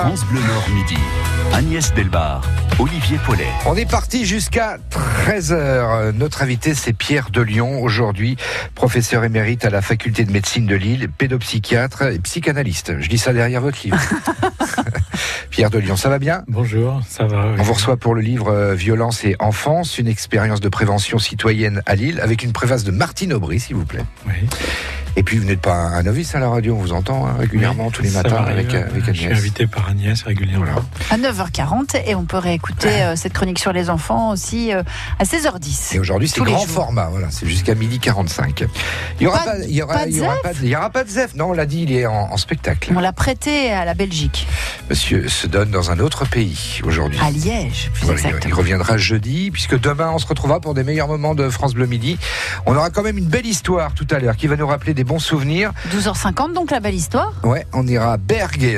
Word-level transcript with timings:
France 0.00 0.24
Bleu 0.24 0.40
Nord 0.40 0.66
Midi. 0.70 0.96
Agnès 1.52 1.92
Delbar, 1.92 2.40
Olivier 2.78 3.18
Paulet. 3.26 3.48
On 3.66 3.76
est 3.76 3.84
parti 3.84 4.24
jusqu'à 4.24 4.78
13h. 5.26 6.12
Notre 6.12 6.40
invité, 6.40 6.74
c'est 6.74 6.94
Pierre 6.94 7.28
de 7.28 7.42
Lyon, 7.42 7.82
aujourd'hui 7.82 8.38
professeur 8.74 9.24
émérite 9.24 9.66
à 9.66 9.70
la 9.70 9.82
faculté 9.82 10.24
de 10.24 10.32
médecine 10.32 10.64
de 10.64 10.74
Lille, 10.74 11.10
pédopsychiatre 11.10 12.04
et 12.04 12.18
psychanalyste. 12.18 12.98
Je 12.98 13.10
dis 13.10 13.18
ça 13.18 13.34
derrière 13.34 13.60
votre 13.60 13.78
livre. 13.84 13.98
Pierre 15.50 15.68
de 15.68 15.78
Lyon, 15.78 15.96
ça 15.96 16.08
va 16.08 16.18
bien? 16.18 16.44
Bonjour, 16.48 17.02
ça 17.06 17.26
va. 17.26 17.54
On 17.58 17.62
vous 17.62 17.74
reçoit 17.74 17.98
pour 17.98 18.14
le 18.14 18.22
livre 18.22 18.48
euh, 18.48 18.74
Violence 18.74 19.22
et 19.24 19.36
enfance, 19.38 19.98
une 19.98 20.08
expérience 20.08 20.60
de 20.60 20.70
prévention 20.70 21.18
citoyenne 21.18 21.82
à 21.84 21.94
Lille, 21.94 22.20
avec 22.22 22.42
une 22.42 22.52
préface 22.52 22.84
de 22.84 22.90
Martine 22.90 23.34
Aubry, 23.34 23.60
s'il 23.60 23.76
vous 23.76 23.84
plaît. 23.84 24.04
Oui. 24.26 24.48
Et 25.16 25.22
puis 25.22 25.38
vous 25.38 25.44
n'êtes 25.44 25.60
pas 25.60 25.74
un 25.74 26.02
novice 26.02 26.34
à 26.34 26.38
la 26.38 26.48
radio, 26.48 26.74
on 26.74 26.78
vous 26.78 26.92
entend 26.92 27.26
hein, 27.26 27.34
régulièrement 27.38 27.86
Oui, 27.86 27.92
tous 27.92 28.02
les 28.02 28.10
matins 28.10 28.44
avec, 28.46 28.72
euh, 28.74 28.84
avec 28.86 29.04
Je 29.06 29.12
suis 29.12 29.24
Agnès. 29.26 29.38
invité 29.38 29.66
par 29.66 29.88
Agnès 29.88 30.22
régulièrement. 30.22 30.64
Voilà. 30.64 30.82
À 31.10 31.18
9h40 31.32 32.00
et 32.06 32.14
on 32.14 32.24
peut 32.24 32.38
réécouter 32.38 32.88
euh, 33.02 33.16
cette 33.16 33.32
chronique 33.32 33.58
sur 33.58 33.72
les 33.72 33.90
enfants 33.90 34.30
aussi 34.30 34.72
euh, 34.72 34.82
à 35.18 35.24
16h10. 35.24 35.96
Et 35.96 35.98
aujourd'hui, 35.98 36.28
c'est 36.28 36.40
grand 36.40 36.58
jours. 36.58 36.66
format, 36.68 37.08
voilà, 37.10 37.26
c'est 37.30 37.46
jusqu'à 37.46 37.74
midi 37.74 37.98
45. 37.98 38.64
Il 39.18 39.24
y 39.24 39.26
aura 39.26 39.38
Pas 39.40 39.58
il 39.58 39.74
y 39.74 39.82
aura, 39.82 39.94
pas 39.94 40.04
de 40.06 40.10
il 40.10 40.16
y 40.16 40.20
aura 40.22 40.34
Zef 40.34 40.42
pas, 40.42 40.52
de- 40.52 40.58
il 40.62 40.68
y 40.68 40.76
aura 40.76 40.90
pas 40.90 41.04
de 41.04 41.08
Zef. 41.08 41.34
Non, 41.34 41.46
on 41.46 41.52
l'a 41.52 41.66
dit, 41.66 41.82
il 41.82 41.92
est 41.92 42.06
en, 42.06 42.14
en 42.32 42.36
spectacle. 42.36 42.92
On 42.96 43.00
l'a 43.00 43.12
prêté 43.12 43.72
à 43.72 43.84
la 43.84 43.94
Belgique, 43.94 44.46
Monsieur 44.88 45.28
se 45.28 45.46
donne 45.46 45.70
dans 45.70 45.90
un 45.90 45.98
autre 45.98 46.24
pays 46.26 46.80
aujourd'hui. 46.84 47.18
à 47.22 47.30
Liège, 47.30 47.90
plus 47.94 48.04
Voilà, 48.04 48.20
il- 48.20 48.22
il 48.22 48.26
exactement. 48.28 48.56
reviendra 48.56 48.96
jeudi, 48.96 49.50
puisque 49.50 49.78
demain 49.78 50.10
on 50.14 50.18
se 50.18 50.26
retrouvera 50.26 50.60
pour 50.60 50.74
des 50.74 50.84
meilleurs 50.84 51.08
moments 51.08 51.34
de 51.34 51.48
France 51.50 51.74
Bleu 51.74 51.86
Midi. 51.86 52.18
On 52.66 52.76
aura 52.76 52.90
quand 52.90 53.02
même 53.02 53.18
une 53.18 53.26
belle 53.26 53.46
histoire 53.46 53.92
tout 53.94 54.06
à 54.10 54.18
l'heure 54.18 54.36
qui 54.36 54.46
va 54.46 54.56
nous 54.56 54.66
rappeler 54.66 54.94
des 54.94 55.04
bons 55.10 55.18
souvenirs. 55.18 55.72
12h50, 55.92 56.52
donc 56.54 56.70
la 56.70 56.78
belle 56.78 56.94
histoire. 56.94 57.32
Ouais, 57.42 57.66
on 57.72 57.84
ira 57.88 58.12
à 58.12 58.16
Berg, 58.16 58.70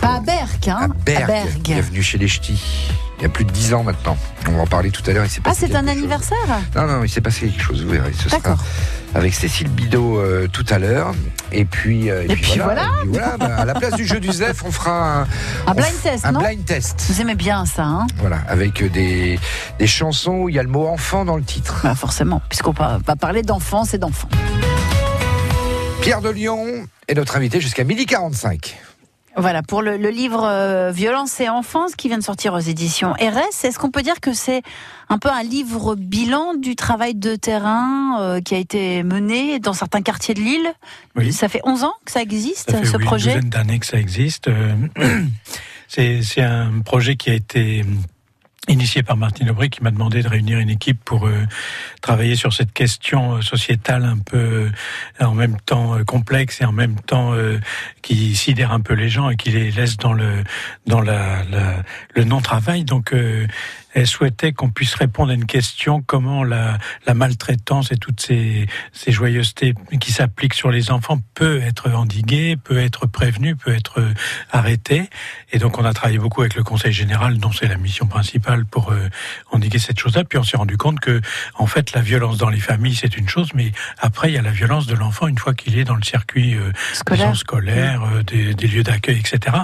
Pas 0.00 0.14
à 0.16 0.20
Berck, 0.20 0.68
hein 0.68 0.78
à 0.84 0.88
Berg, 0.88 1.26
Berg. 1.26 1.58
bienvenue 1.62 2.02
chez 2.02 2.16
les 2.16 2.28
Ch'tis. 2.28 2.88
Il 3.18 3.24
y 3.24 3.26
a 3.26 3.28
plus 3.28 3.44
de 3.44 3.50
10 3.50 3.74
ans 3.74 3.82
maintenant. 3.82 4.16
On 4.48 4.52
va 4.52 4.62
en 4.62 4.66
parler 4.66 4.90
tout 4.90 5.02
à 5.06 5.12
l'heure. 5.12 5.26
Ah, 5.44 5.50
c'est 5.52 5.74
un 5.74 5.80
chose. 5.80 5.88
anniversaire? 5.90 6.38
Non, 6.74 6.86
non, 6.86 7.04
il 7.04 7.10
s'est 7.10 7.20
passé 7.20 7.48
quelque 7.48 7.60
chose, 7.62 7.82
vous 7.84 7.90
verrez. 7.90 8.12
Ce 8.14 8.30
sera 8.30 8.56
avec 9.14 9.34
Cécile 9.34 9.68
Bidot 9.68 10.18
euh, 10.18 10.48
tout 10.50 10.64
à 10.70 10.78
l'heure. 10.78 11.12
Et 11.52 11.66
puis, 11.66 12.08
euh, 12.10 12.22
Et 12.26 12.36
puis 12.36 12.58
voilà. 12.62 12.84
Et 12.84 13.08
puis 13.08 13.10
voilà, 13.18 13.36
bah, 13.36 13.56
à 13.58 13.64
la 13.66 13.74
place 13.74 13.94
du 13.96 14.06
jeu 14.06 14.20
du 14.20 14.32
Zef, 14.32 14.62
on 14.64 14.70
fera 14.70 15.26
un, 15.66 15.74
blind 15.74 15.88
f- 15.92 16.02
test, 16.04 16.24
un 16.24 16.32
non? 16.32 16.40
blind 16.40 16.64
test. 16.64 17.04
Vous 17.10 17.20
aimez 17.20 17.34
bien 17.34 17.66
ça, 17.66 17.82
hein? 17.84 18.06
Voilà, 18.18 18.38
avec 18.48 18.82
euh, 18.82 18.88
des, 18.88 19.38
des 19.78 19.86
chansons 19.86 20.32
où 20.44 20.48
il 20.48 20.54
y 20.54 20.58
a 20.58 20.62
le 20.62 20.68
mot 20.70 20.86
enfant 20.86 21.26
dans 21.26 21.36
le 21.36 21.42
titre. 21.42 21.80
Bah, 21.82 21.94
Forcément, 21.94 22.40
puisqu'on 22.48 22.70
va 22.72 22.98
va 23.04 23.16
parler 23.16 23.42
d'enfance 23.42 23.92
et 23.92 23.98
d'enfants. 23.98 24.28
Pierre 26.08 26.22
de 26.22 26.30
Lyon 26.30 26.88
est 27.06 27.12
notre 27.12 27.36
invité 27.36 27.60
jusqu'à 27.60 27.84
midi 27.84 28.06
45. 28.06 28.78
Voilà, 29.36 29.62
pour 29.62 29.82
le, 29.82 29.98
le 29.98 30.08
livre 30.08 30.42
euh, 30.42 30.90
Violence 30.90 31.38
et 31.38 31.50
enfance 31.50 31.96
qui 31.96 32.08
vient 32.08 32.16
de 32.16 32.22
sortir 32.22 32.54
aux 32.54 32.60
éditions 32.60 33.12
RS, 33.12 33.66
est-ce 33.66 33.78
qu'on 33.78 33.90
peut 33.90 34.00
dire 34.00 34.18
que 34.20 34.32
c'est 34.32 34.62
un 35.10 35.18
peu 35.18 35.28
un 35.28 35.42
livre 35.42 35.96
bilan 35.96 36.54
du 36.54 36.76
travail 36.76 37.14
de 37.14 37.36
terrain 37.36 38.22
euh, 38.22 38.40
qui 38.40 38.54
a 38.54 38.58
été 38.58 39.02
mené 39.02 39.58
dans 39.58 39.74
certains 39.74 40.00
quartiers 40.00 40.32
de 40.32 40.40
Lille? 40.40 40.72
Oui. 41.14 41.30
Ça 41.30 41.50
fait 41.50 41.60
11 41.64 41.84
ans 41.84 41.94
que 42.06 42.12
ça 42.12 42.22
existe, 42.22 42.70
Ça 42.70 42.78
fait 42.78 42.86
ce 42.86 42.96
oui, 42.96 43.04
projet? 43.04 43.32
une 43.32 43.40
douzaine 43.40 43.50
d'années 43.50 43.78
que 43.78 43.84
ça 43.86 43.98
existe. 43.98 44.48
Euh, 44.48 44.76
C'est 45.88 46.22
c'est 46.22 46.42
un 46.42 46.80
projet 46.80 47.16
qui 47.16 47.28
a 47.28 47.34
été 47.34 47.84
initié 48.68 49.02
par 49.02 49.16
Martine 49.16 49.50
Aubry 49.50 49.70
qui 49.70 49.82
m'a 49.82 49.90
demandé 49.90 50.22
de 50.22 50.28
réunir 50.28 50.58
une 50.58 50.70
équipe 50.70 51.02
pour 51.04 51.26
euh, 51.26 51.46
travailler 52.02 52.36
sur 52.36 52.52
cette 52.52 52.72
question 52.72 53.36
euh, 53.36 53.40
sociétale 53.42 54.04
un 54.04 54.18
peu 54.18 54.36
euh, 54.36 55.24
en 55.24 55.34
même 55.34 55.56
temps 55.60 55.96
euh, 55.96 56.04
complexe 56.04 56.60
et 56.60 56.64
en 56.64 56.72
même 56.72 56.96
temps 57.00 57.32
euh, 57.34 57.58
qui 58.02 58.36
sidère 58.36 58.72
un 58.72 58.80
peu 58.80 58.94
les 58.94 59.08
gens 59.08 59.30
et 59.30 59.36
qui 59.36 59.50
les 59.50 59.70
laisse 59.70 59.96
dans 59.96 60.12
le 60.12 60.44
dans 60.86 61.00
la, 61.00 61.44
la- 61.50 61.82
le 62.14 62.24
non 62.24 62.40
travail 62.40 62.84
donc 62.84 63.12
elle 63.94 64.06
souhaitait 64.06 64.52
qu'on 64.52 64.70
puisse 64.70 64.94
répondre 64.94 65.30
à 65.30 65.34
une 65.34 65.46
question 65.46 66.02
comment 66.02 66.44
la, 66.44 66.78
la 67.06 67.14
maltraitance 67.14 67.92
et 67.92 67.96
toutes 67.96 68.20
ces, 68.20 68.66
ces 68.92 69.12
joyeusetés 69.12 69.74
qui 70.00 70.12
s'appliquent 70.12 70.54
sur 70.54 70.70
les 70.70 70.90
enfants 70.90 71.18
peut 71.34 71.60
être 71.62 71.90
endiguée, 71.90 72.56
peut 72.56 72.78
être 72.78 73.06
prévenue, 73.06 73.56
peut 73.56 73.74
être 73.74 74.00
euh, 74.00 74.14
arrêtée. 74.50 75.08
Et 75.52 75.58
donc 75.58 75.78
on 75.78 75.84
a 75.84 75.92
travaillé 75.92 76.18
beaucoup 76.18 76.42
avec 76.42 76.54
le 76.54 76.62
Conseil 76.62 76.92
général, 76.92 77.38
dont 77.38 77.52
c'est 77.52 77.68
la 77.68 77.76
mission 77.76 78.06
principale 78.06 78.64
pour 78.64 78.90
euh, 78.92 79.08
endiguer 79.50 79.78
cette 79.78 79.98
chose-là. 79.98 80.24
Puis 80.24 80.38
on 80.38 80.44
s'est 80.44 80.56
rendu 80.56 80.76
compte 80.76 81.00
que, 81.00 81.20
en 81.54 81.66
fait, 81.66 81.92
la 81.92 82.00
violence 82.00 82.38
dans 82.38 82.50
les 82.50 82.60
familles 82.60 82.94
c'est 82.94 83.16
une 83.16 83.28
chose, 83.28 83.50
mais 83.54 83.72
après 83.98 84.30
il 84.30 84.34
y 84.34 84.38
a 84.38 84.42
la 84.42 84.50
violence 84.50 84.86
de 84.86 84.94
l'enfant 84.94 85.26
une 85.26 85.38
fois 85.38 85.54
qu'il 85.54 85.78
est 85.78 85.84
dans 85.84 85.94
le 85.94 86.02
circuit 86.02 86.54
euh, 86.54 86.72
scolaire. 86.92 87.36
scolaire, 87.36 88.02
euh, 88.02 88.22
des, 88.22 88.54
des 88.54 88.66
lieux 88.66 88.82
d'accueil, 88.82 89.18
etc. 89.18 89.56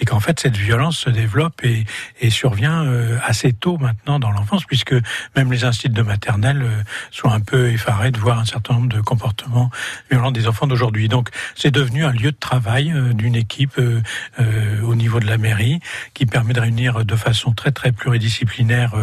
Et 0.00 0.04
qu'en 0.04 0.20
fait, 0.20 0.40
cette 0.40 0.56
violence 0.56 0.98
se 0.98 1.10
développe 1.10 1.64
et, 1.64 1.84
et 2.20 2.30
survient 2.30 2.84
euh, 2.84 3.18
assez 3.24 3.52
tôt 3.52 3.67
maintenant 3.76 4.18
dans 4.18 4.30
l'enfance, 4.30 4.64
puisque 4.64 4.94
même 5.36 5.52
les 5.52 5.64
instituts 5.64 5.90
de 5.90 6.02
maternelle 6.02 6.62
euh, 6.62 6.82
sont 7.10 7.28
un 7.28 7.40
peu 7.40 7.70
effarés 7.70 8.10
de 8.10 8.18
voir 8.18 8.38
un 8.38 8.44
certain 8.44 8.74
nombre 8.74 8.88
de 8.88 9.00
comportements 9.00 9.70
violents 10.10 10.30
des 10.30 10.46
enfants 10.46 10.66
d'aujourd'hui. 10.66 11.08
Donc, 11.08 11.30
c'est 11.54 11.70
devenu 11.70 12.04
un 12.04 12.12
lieu 12.12 12.32
de 12.32 12.36
travail 12.38 12.92
euh, 12.92 13.12
d'une 13.12 13.34
équipe 13.34 13.78
euh, 13.78 14.82
au 14.82 14.94
niveau 14.94 15.20
de 15.20 15.26
la 15.26 15.38
mairie 15.38 15.80
qui 16.14 16.26
permet 16.26 16.54
de 16.54 16.60
réunir 16.60 17.04
de 17.04 17.16
façon 17.16 17.52
très 17.52 17.72
très 17.72 17.92
pluridisciplinaire 17.92 18.94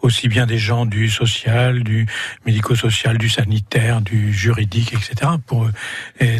aussi 0.00 0.28
bien 0.28 0.46
des 0.46 0.58
gens 0.58 0.86
du 0.86 1.08
social, 1.08 1.82
du 1.82 2.06
médico-social, 2.46 3.18
du 3.18 3.28
sanitaire, 3.28 4.00
du 4.00 4.32
juridique, 4.32 4.94
etc. 4.94 5.32
pour 5.46 5.68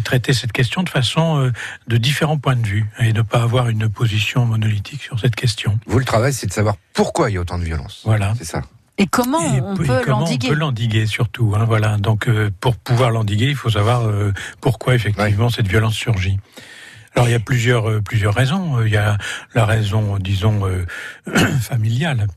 traiter 0.03 0.33
cette 0.33 0.51
question 0.51 0.83
de 0.83 0.89
façon 0.89 1.51
de 1.87 1.97
différents 1.97 2.37
points 2.37 2.55
de 2.55 2.65
vue 2.65 2.85
et 2.99 3.13
ne 3.13 3.21
pas 3.21 3.41
avoir 3.41 3.69
une 3.69 3.89
position 3.89 4.45
monolithique 4.45 5.01
sur 5.01 5.19
cette 5.19 5.35
question. 5.35 5.79
Vous, 5.85 5.99
le 5.99 6.05
travail, 6.05 6.33
c'est 6.33 6.47
de 6.47 6.53
savoir 6.53 6.75
pourquoi 6.93 7.29
il 7.29 7.33
y 7.33 7.37
a 7.37 7.41
autant 7.43 7.59
de 7.59 7.63
violence. 7.63 8.01
Voilà. 8.03 8.33
C'est 8.37 8.45
ça. 8.45 8.61
Et 8.97 9.07
comment 9.07 9.41
Et 9.41 9.61
on 9.61 9.75
et 9.75 9.77
peut 9.77 10.01
comment 10.03 10.19
l'endiguer 10.19 10.47
On 10.47 10.51
peut 10.51 10.59
l'endiguer 10.59 11.05
surtout. 11.05 11.53
Hein, 11.55 11.65
voilà. 11.65 11.97
Donc, 11.97 12.27
euh, 12.27 12.51
pour 12.59 12.75
pouvoir 12.75 13.11
l'endiguer, 13.11 13.47
il 13.47 13.55
faut 13.55 13.69
savoir 13.69 14.07
euh, 14.07 14.33
pourquoi 14.61 14.95
effectivement 14.95 15.49
cette 15.49 15.67
violence 15.67 15.95
surgit. 15.95 16.37
Alors, 17.15 17.27
il 17.27 17.31
y 17.31 17.35
a 17.35 17.39
plusieurs 17.39 17.89
euh, 17.89 18.01
plusieurs 18.01 18.33
raisons. 18.33 18.77
Euh, 18.77 18.87
Il 18.87 18.93
y 18.93 18.97
a 18.97 19.17
la 19.53 19.65
raison, 19.65 20.17
disons, 20.17 20.67
euh, 20.67 20.85
familiale. 21.61 22.27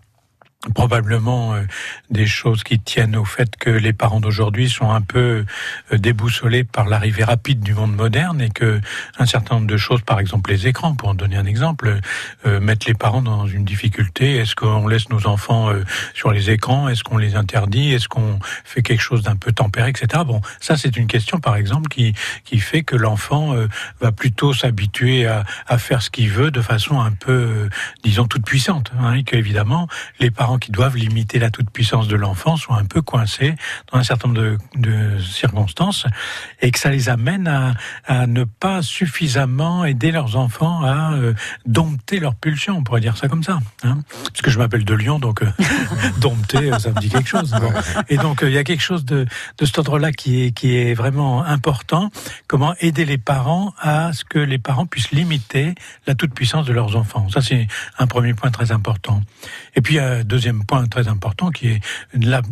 Probablement 0.74 1.54
euh, 1.54 1.62
des 2.10 2.26
choses 2.26 2.64
qui 2.64 2.80
tiennent 2.80 3.14
au 3.14 3.24
fait 3.24 3.54
que 3.56 3.70
les 3.70 3.92
parents 3.92 4.18
d'aujourd'hui 4.18 4.68
sont 4.68 4.90
un 4.90 5.02
peu 5.02 5.44
euh, 5.92 5.98
déboussolés 5.98 6.64
par 6.64 6.86
l'arrivée 6.86 7.22
rapide 7.22 7.60
du 7.60 7.72
monde 7.72 7.94
moderne 7.94 8.40
et 8.40 8.48
que 8.48 8.80
un 9.18 9.26
certain 9.26 9.56
nombre 9.56 9.68
de 9.68 9.76
choses, 9.76 10.00
par 10.00 10.18
exemple 10.18 10.50
les 10.50 10.66
écrans, 10.66 10.94
pour 10.94 11.10
en 11.10 11.14
donner 11.14 11.36
un 11.36 11.46
exemple, 11.46 12.00
euh, 12.46 12.58
mettent 12.58 12.86
les 12.86 12.94
parents 12.94 13.22
dans 13.22 13.46
une 13.46 13.64
difficulté. 13.64 14.36
Est-ce 14.36 14.56
qu'on 14.56 14.88
laisse 14.88 15.08
nos 15.08 15.26
enfants 15.28 15.70
sur 16.14 16.32
les 16.32 16.50
écrans? 16.50 16.88
Est-ce 16.88 17.04
qu'on 17.04 17.18
les 17.18 17.36
interdit? 17.36 17.92
Est-ce 17.92 18.08
qu'on 18.08 18.40
fait 18.64 18.82
quelque 18.82 19.02
chose 19.02 19.22
d'un 19.22 19.36
peu 19.36 19.52
tempéré, 19.52 19.90
etc. 19.90 20.24
Bon, 20.26 20.40
ça 20.60 20.76
c'est 20.76 20.96
une 20.96 21.06
question, 21.06 21.38
par 21.38 21.56
exemple, 21.56 21.88
qui 21.88 22.14
qui 22.44 22.58
fait 22.58 22.82
que 22.82 22.96
l'enfant 22.96 23.54
va 24.00 24.10
plutôt 24.10 24.52
s'habituer 24.52 25.26
à, 25.26 25.44
à 25.66 25.78
faire 25.78 26.02
ce 26.02 26.10
qu'il 26.10 26.30
veut 26.30 26.50
de 26.50 26.60
façon 26.60 27.00
un 27.00 27.12
peu, 27.12 27.68
disons, 28.02 28.26
toute 28.26 28.44
puissante. 28.44 28.90
Hein, 28.98 29.14
et 29.14 29.22
qu'évidemment, 29.22 29.86
les 30.18 30.30
parents 30.30 30.45
qui 30.60 30.70
doivent 30.70 30.96
limiter 30.96 31.38
la 31.38 31.50
toute 31.50 31.70
puissance 31.70 32.08
de 32.08 32.16
l'enfant 32.16 32.56
sont 32.56 32.74
un 32.74 32.84
peu 32.84 33.02
coincés 33.02 33.54
dans 33.92 33.98
un 33.98 34.02
certain 34.02 34.28
nombre 34.28 34.40
de, 34.40 34.58
de 34.76 35.18
circonstances 35.20 36.06
et 36.62 36.70
que 36.70 36.78
ça 36.78 36.90
les 36.90 37.08
amène 37.08 37.48
à, 37.48 37.74
à 38.06 38.26
ne 38.26 38.44
pas 38.44 38.82
suffisamment 38.82 39.84
aider 39.84 40.10
leurs 40.12 40.36
enfants 40.36 40.82
à 40.82 41.14
euh, 41.14 41.34
dompter 41.66 42.20
leurs 42.20 42.34
pulsions, 42.34 42.78
on 42.78 42.84
pourrait 42.84 43.00
dire 43.00 43.16
ça 43.16 43.28
comme 43.28 43.42
ça. 43.42 43.58
Hein 43.82 43.98
Parce 44.24 44.42
que 44.42 44.50
je 44.50 44.58
m'appelle 44.58 44.84
de 44.84 44.94
Lyon, 44.94 45.18
donc 45.18 45.42
euh, 45.42 45.50
dompter, 46.18 46.72
euh, 46.72 46.78
ça 46.78 46.90
me 46.90 47.00
dit 47.00 47.08
quelque 47.08 47.28
chose. 47.28 47.50
Bon. 47.50 47.72
Et 48.08 48.16
donc 48.16 48.42
euh, 48.42 48.48
il 48.48 48.54
y 48.54 48.58
a 48.58 48.64
quelque 48.64 48.82
chose 48.82 49.04
de, 49.04 49.26
de 49.58 49.64
cet 49.64 49.78
ordre-là 49.78 50.12
qui 50.12 50.44
est, 50.44 50.50
qui 50.52 50.76
est 50.76 50.94
vraiment 50.94 51.44
important. 51.44 52.10
Comment 52.46 52.74
aider 52.80 53.04
les 53.04 53.18
parents 53.18 53.74
à 53.80 54.12
ce 54.12 54.24
que 54.24 54.38
les 54.38 54.58
parents 54.58 54.86
puissent 54.86 55.10
limiter 55.10 55.74
la 56.06 56.14
toute-puissance 56.14 56.66
de 56.66 56.72
leurs 56.72 56.96
enfants. 56.96 57.28
Ça, 57.30 57.40
c'est 57.40 57.66
un 57.98 58.06
premier 58.06 58.34
point 58.34 58.50
très 58.50 58.72
important. 58.72 59.22
Et 59.74 59.80
puis, 59.80 59.98
un 59.98 60.22
deuxième 60.36 60.66
point 60.66 60.84
très 60.86 61.08
important 61.08 61.50
qui 61.50 61.68
est 61.68 61.80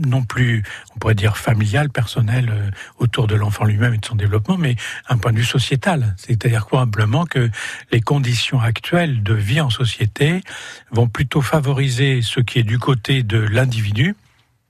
non 0.06 0.22
plus, 0.25 0.62
on 0.96 0.98
pourrait 0.98 1.14
dire, 1.14 1.36
familial, 1.36 1.90
personnel, 1.90 2.48
euh, 2.50 2.70
autour 2.98 3.26
de 3.26 3.34
l'enfant 3.34 3.66
lui-même 3.66 3.92
et 3.92 3.98
de 3.98 4.06
son 4.06 4.14
développement, 4.14 4.56
mais 4.56 4.76
un 5.10 5.19
point 5.19 5.32
de 5.32 5.36
vue 5.36 5.44
sociétal. 5.44 6.14
C'est-à-dire 6.16 6.64
probablement 6.64 7.26
que 7.26 7.50
les 7.92 8.00
conditions 8.00 8.58
actuelles 8.58 9.22
de 9.22 9.34
vie 9.34 9.60
en 9.60 9.69
société 9.69 10.40
vont 10.92 11.08
plutôt 11.08 11.42
favoriser 11.42 12.22
ce 12.22 12.40
qui 12.40 12.58
est 12.58 12.62
du 12.62 12.78
côté 12.78 13.22
de 13.22 13.36
l'individu, 13.36 14.16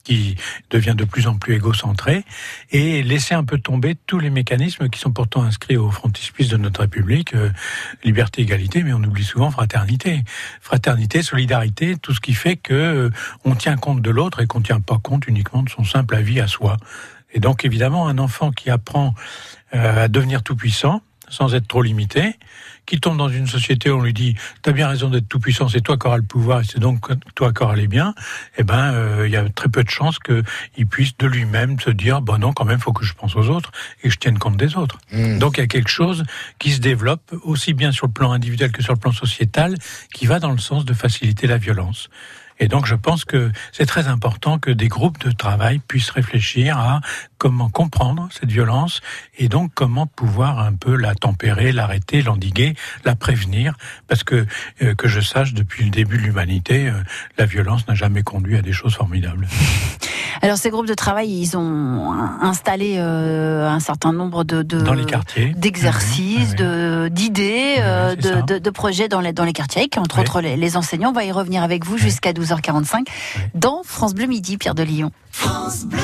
qui 0.05 0.37
devient 0.71 0.95
de 0.97 1.05
plus 1.05 1.27
en 1.27 1.37
plus 1.37 1.55
égocentré, 1.55 2.25
et 2.71 3.03
laisser 3.03 3.35
un 3.35 3.45
peu 3.45 3.59
tomber 3.59 3.97
tous 4.07 4.19
les 4.19 4.31
mécanismes 4.31 4.89
qui 4.89 5.01
sont 5.01 5.11
pourtant 5.11 5.43
inscrits 5.43 5.77
au 5.77 5.91
frontispice 5.91 6.49
de 6.49 6.57
notre 6.57 6.81
République, 6.81 7.35
euh, 7.35 7.51
liberté, 8.05 8.43
égalité, 8.43 8.83
mais 8.83 8.93
on 8.93 9.03
oublie 9.03 9.25
souvent 9.25 9.51
fraternité. 9.51 10.23
Fraternité, 10.61 11.23
solidarité, 11.23 11.97
tout 11.97 12.15
ce 12.15 12.21
qui 12.21 12.35
fait 12.35 12.57
que 12.57 12.75
euh, 12.75 13.11
on 13.45 13.55
tient 13.55 13.77
compte 13.77 14.03
de 14.03 14.11
l'autre 14.11 14.41
et 14.41 14.47
qu'on 14.47 14.61
ne 14.61 14.65
tient 14.65 14.81
pas 14.81 14.99
compte 15.03 15.27
uniquement 15.27 15.63
de 15.63 15.71
son 15.71 15.85
simple 15.85 16.15
avis 16.15 16.41
à 16.41 16.47
soi. 16.47 16.77
Et 17.33 17.41
donc 17.41 17.65
évidemment, 17.65 18.07
un 18.07 18.19
enfant 18.19 18.53
qui 18.53 18.71
apprend 18.71 19.15
euh, 19.75 20.05
à 20.05 20.09
devenir 20.09 20.43
tout 20.43 20.55
puissant, 20.55 21.03
sans 21.29 21.55
être 21.55 21.67
trop 21.67 21.83
limité, 21.83 22.37
qui 22.87 23.01
tombe 23.01 23.17
dans 23.17 23.29
une 23.29 23.47
société 23.47 23.91
où 23.91 23.99
on 23.99 24.03
lui 24.03 24.13
dit 24.13 24.37
t'as 24.63 24.73
bien 24.73 24.89
raison 24.89 25.09
d'être 25.09 25.29
tout 25.29 25.41
puissant, 25.41 25.69
c'est 25.69 25.81
toi 25.81 25.97
qui 25.97 26.07
auras 26.07 26.17
le 26.17 26.23
pouvoir 26.23 26.61
et 26.61 26.65
c'est 26.65 26.81
donc 26.81 27.09
toi 27.35 27.53
qui 27.53 27.63
auras 27.63 27.77
les 27.77 27.89
biens, 27.89 28.15
eh 28.57 28.63
ben 28.63 29.25
il 29.25 29.31
y 29.31 29.37
a 29.37 29.49
très 29.49 29.69
peu 29.69 29.83
de 29.83 29.91
chances 29.91 30.19
qu'il 30.19 30.87
puisse 30.87 31.17
de 31.17 31.27
lui-même 31.27 31.79
se 31.81 31.91
dire 31.91 32.21
bon 32.21 32.39
non 32.39 32.53
quand 32.53 32.65
même 32.65 32.79
faut 32.79 32.93
que 32.93 33.05
je 33.05 33.15
pense 33.15 33.37
aux 33.37 33.49
autres 33.49 33.71
et 34.03 34.09
que 34.09 34.15
je 34.15 34.19
tienne 34.19 34.39
compte 34.39 34.57
des 34.57 34.77
autres. 34.77 34.99
Hmm. 35.13 35.39
Donc 35.39 35.57
il 35.57 35.61
y 35.61 35.65
a 35.65 35.67
quelque 35.67 35.91
chose 35.91 36.25
qui 36.59 36.73
se 36.73 36.81
développe 36.81 37.35
aussi 37.43 37.75
bien 37.75 37.93
sur 37.93 38.07
le 38.07 38.13
plan 38.13 38.33
individuel 38.33 38.73
que 38.73 38.83
sur 38.83 38.93
le 38.93 38.99
plan 38.99 39.13
sociétal 39.13 39.75
qui 40.13 40.27
va 40.27 40.41
dans 40.41 40.53
le 40.53 40.59
sens 40.59 40.85
de 40.85 40.95
faciliter 40.95 41.47
la 41.47 41.59
violence. 41.59 42.09
Et 42.61 42.69
donc 42.69 42.87
je 42.87 42.95
pense 42.95 43.25
que 43.25 43.51
c'est 43.73 43.87
très 43.87 44.09
important 44.09 44.59
que 44.59 44.71
des 44.71 44.89
groupes 44.89 45.19
de 45.19 45.31
travail 45.31 45.81
puissent 45.81 46.11
réfléchir 46.11 46.79
à 46.79 47.01
comment 47.39 47.69
comprendre 47.69 48.29
cette 48.31 48.51
violence 48.51 49.03
et 49.37 49.49
donc 49.49 49.73
comment 49.75 50.07
pouvoir 50.07 50.61
un 50.61 50.73
peu 50.73 50.97
la 50.97 51.15
tempérer, 51.15 51.73
l'arrêter, 51.73 52.23
l'endiguer, 52.23 52.75
la 53.05 53.15
prévenir, 53.15 53.75
parce 54.09 54.25
que 54.25 54.47
euh, 54.83 54.95
que 54.95 55.09
je 55.09 55.21
sache 55.21 55.53
depuis 55.53 55.85
le 55.85 55.91
début 55.91 56.17
de 56.17 56.23
l'humanité, 56.23 56.89
euh, 56.89 56.93
la 57.37 57.45
violence 57.45 57.87
n'a 57.89 57.95
jamais 57.95 58.23
conduit 58.23 58.57
à 58.57 58.63
des 58.63 58.73
choses 58.73 58.95
formidables. 58.95 59.47
Alors 60.43 60.57
ces 60.57 60.71
groupes 60.71 60.89
de 60.89 60.95
travail, 60.95 61.31
ils 61.31 61.57
ont 61.57 62.13
installé 62.41 62.97
euh, 62.99 63.69
un 63.69 63.79
certain 63.79 64.13
nombre 64.13 64.43
de, 64.43 64.63
de 64.63 64.81
dans 64.81 64.93
les 64.93 65.05
quartiers. 65.05 65.55
d'exercices, 65.57 66.55
de 66.55 67.09
d'idées, 67.09 67.77
de, 67.79 68.59
de, 68.59 68.71
projets 68.71 69.09
dans 69.09 69.21
les 69.21 69.33
dans 69.33 69.45
les 69.45 69.53
quartiers, 69.53 69.89
entre 69.97 70.21
autres 70.21 70.41
les, 70.41 70.57
les, 70.57 70.77
enseignants. 70.77 71.11
On 71.11 71.13
va 71.13 71.25
y 71.25 71.33
revenir 71.33 71.63
avec 71.63 71.87
vous 71.87 71.99
jusqu'à 71.99 72.33
12h45 72.45 73.07
dans 73.55 73.83
France 73.85 74.15
Bleu 74.15 74.27
Midi, 74.27 74.59
Pierre 74.59 74.75
de 74.75 74.83
Lyon. 74.83 75.11
France 75.31 75.85
Bleu. 75.87 75.99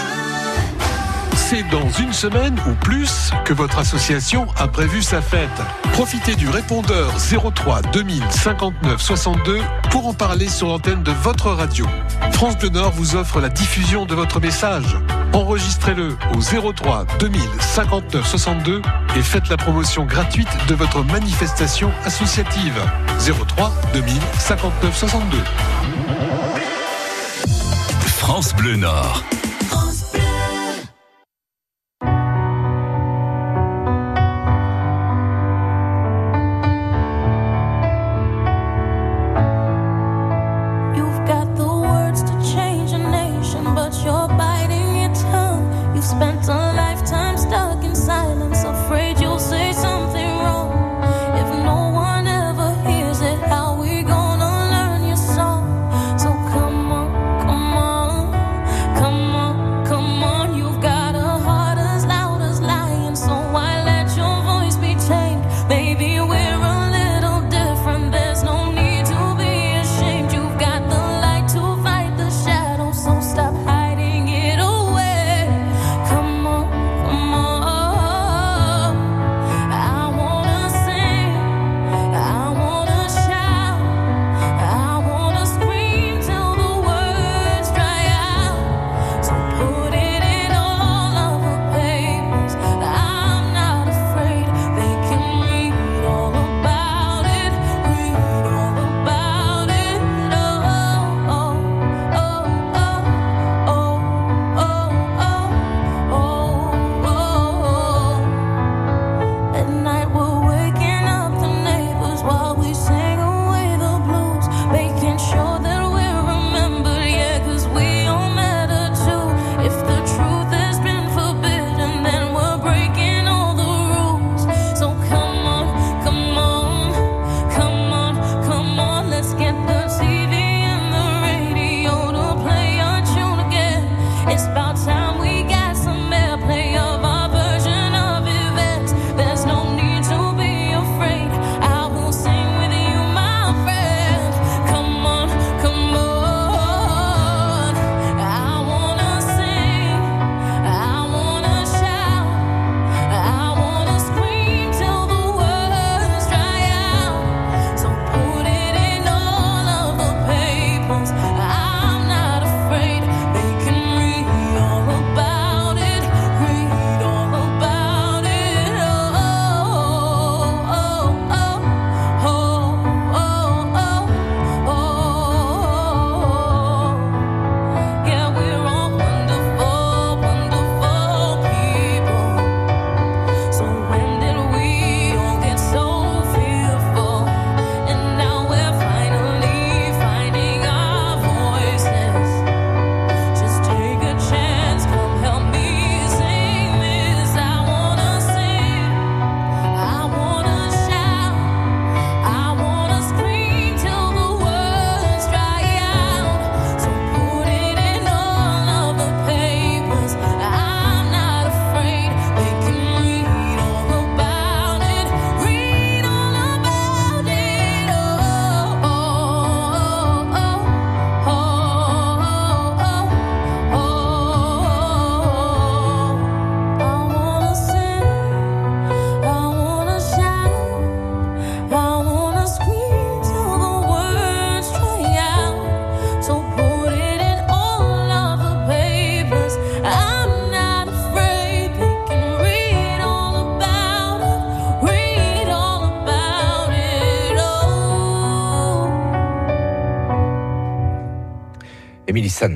C'est 1.34 1.68
dans 1.68 1.90
une 1.98 2.12
semaine 2.12 2.56
ou 2.68 2.74
plus 2.74 3.32
que 3.44 3.52
votre 3.52 3.78
association 3.78 4.46
a 4.56 4.68
prévu 4.68 5.02
sa 5.02 5.20
fête. 5.20 5.48
Profitez 5.92 6.36
du 6.36 6.48
répondeur 6.48 7.12
03 7.18 7.82
2000 7.92 8.22
59 8.30 9.00
62 9.00 9.58
pour 9.90 10.06
en 10.06 10.14
parler 10.14 10.48
sur 10.48 10.68
l'antenne 10.68 11.02
de 11.02 11.10
votre 11.10 11.50
radio. 11.50 11.86
France 12.32 12.56
Bleu 12.56 12.68
Nord 12.68 12.92
vous 12.92 13.16
offre 13.16 13.40
la 13.40 13.48
diffusion 13.48 14.06
de 14.06 14.14
votre 14.14 14.40
message. 14.40 14.96
Enregistrez-le 15.32 16.16
au 16.34 16.72
03 16.72 17.06
2000 17.18 17.40
59 17.60 18.26
62 18.26 18.82
et 19.16 19.22
faites 19.22 19.48
la 19.48 19.56
promotion 19.56 20.04
gratuite 20.04 20.48
de 20.68 20.74
votre 20.74 21.02
manifestation 21.04 21.90
associative. 22.04 22.80
03 23.18 23.72
2000 23.92 24.14
59 24.38 24.96
62. 24.96 25.38
France 28.06 28.54
Bleu 28.54 28.76
Nord. 28.76 29.22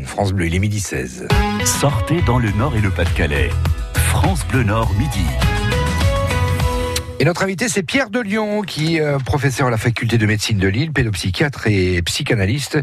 France 0.06 0.32
Bleu, 0.32 0.46
il 0.46 0.54
est 0.54 0.58
midi 0.58 0.80
16. 0.80 1.28
Sortez 1.66 2.22
dans 2.22 2.38
le 2.38 2.50
Nord 2.52 2.74
et 2.74 2.80
le 2.80 2.88
Pas-de-Calais. 2.88 3.50
France 3.94 4.46
Bleu 4.46 4.62
Nord, 4.62 4.90
midi. 4.94 5.26
Et 7.20 7.24
notre 7.26 7.42
invité, 7.42 7.68
c'est 7.68 7.82
Pierre 7.82 8.08
de 8.08 8.18
Lyon, 8.18 8.62
qui 8.62 8.96
est 8.96 9.00
euh, 9.02 9.18
professeur 9.18 9.66
à 9.66 9.70
la 9.70 9.76
faculté 9.76 10.16
de 10.16 10.24
médecine 10.24 10.56
de 10.56 10.68
Lille, 10.68 10.90
pédopsychiatre 10.90 11.66
et 11.66 12.00
psychanalyste, 12.00 12.78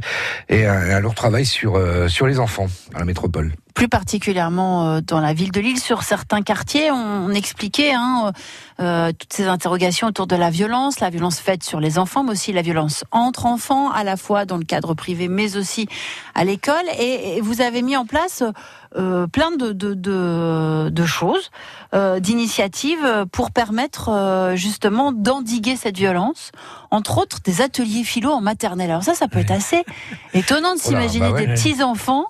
et 0.47 0.67
un, 0.67 0.73
un 0.73 0.99
lourd 0.99 1.15
travail 1.15 1.43
sur, 1.43 1.75
euh, 1.75 2.07
sur 2.07 2.27
les 2.27 2.39
enfants 2.39 2.67
à 2.93 2.99
la 2.99 3.05
métropole. 3.05 3.51
Plus 3.73 3.87
particulièrement 3.87 4.87
euh, 4.87 5.01
dans 5.01 5.19
la 5.19 5.33
ville 5.33 5.51
de 5.51 5.59
Lille, 5.59 5.79
sur 5.79 6.03
certains 6.03 6.41
quartiers, 6.41 6.91
on, 6.91 7.29
expliquait 7.31 7.93
hein, 7.93 8.31
euh, 8.79 9.11
toutes 9.17 9.33
ces 9.33 9.47
interrogations 9.47 10.07
autour 10.07 10.27
de 10.27 10.35
la 10.35 10.49
violence, 10.49 10.99
la 10.99 11.09
violence 11.09 11.39
faite 11.39 11.63
sur 11.63 11.79
les 11.79 11.97
enfants, 11.97 12.23
mais 12.23 12.31
aussi 12.31 12.51
la 12.51 12.61
violence 12.61 13.03
entre 13.11 13.45
enfants, 13.45 13.89
à 13.91 14.03
la 14.03 14.17
fois 14.17 14.45
dans 14.45 14.57
le 14.57 14.65
cadre 14.65 14.93
privé, 14.93 15.27
mais 15.27 15.55
aussi 15.55 15.87
à 16.35 16.43
l'école. 16.43 16.75
Et, 16.99 17.37
et 17.37 17.41
vous 17.41 17.61
avez 17.61 17.81
mis 17.81 17.95
en 17.95 18.05
place 18.05 18.43
euh, 18.97 19.25
plein 19.25 19.51
de, 19.51 19.71
de, 19.71 19.93
de, 19.93 20.89
de 20.89 21.05
choses, 21.05 21.49
euh, 21.93 22.19
d'initiatives 22.19 23.25
pour 23.31 23.51
permettre 23.51 24.09
euh, 24.09 24.57
justement 24.57 25.13
d'endiguer 25.13 25.77
cette 25.77 25.95
violence. 25.95 26.51
Entre 26.89 27.17
autres, 27.17 27.37
des 27.41 27.61
ateliers 27.61 28.03
philo 28.03 28.31
en 28.31 28.41
maternelle. 28.41 28.89
Alors 28.89 29.03
ça, 29.03 29.13
ça 29.13 29.29
peut 29.29 29.39
être 29.39 29.51
assez 29.51 29.85
étonnant 30.33 30.73
de 30.73 30.79
Oh 30.83 30.89
s'imaginer 30.89 31.29
bah 31.29 31.35
ouais. 31.35 31.47
des 31.47 31.53
petits 31.53 31.81
enfants 31.81 32.25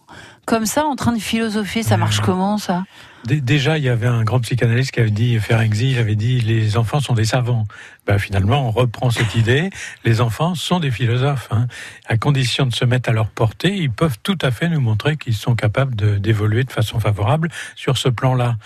comme 0.52 0.66
ça 0.66 0.84
en 0.86 0.98
train 0.98 1.14
de 1.14 1.20
philosopher. 1.20 1.82
Ça 1.82 1.96
marche 1.96 2.20
comment 2.20 2.58
ça? 2.58 2.84
Dé- 3.24 3.40
Déjà, 3.40 3.78
il 3.78 3.86
y 3.86 3.90
avait 3.90 4.08
un 4.08 4.24
grand 4.26 4.42
psychanalyste 4.42 4.92
qui 4.92 5.00
avait 5.00 5.10
dit, 5.10 5.40
Ferenczi, 5.40 5.92
il 5.92 5.98
avait 5.98 6.16
dit, 6.18 6.42
les 6.42 6.76
enfants 6.76 7.00
sont 7.00 7.14
des 7.14 7.24
savants. 7.24 7.64
Ben, 8.06 8.18
finalement, 8.20 8.68
on 8.68 8.72
reprend 8.72 9.12
cette 9.12 9.34
idée. 9.36 9.70
Les 10.04 10.20
enfants 10.20 10.54
sont 10.54 10.82
des 10.82 10.92
philosophes. 10.92 11.48
Hein. 11.52 11.68
À 12.06 12.18
condition 12.18 12.66
de 12.66 12.74
se 12.76 12.84
mettre 12.84 13.10
à 13.10 13.14
leur 13.14 13.30
portée, 13.30 13.74
ils 13.78 13.92
peuvent 13.92 14.18
tout 14.24 14.38
à 14.42 14.52
fait 14.52 14.68
nous 14.68 14.82
montrer 14.82 15.16
qu'ils 15.16 15.36
sont 15.36 15.56
capables 15.56 15.96
de- 15.96 16.18
d'évoluer 16.18 16.66
de 16.66 16.72
façon 16.72 17.00
favorable 17.00 17.48
sur 17.78 17.98
ce 17.98 18.10
plan-là. 18.10 18.58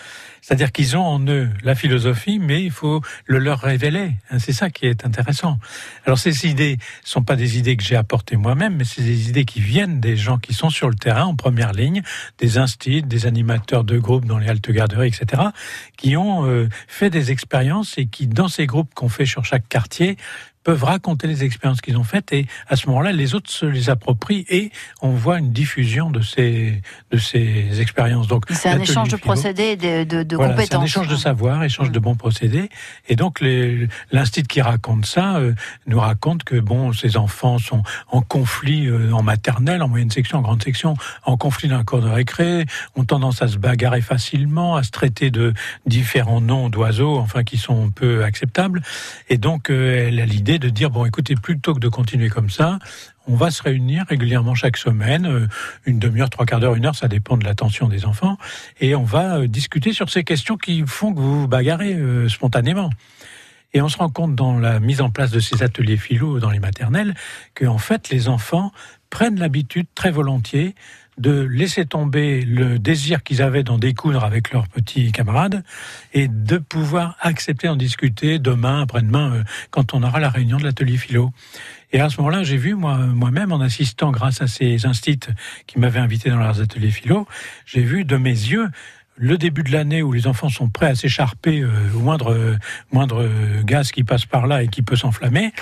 C'est-à-dire 0.45 0.71
qu'ils 0.71 0.95
ont 0.95 1.01
en 1.01 1.19
eux 1.27 1.49
la 1.63 1.73
philosophie, 1.73 2.37
mais 2.37 2.63
il 2.63 2.69
faut 2.69 3.01
le 3.25 3.39
leur 3.39 3.61
révéler. 3.61 4.11
Hein, 4.29 4.37
C'est 4.37 4.53
ça 4.53 4.69
qui 4.69 4.85
est 4.85 5.03
intéressant. 5.03 5.57
Alors 6.05 6.19
ces 6.19 6.45
idées 6.45 6.77
sont 7.03 7.23
pas 7.23 7.35
des 7.35 7.57
idées 7.57 7.75
que 7.75 7.83
j'ai 7.83 7.95
apportées 7.95 8.35
moi-même, 8.35 8.75
mais 8.75 8.83
c'est 8.83 9.01
des 9.01 9.27
idées 9.27 9.45
qui 9.45 9.59
viennent 9.59 9.99
des 9.99 10.15
gens 10.15 10.37
qui 10.37 10.53
sont 10.53 10.69
sur 10.69 10.87
le 10.87 10.93
terrain 10.93 11.23
en 11.23 11.35
première 11.35 11.71
ligne, 11.71 12.03
des 12.37 12.59
instits, 12.59 13.01
des 13.01 13.25
animateurs 13.25 13.83
de 13.83 13.97
groupes 13.97 14.25
dans 14.25 14.37
les 14.37 14.47
haltes 14.47 14.69
garderies, 14.69 15.07
etc., 15.07 15.41
qui 15.97 16.15
ont 16.15 16.45
euh, 16.45 16.69
fait 16.87 17.09
des 17.09 17.31
expériences 17.31 17.97
et 17.97 18.05
qui, 18.05 18.27
dans 18.27 18.47
ces 18.47 18.67
groupes 18.67 18.93
qu'on 18.93 19.09
fait 19.09 19.25
sur 19.25 19.45
chaque 19.45 19.67
quartier, 19.67 20.15
peuvent 20.65 20.83
raconter 20.83 21.27
les 21.27 21.43
expériences 21.45 21.79
qu'ils 21.79 21.95
ont 21.97 22.03
faites 22.03 22.33
et 22.33 22.45
à 22.67 22.75
ce 22.75 22.87
moment-là, 22.87 23.13
les 23.13 23.35
autres 23.35 23.49
se 23.51 23.65
les 23.65 23.89
approprient 23.89 24.45
et 24.49 24.71
on 25.01 25.11
voit 25.11 25.37
une 25.39 25.53
diffusion 25.53 26.09
de 26.09 26.21
ces 26.21 26.81
de 27.11 27.17
ces 27.17 27.79
expériences. 27.79 28.27
Donc 28.27 28.43
C'est 28.49 28.69
un 28.69 28.79
échange 28.79 29.09
de 29.09 29.15
philo- 29.15 29.25
procédés 29.29 29.63
et 29.63 29.75
de, 29.77 30.03
de, 30.03 30.23
de 30.23 30.35
voilà, 30.35 30.51
c'est 30.53 30.63
compétences. 30.63 30.81
un 30.81 30.85
échange 30.85 31.07
de 31.07 31.15
savoir, 31.15 31.63
échange 31.63 31.91
de 31.91 31.99
bons 31.99 32.15
procédés. 32.15 32.69
Et 33.07 33.15
donc, 33.15 33.39
l'institut 34.11 34.47
qui 34.47 34.61
raconte 34.61 35.05
ça 35.05 35.35
euh, 35.37 35.53
nous 35.87 35.99
raconte 35.99 36.43
que 36.43 36.59
bon, 36.59 36.91
ces 36.93 37.15
enfants 37.15 37.59
sont 37.59 37.83
en 38.09 38.21
conflit 38.21 38.87
euh, 38.87 39.11
en 39.11 39.21
maternelle, 39.21 39.81
en 39.83 39.87
moyenne 39.87 40.09
section, 40.09 40.39
en 40.39 40.41
grande 40.41 40.63
section, 40.63 40.95
en 41.25 41.37
conflit 41.37 41.69
dans 41.69 41.77
la 41.77 41.83
cour 41.83 42.01
de 42.01 42.09
récré, 42.09 42.65
ont 42.95 43.03
tendance 43.05 43.41
à 43.43 43.47
se 43.47 43.57
bagarrer 43.57 44.01
facilement, 44.01 44.75
à 44.75 44.81
se 44.83 44.89
traiter 44.91 45.29
de 45.29 45.53
différents 45.85 46.41
noms 46.41 46.69
d'oiseaux, 46.69 47.17
enfin 47.17 47.43
qui 47.43 47.57
sont 47.57 47.91
peu 47.91 48.23
acceptables. 48.23 48.81
Et 49.29 49.37
donc, 49.37 49.69
euh, 49.69 50.07
elle 50.07 50.19
a 50.19 50.25
l'idée 50.25 50.54
de 50.59 50.69
dire 50.69 50.89
bon, 50.89 51.05
écoutez, 51.05 51.35
plutôt 51.35 51.73
que 51.73 51.79
de 51.79 51.87
continuer 51.87 52.29
comme 52.29 52.49
ça, 52.49 52.79
on 53.27 53.35
va 53.35 53.51
se 53.51 53.61
réunir 53.63 54.05
régulièrement 54.07 54.55
chaque 54.55 54.77
semaine, 54.77 55.25
euh, 55.25 55.47
une 55.85 55.99
demi-heure, 55.99 56.29
trois 56.29 56.45
quarts 56.45 56.59
d'heure, 56.59 56.75
une 56.75 56.85
heure, 56.85 56.95
ça 56.95 57.07
dépend 57.07 57.37
de 57.37 57.43
l'attention 57.43 57.87
des 57.87 58.05
enfants, 58.05 58.37
et 58.79 58.95
on 58.95 59.03
va 59.03 59.37
euh, 59.37 59.47
discuter 59.47 59.93
sur 59.93 60.09
ces 60.09 60.23
questions 60.23 60.57
qui 60.57 60.83
font 60.85 61.13
que 61.13 61.19
vous 61.19 61.41
vous 61.41 61.47
bagarrez 61.47 61.93
euh, 61.93 62.29
spontanément. 62.29 62.89
Et 63.73 63.81
on 63.81 63.89
se 63.89 63.97
rend 63.97 64.09
compte 64.09 64.35
dans 64.35 64.57
la 64.57 64.79
mise 64.79 65.01
en 65.01 65.09
place 65.09 65.31
de 65.31 65.39
ces 65.39 65.61
ateliers 65.61 65.97
philo 65.97 66.39
dans 66.39 66.49
les 66.49 66.59
maternelles 66.59 67.13
que 67.55 67.65
en 67.65 67.77
fait 67.77 68.09
les 68.09 68.29
enfants 68.29 68.71
prennent 69.09 69.37
l'habitude 69.37 69.87
très 69.95 70.11
volontiers 70.11 70.75
de 71.17 71.41
laisser 71.41 71.85
tomber 71.85 72.41
le 72.41 72.77
désir 72.77 73.23
qu'ils 73.23 73.41
avaient 73.41 73.63
d'en 73.63 73.77
découdre 73.77 74.23
avec 74.23 74.51
leurs 74.51 74.67
petits 74.67 75.11
camarades 75.11 75.63
et 76.13 76.27
de 76.27 76.57
pouvoir 76.57 77.15
accepter 77.21 77.67
d'en 77.67 77.75
discuter 77.75 78.39
demain, 78.39 78.81
après-demain, 78.81 79.33
euh, 79.33 79.43
quand 79.71 79.93
on 79.93 80.03
aura 80.03 80.19
la 80.19 80.29
réunion 80.29 80.57
de 80.57 80.63
l'atelier 80.63 80.97
philo. 80.97 81.31
Et 81.93 82.01
à 82.01 82.09
ce 82.09 82.17
moment-là, 82.17 82.43
j'ai 82.43 82.57
vu 82.57 82.75
moi 82.75 82.97
moi-même 82.97 83.51
en 83.51 83.61
assistant 83.61 84.11
grâce 84.11 84.41
à 84.41 84.47
ces 84.47 84.85
instits 84.85 85.19
qui 85.67 85.79
m'avaient 85.79 85.99
invité 85.99 86.29
dans 86.29 86.37
leurs 86.37 86.59
ateliers 86.61 86.91
philo, 86.91 87.27
j'ai 87.65 87.81
vu 87.81 88.03
de 88.03 88.17
mes 88.17 88.29
yeux 88.29 88.67
le 89.17 89.37
début 89.37 89.63
de 89.63 89.71
l'année 89.71 90.03
où 90.03 90.11
les 90.11 90.27
enfants 90.27 90.49
sont 90.49 90.67
prêts 90.67 90.87
à 90.87 90.95
s'écharper 90.95 91.61
euh, 91.61 91.69
au 91.95 91.99
moindre 91.99 92.57
moindre 92.91 93.25
gaz 93.63 93.93
qui 93.93 94.03
passe 94.03 94.25
par 94.25 94.45
là 94.45 94.63
et 94.63 94.67
qui 94.67 94.81
peut 94.81 94.97
s'enflammer 94.97 95.53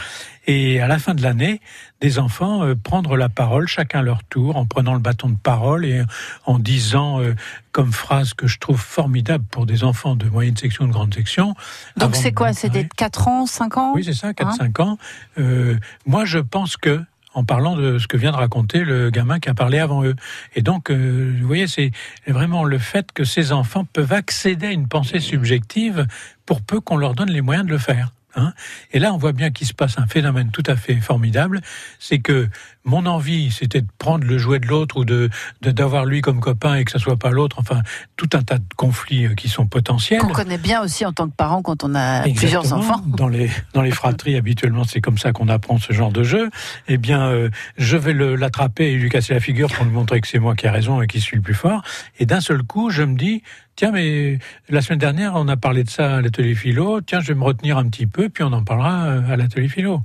et 0.46 0.82
à 0.82 0.88
la 0.88 1.00
fin 1.00 1.14
de 1.14 1.22
l'année 1.22 1.62
des 2.02 2.20
enfants 2.20 2.64
euh, 2.64 2.76
prendre 2.76 3.16
la 3.18 3.30
parole 3.30 3.68
chacun 3.68 4.02
leur 4.02 4.24
tour 4.24 4.58
en 4.58 4.66
prenant 4.66 4.94
le 4.94 5.00
bâton 5.00 5.30
de 5.30 5.38
parole 5.38 5.86
et 5.86 6.04
en 6.46 6.60
disant 6.60 7.22
euh, 7.22 7.36
comme 7.74 7.92
phrase 7.92 8.34
que 8.34 8.48
je 8.48 8.60
trouve 8.60 8.80
formidable 8.80 9.44
pour 9.50 9.66
des 9.66 9.84
enfants 9.84 10.16
de 10.16 10.30
moyenne 10.30 10.56
section 10.56 10.88
de 10.88 10.92
grande 10.94 11.14
section 11.14 11.56
Donc 11.98 12.16
c'est 12.16 12.32
quoi 12.32 12.54
C'est 12.54 12.70
des 12.70 12.88
4 12.88 13.28
ans, 13.28 13.46
5 13.46 13.78
ans 13.78 13.94
Oui, 13.96 14.04
c'est 14.04 14.14
ça, 14.14 14.32
4-5 14.32 14.82
ans. 14.82 14.98
Euh, 15.40 15.78
moi, 16.06 16.24
je 16.26 16.40
pense 16.40 16.78
que, 16.78 17.02
en 17.34 17.44
parlant 17.44 17.76
de 17.76 17.98
ce 17.98 18.08
que 18.08 18.16
vient 18.16 18.32
de 18.32 18.38
raconter 18.38 18.84
le 18.84 19.10
gamin 19.10 19.40
qui 19.40 19.50
a 19.50 19.56
parlé 19.56 19.80
avant 19.80 20.04
eux. 20.04 20.16
Et 20.56 20.62
donc, 20.62 20.92
euh, 20.92 21.36
vous 21.40 21.48
voyez, 21.48 21.68
c'est 21.68 21.92
vraiment 22.28 22.64
le 22.64 22.78
fait 22.78 23.12
que 23.12 23.24
ces 23.24 23.52
enfants 23.52 23.86
peuvent 23.92 24.14
accéder 24.14 24.68
à 24.68 24.72
une 24.72 24.88
pensée 24.88 25.20
subjective 25.20 26.06
pour 26.46 26.62
peu 26.62 26.80
qu'on 26.80 26.98
leur 26.98 27.16
donne 27.16 27.32
les 27.32 27.42
moyens 27.42 27.66
de 27.66 27.72
le 27.72 27.80
faire. 27.80 28.12
Hein 28.36 28.54
et 28.92 29.00
là, 29.00 29.14
on 29.14 29.18
voit 29.18 29.32
bien 29.32 29.52
qu'il 29.52 29.68
se 29.68 29.74
passe 29.74 29.98
un 29.98 30.08
phénomène 30.08 30.52
tout 30.52 30.64
à 30.66 30.76
fait 30.76 30.96
formidable, 30.96 31.62
c'est 32.00 32.20
que 32.20 32.50
mon 32.86 33.06
envie, 33.06 33.50
c'était 33.52 33.82
de 33.82 33.88
prendre 33.98 34.26
le 34.26 34.38
jouet 34.38 34.60
de 34.60 34.68
l'autre 34.68 34.98
ou 34.98 35.06
de 35.06 35.30
d'avoir 35.62 36.06
lui 36.06 36.22
comme 36.22 36.42
copain 36.42 36.76
et 36.76 36.84
que 36.84 36.92
ça 36.92 37.00
soit 37.00 37.18
pas 37.18 37.32
l'autre. 37.32 37.58
Enfin, 37.60 37.82
tout 38.18 38.30
un 38.34 38.42
tas 38.42 38.58
de 38.58 38.66
conflits 38.76 39.28
euh, 39.28 39.36
qui 39.36 39.48
sont 39.48 39.68
potentiels. 39.68 40.20
Qu'on 40.20 40.34
connaît 40.34 40.58
bien 40.58 40.82
aussi 40.82 41.06
en 41.06 41.14
tant 41.14 41.30
que 41.30 41.36
parent 41.36 41.62
quand 41.62 41.84
on 41.84 41.96
a 41.96 42.24
plusieurs 42.24 42.74
enfants. 42.74 43.02
Dans 43.06 43.30
les 43.30 43.50
dans 43.74 43.82
les 43.82 43.92
fratries, 43.92 44.36
habituellement, 44.36 44.84
c'est 44.84 45.02
comme 45.02 45.18
ça 45.18 45.32
qu'on 45.32 45.48
apprend 45.48 45.78
ce 45.78 45.94
genre 45.94 46.12
de 46.12 46.24
jeu. 46.24 46.50
Eh 46.88 46.98
bien, 46.98 47.28
euh, 47.28 47.50
je 47.78 47.96
vais 47.96 48.14
l'attraper 48.14 48.92
et 48.92 48.96
lui 48.96 49.10
casser 49.10 49.34
la 49.34 49.40
figure 49.40 49.72
pour 49.72 49.86
lui 49.86 49.92
montrer 49.92 50.20
que 50.20 50.28
c'est 50.28 50.40
moi 50.40 50.56
qui 50.56 50.66
ai 50.66 50.70
raison 50.70 51.02
et 51.02 51.08
qui 51.08 51.22
suis 51.22 51.38
le 51.38 51.44
plus 51.44 51.54
fort. 51.54 51.84
Et 52.20 52.26
d'un 52.26 52.42
seul 52.42 52.64
coup, 52.64 52.90
je 52.90 53.04
me 53.04 53.18
dis, 53.18 53.44
tiens, 53.76 53.92
mais 53.92 54.40
la 54.70 54.82
semaine 54.82 55.00
dernière, 55.00 55.34
on 55.36 55.48
a 55.48 55.58
parlé 55.58 55.84
de 55.84 55.90
ça 55.90 56.18
à 56.18 56.22
l'atelier 56.22 56.56
philo. 56.56 57.02
Tiens, 57.02 57.20
je 57.20 57.28
vais 57.28 57.40
me 57.40 57.44
retenir 57.44 57.78
un 57.78 57.88
petit 57.90 58.08
peu, 58.08 58.30
puis 58.30 58.44
on 58.44 58.54
en 58.54 58.64
parlera 58.64 59.06
euh, 59.06 59.32
à 59.32 59.36
l'atelier 59.36 59.68
philo. 59.68 60.02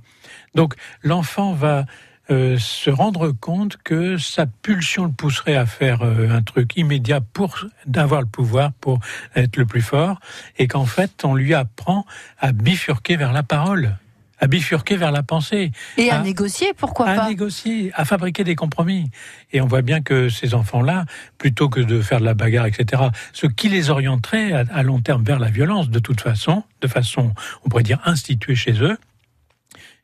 Donc, 0.55 0.75
l'enfant 1.03 1.53
va 1.53 1.87
euh, 2.31 2.59
se 2.59 2.91
rendre 2.91 3.31
compte 3.31 3.79
que 3.79 4.19
sa 4.19 4.45
pulsion 4.45 5.07
le 5.07 5.13
pousserait 5.13 5.57
à 5.57 5.65
faire 5.65 6.03
euh, 6.03 6.29
un 6.31 6.43
truc 6.43 6.77
immédiat 6.77 7.21
pour 7.21 7.65
d'avoir 7.87 8.21
le 8.21 8.27
pouvoir, 8.27 8.73
pour 8.75 9.01
être 9.35 9.57
le 9.57 9.65
plus 9.65 9.81
fort, 9.81 10.21
et 10.59 10.69
qu'en 10.69 10.85
fait, 10.85 11.25
on 11.25 11.35
lui 11.35 11.55
apprend 11.55 12.05
à 12.39 12.53
bifurquer 12.53 13.17
vers 13.17 13.33
la 13.33 13.43
parole, 13.43 13.97
à 14.41 14.47
bifurquer 14.47 14.97
vers 14.97 15.13
la 15.13 15.23
pensée, 15.23 15.73
Et 15.97 16.11
à 16.11 16.21
négocier, 16.21 16.73
pourquoi 16.77 17.09
à 17.09 17.15
pas 17.17 17.29
négocier, 17.29 17.93
à 17.95 18.05
fabriquer 18.05 18.45
des 18.45 18.55
compromis. 18.55 19.11
Et 19.53 19.61
on 19.61 19.67
voit 19.67 19.83
bien 19.83 20.01
que 20.01 20.29
ces 20.29 20.55
enfants-là, 20.55 21.05
plutôt 21.39 21.69
que 21.69 21.81
de 21.81 22.01
faire 22.01 22.21
de 22.21 22.25
la 22.25 22.35
bagarre, 22.35 22.67
etc., 22.67 23.03
ce 23.33 23.47
qui 23.47 23.69
les 23.69 23.91
orienterait 23.91 24.53
à, 24.53 24.65
à 24.73 24.83
long 24.83 25.01
terme 25.01 25.25
vers 25.25 25.39
la 25.39 25.49
violence, 25.49 25.91
de 25.91 25.99
toute 25.99 26.21
façon, 26.21 26.65
de 26.81 26.89
façon, 26.89 27.33
on 27.65 27.69
pourrait 27.69 27.83
dire, 27.83 28.01
instituée 28.05 28.55
chez 28.55 28.83
eux, 28.83 28.97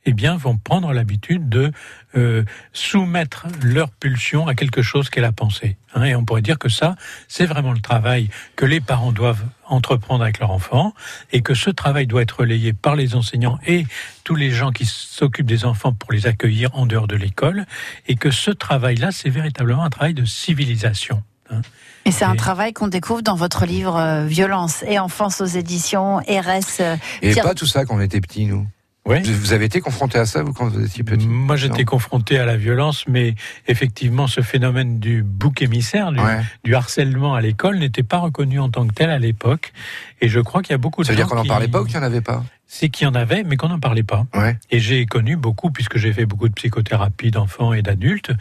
eh 0.07 0.13
bien, 0.13 0.37
vont 0.37 0.57
prendre 0.59 0.93
l'habitude 0.93 1.49
de 1.49 1.73
euh, 2.17 2.45
soumettre 2.73 3.47
leur 3.63 3.91
pulsion 3.91 4.47
à 4.47 4.55
quelque 4.55 4.83
chose 4.83 5.09
qu'est 5.11 5.21
la 5.21 5.33
pensée. 5.33 5.77
hein. 5.95 6.05
et 6.05 6.15
on 6.15 6.25
pourrait 6.25 6.43
dire 6.43 6.59
que 6.59 6.69
ça, 6.69 6.97
c'est 7.29 7.47
vraiment 7.47 7.73
le 7.73 7.81
travail 7.81 8.29
que 8.57 8.67
les 8.67 8.81
parents 8.81 9.13
doivent 9.13 9.43
entreprendre 9.67 10.23
avec 10.23 10.41
leurs 10.41 10.51
enfants, 10.51 10.93
et 11.33 11.41
que 11.41 11.55
ce 11.55 11.71
travail 11.71 12.07
doit 12.07 12.21
être 12.23 12.41
relayé 12.41 12.73
par 12.75 12.97
les 12.97 13.15
enseignants 13.15 13.59
et 13.67 13.87
tous 14.25 14.35
les 14.35 14.51
gens 14.51 14.73
qui 14.73 14.85
s'occupent 14.85 15.47
des 15.47 15.65
enfants 15.65 15.93
pour 15.95 16.13
les 16.13 16.27
accueillir 16.27 16.69
en 16.75 16.85
dehors 16.87 17.07
de 17.09 17.17
l'école, 17.17 17.65
et 18.07 18.17
que 18.17 18.31
ce 18.31 18.51
travail-là, 18.51 19.11
c'est 19.11 19.31
véritablement 19.31 19.85
un 19.85 19.91
travail 19.91 20.13
de 20.15 20.25
civilisation. 20.25 21.23
hein. 21.51 21.63
Et 22.07 22.11
c'est 22.13 22.27
un 22.27 22.37
travail 22.37 22.75
qu'on 22.75 22.89
découvre 22.89 23.23
dans 23.23 23.35
votre 23.37 23.65
livre 23.65 23.97
euh, 23.97 24.27
Violence 24.27 24.85
et 24.87 24.99
enfance 24.99 25.41
aux 25.41 25.47
éditions 25.47 26.19
RS. 26.19 26.81
euh, 26.81 26.97
Et 27.23 27.33
Pierre- 27.33 27.45
pas 27.47 27.55
tout 27.55 27.65
ça 27.65 27.87
quand 27.87 27.97
on 27.97 28.01
était 28.01 28.21
petits, 28.21 28.45
nous. 28.45 28.67
Ouais. 29.07 29.21
Vous 29.23 29.53
avez 29.53 29.67
été 29.67 29.81
confronté 29.83 30.19
à 30.19 30.25
ça, 30.25 30.43
vous, 30.43 30.55
quand 30.55 30.67
vous 30.69 30.83
étiez 30.83 31.05
petit 31.05 31.29
Moi, 31.29 31.57
j'étais 31.57 31.85
confronté 31.85 32.39
à 32.39 32.47
la 32.47 32.57
violence, 32.57 33.05
mais 33.07 33.35
effectivement, 33.69 34.27
ce 34.27 34.41
phénomène 34.41 34.99
du 34.99 35.23
bouc 35.23 35.61
émissaire, 35.61 36.11
du, 36.11 36.21
Ouais. 36.21 36.41
du 36.65 36.75
harcèlement 36.75 37.35
à 37.35 37.43
l'école, 37.43 37.77
n'était 37.79 38.03
pas 38.03 38.19
reconnu 38.19 38.59
en 38.61 38.71
tant 38.71 38.87
que 38.87 38.95
tel 38.95 39.11
à 39.11 39.19
l'époque. 39.19 39.73
Et 40.21 40.29
je 40.29 40.41
crois 40.41 40.63
qu'il 40.63 40.73
y 40.73 40.75
a 40.75 40.79
beaucoup 40.79 41.03
de 41.03 41.07
Ça 41.07 41.13
veut 41.13 41.17
dire 41.17 41.25
gens 41.27 41.31
qu'on 41.31 41.37
n'en 41.37 41.43
qui- 41.43 41.49
parlait 41.49 41.69
pas 41.69 41.81
ou 41.83 41.85
qu'il 41.85 41.97
n'y 41.99 42.03
en 42.03 42.07
avait 42.07 42.21
pas? 42.21 42.45
C'est 42.67 42.89
qu'il 42.89 43.05
y 43.05 43.09
en 43.09 43.15
avait, 43.15 43.45
mais 43.45 43.57
qu'on 43.57 43.69
n'en 43.69 43.79
parlait 43.79 44.03
pas. 44.03 44.27
Ouais. 44.35 44.57
Et 44.71 44.81
j'ai 44.81 45.05
connu 45.07 45.37
beaucoup, 45.37 45.71
puisque 45.71 45.99
j'ai 45.99 46.13
fait 46.15 46.25
beaucoup 46.25 46.49
de 46.49 46.55
psychothérapie 46.55 47.31
d'enfants 47.31 47.73
et 47.75 47.83
d'adultes, 47.83 48.33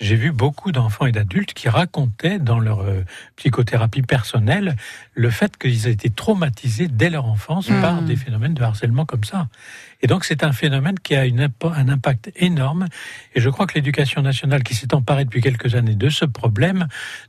j'ai 0.00 0.16
vu 0.16 0.32
beaucoup 0.32 0.70
d'enfants 0.70 1.06
et 1.06 1.12
d'adultes 1.12 1.54
qui 1.54 1.68
racontaient 1.68 2.38
dans 2.38 2.58
leur 2.60 2.80
euh, 2.82 3.02
psychothérapie 3.36 4.02
personnelle 4.02 4.76
le 5.14 5.30
fait 5.30 5.56
qu'ils 5.56 5.86
étaient 5.88 6.10
traumatisés 6.10 6.88
dès 6.88 7.08
leur 7.10 7.24
enfance 7.24 7.68
Mmh. 7.70 7.80
par 7.80 8.02
des 8.02 8.16
phénomènes 8.16 8.54
de 8.54 8.62
harcèlement 8.62 9.06
comme 9.06 9.24
ça. 9.24 9.48
Et 10.02 10.06
donc 10.06 10.24
c'est 10.24 10.44
un 10.44 10.52
phénomène 10.52 10.98
qui 10.98 11.14
a 11.14 11.26
une, 11.26 11.40
impo- 11.46 11.72
un 11.74 11.88
impact 11.88 12.32
énorme. 12.36 12.86
Et 13.34 13.40
je 13.40 13.48
crois 13.50 13.66
que 13.66 13.74
l'éducation 13.74 14.22
nationale, 14.22 14.62
qui 14.62 14.74
s'est 14.74 14.94
emparée 14.94 15.24
depuis 15.24 15.40
quelques 15.42 15.74
années 15.74 15.94
de 15.94 16.08
ce 16.10 16.24
problème, 16.24 16.86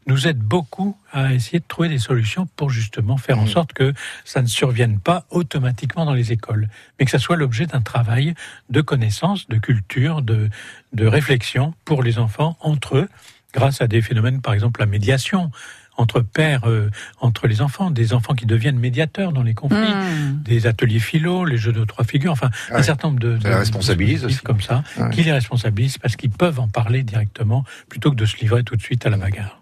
nous 0.07 0.27
aide 0.27 0.39
beaucoup 0.39 0.97
à 1.11 1.33
essayer 1.33 1.59
de 1.59 1.65
trouver 1.67 1.89
des 1.89 1.97
solutions 1.97 2.47
pour 2.55 2.69
justement 2.69 3.17
faire 3.17 3.39
en 3.39 3.43
Mmh. 3.43 3.47
sorte 3.47 3.73
que 3.73 3.93
ça 4.25 4.41
ne 4.41 4.47
survienne 4.47 4.99
pas 4.99 5.25
automatiquement 5.29 6.05
dans 6.05 6.13
les 6.13 6.31
écoles, 6.31 6.69
mais 6.99 7.05
que 7.05 7.11
ça 7.11 7.19
soit 7.19 7.35
l'objet 7.35 7.65
d'un 7.65 7.81
travail 7.81 8.33
de 8.69 8.81
connaissance, 8.81 9.47
de 9.47 9.57
culture, 9.57 10.21
de, 10.21 10.49
de 10.93 11.05
réflexion 11.07 11.73
pour 11.85 12.03
les 12.03 12.17
enfants 12.19 12.57
entre 12.61 12.97
eux, 12.97 13.09
grâce 13.53 13.81
à 13.81 13.87
des 13.87 14.01
phénomènes, 14.01 14.41
par 14.41 14.53
exemple 14.53 14.79
la 14.79 14.85
médiation 14.85 15.51
entre 15.97 16.21
pères, 16.21 16.69
euh, 16.69 16.89
entre 17.19 17.47
les 17.47 17.61
enfants, 17.61 17.91
des 17.91 18.13
enfants 18.13 18.33
qui 18.33 18.45
deviennent 18.45 18.79
médiateurs 18.79 19.33
dans 19.33 19.43
les 19.43 19.53
conflits, 19.53 19.77
Mmh. 19.93 20.41
des 20.43 20.65
ateliers 20.65 20.99
philo, 20.99 21.43
les 21.43 21.57
jeux 21.57 21.73
de 21.73 21.83
trois 21.83 22.05
figures, 22.05 22.31
enfin 22.31 22.49
un 22.71 22.81
certain 22.81 23.09
nombre 23.09 23.19
de, 23.19 23.37
Ça 23.37 23.43
de 23.43 23.49
les 23.49 23.55
responsabilise 23.55 24.23
aussi. 24.25 24.37
comme 24.39 24.61
ça, 24.61 24.83
Ouais. 24.97 25.09
qui 25.11 25.21
les 25.23 25.33
responsabilisent 25.33 25.97
parce 25.97 26.15
qu'ils 26.15 26.29
peuvent 26.31 26.59
en 26.61 26.69
parler 26.69 27.03
directement 27.03 27.65
plutôt 27.89 28.09
que 28.09 28.15
de 28.15 28.25
se 28.25 28.37
livrer 28.37 28.63
tout 28.63 28.75
de 28.77 28.81
suite 28.81 29.05
à 29.05 29.09
la 29.09 29.17
bagarre. 29.17 29.61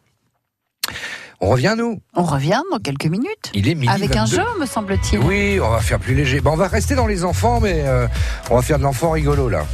On 1.42 1.50
revient, 1.52 1.76
nous 1.78 2.02
On 2.16 2.24
revient 2.24 2.62
dans 2.72 2.80
quelques 2.80 3.06
minutes. 3.06 3.52
Il 3.54 3.70
est 3.70 3.76
midi 3.76 3.88
Avec 3.94 4.16
un 4.18 4.26
22. 4.26 4.36
jeu, 4.36 4.44
me 4.60 4.66
semble-t-il. 4.66 5.20
Oui, 5.20 5.60
on 5.64 5.70
va 5.70 5.80
faire 5.80 6.00
plus 6.00 6.14
léger. 6.14 6.42
Bon, 6.42 6.52
on 6.52 6.58
va 6.58 6.68
rester 6.68 6.96
dans 6.96 7.08
les 7.08 7.24
enfants, 7.24 7.60
mais 7.62 7.84
euh, 7.86 8.08
on 8.50 8.56
va 8.58 8.62
faire 8.62 8.78
de 8.78 8.84
l'enfant 8.84 9.12
rigolo, 9.12 9.48
là. 9.48 9.66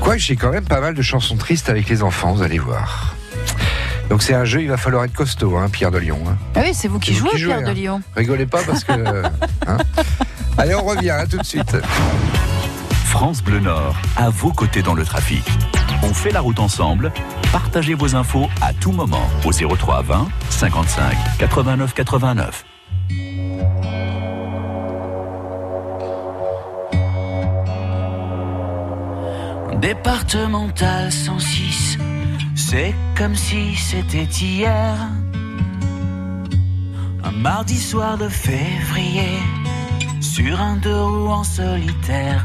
Quoi, 0.00 0.16
j'ai 0.16 0.36
quand 0.36 0.50
même 0.50 0.64
pas 0.64 0.80
mal 0.80 0.94
de 0.94 1.02
chansons 1.02 1.36
tristes 1.36 1.68
avec 1.68 1.88
les 1.90 2.02
enfants, 2.02 2.32
vous 2.32 2.42
allez 2.42 2.58
voir. 2.58 3.14
Donc 4.08 4.22
c'est 4.22 4.34
un 4.34 4.44
jeu, 4.44 4.62
il 4.62 4.68
va 4.68 4.76
falloir 4.76 5.04
être 5.04 5.12
costaud, 5.12 5.56
hein, 5.56 5.68
Pierre 5.68 5.90
de 5.90 5.98
Lyon. 5.98 6.20
hein. 6.28 6.36
Ah 6.54 6.60
oui, 6.64 6.72
c'est 6.72 6.86
vous 6.88 6.98
qui 7.00 7.12
vous 7.12 7.18
jouez, 7.18 7.30
qui 7.30 7.38
jouez, 7.38 7.54
Pierre 7.54 7.66
hein. 7.66 7.70
de 7.70 7.74
Lyon. 7.74 8.02
Rigolez 8.14 8.46
pas 8.46 8.62
parce 8.62 8.84
que... 8.84 8.92
hein. 9.66 9.78
Allez, 10.56 10.74
on 10.76 10.84
revient, 10.84 11.10
hein, 11.10 11.24
tout 11.28 11.38
de 11.38 11.44
suite. 11.44 11.76
France 13.04 13.42
Bleu 13.42 13.58
Nord, 13.60 13.96
à 14.16 14.30
vos 14.30 14.52
côtés 14.52 14.80
dans 14.82 14.94
le 14.94 15.04
trafic. 15.04 15.44
On 16.02 16.12
fait 16.14 16.30
la 16.30 16.40
route 16.40 16.58
ensemble. 16.58 17.12
Partagez 17.52 17.94
vos 17.94 18.14
infos 18.14 18.48
à 18.60 18.72
tout 18.72 18.92
moment 18.92 19.28
au 19.44 19.52
03 19.52 20.02
20 20.02 20.28
55 20.50 21.16
89 21.38 21.94
89. 21.94 22.64
Départemental 29.80 31.12
106, 31.12 31.98
c'est 32.54 32.94
comme 33.16 33.34
si 33.34 33.76
c'était 33.76 34.24
hier. 34.24 34.94
Un 37.22 37.30
mardi 37.30 37.76
soir 37.76 38.16
de 38.16 38.28
février, 38.28 39.38
sur 40.20 40.60
un 40.60 40.76
deux 40.76 41.02
roues 41.02 41.28
en 41.28 41.44
solitaire. 41.44 42.44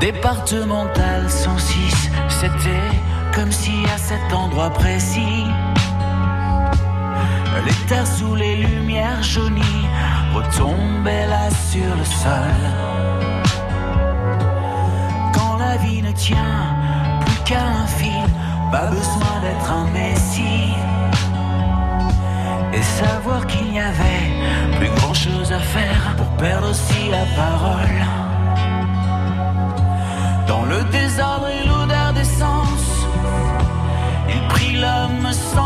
Départemental 0.00 1.28
106, 1.28 2.10
c'était 2.28 2.70
comme 3.34 3.50
si 3.50 3.72
à 3.92 3.98
cet 3.98 4.32
endroit 4.32 4.70
précis, 4.70 5.46
les 7.64 7.86
terres 7.88 8.06
sous 8.06 8.34
les 8.34 8.56
lumières 8.56 9.22
jaunies 9.22 9.86
retombaient 10.34 11.26
là 11.26 11.48
sur 11.50 11.96
le 11.96 12.04
sol. 12.04 12.56
Quand 15.32 15.56
la 15.56 15.76
vie 15.78 16.02
ne 16.02 16.12
tient 16.12 16.76
plus 17.24 17.42
qu'à 17.44 17.64
un 17.64 17.86
fil, 17.86 18.28
pas 18.70 18.86
besoin 18.86 19.40
d'être 19.42 19.72
un 19.72 19.86
messie. 19.92 20.74
Et 22.76 22.82
savoir 22.82 23.46
qu'il 23.46 23.70
n'y 23.70 23.80
avait 23.80 24.24
plus 24.78 24.90
grand 24.96 25.14
chose 25.14 25.50
à 25.50 25.60
faire 25.60 26.14
pour 26.18 26.26
perdre 26.36 26.68
aussi 26.70 27.08
la 27.10 27.24
parole. 27.42 27.98
Dans 30.46 30.64
le 30.66 30.84
désordre 30.98 31.48
et 31.48 31.66
l'odeur 31.66 32.12
d'essence, 32.12 32.88
il 34.28 34.42
prit 34.48 34.74
l'homme 34.74 35.32
sans 35.32 35.65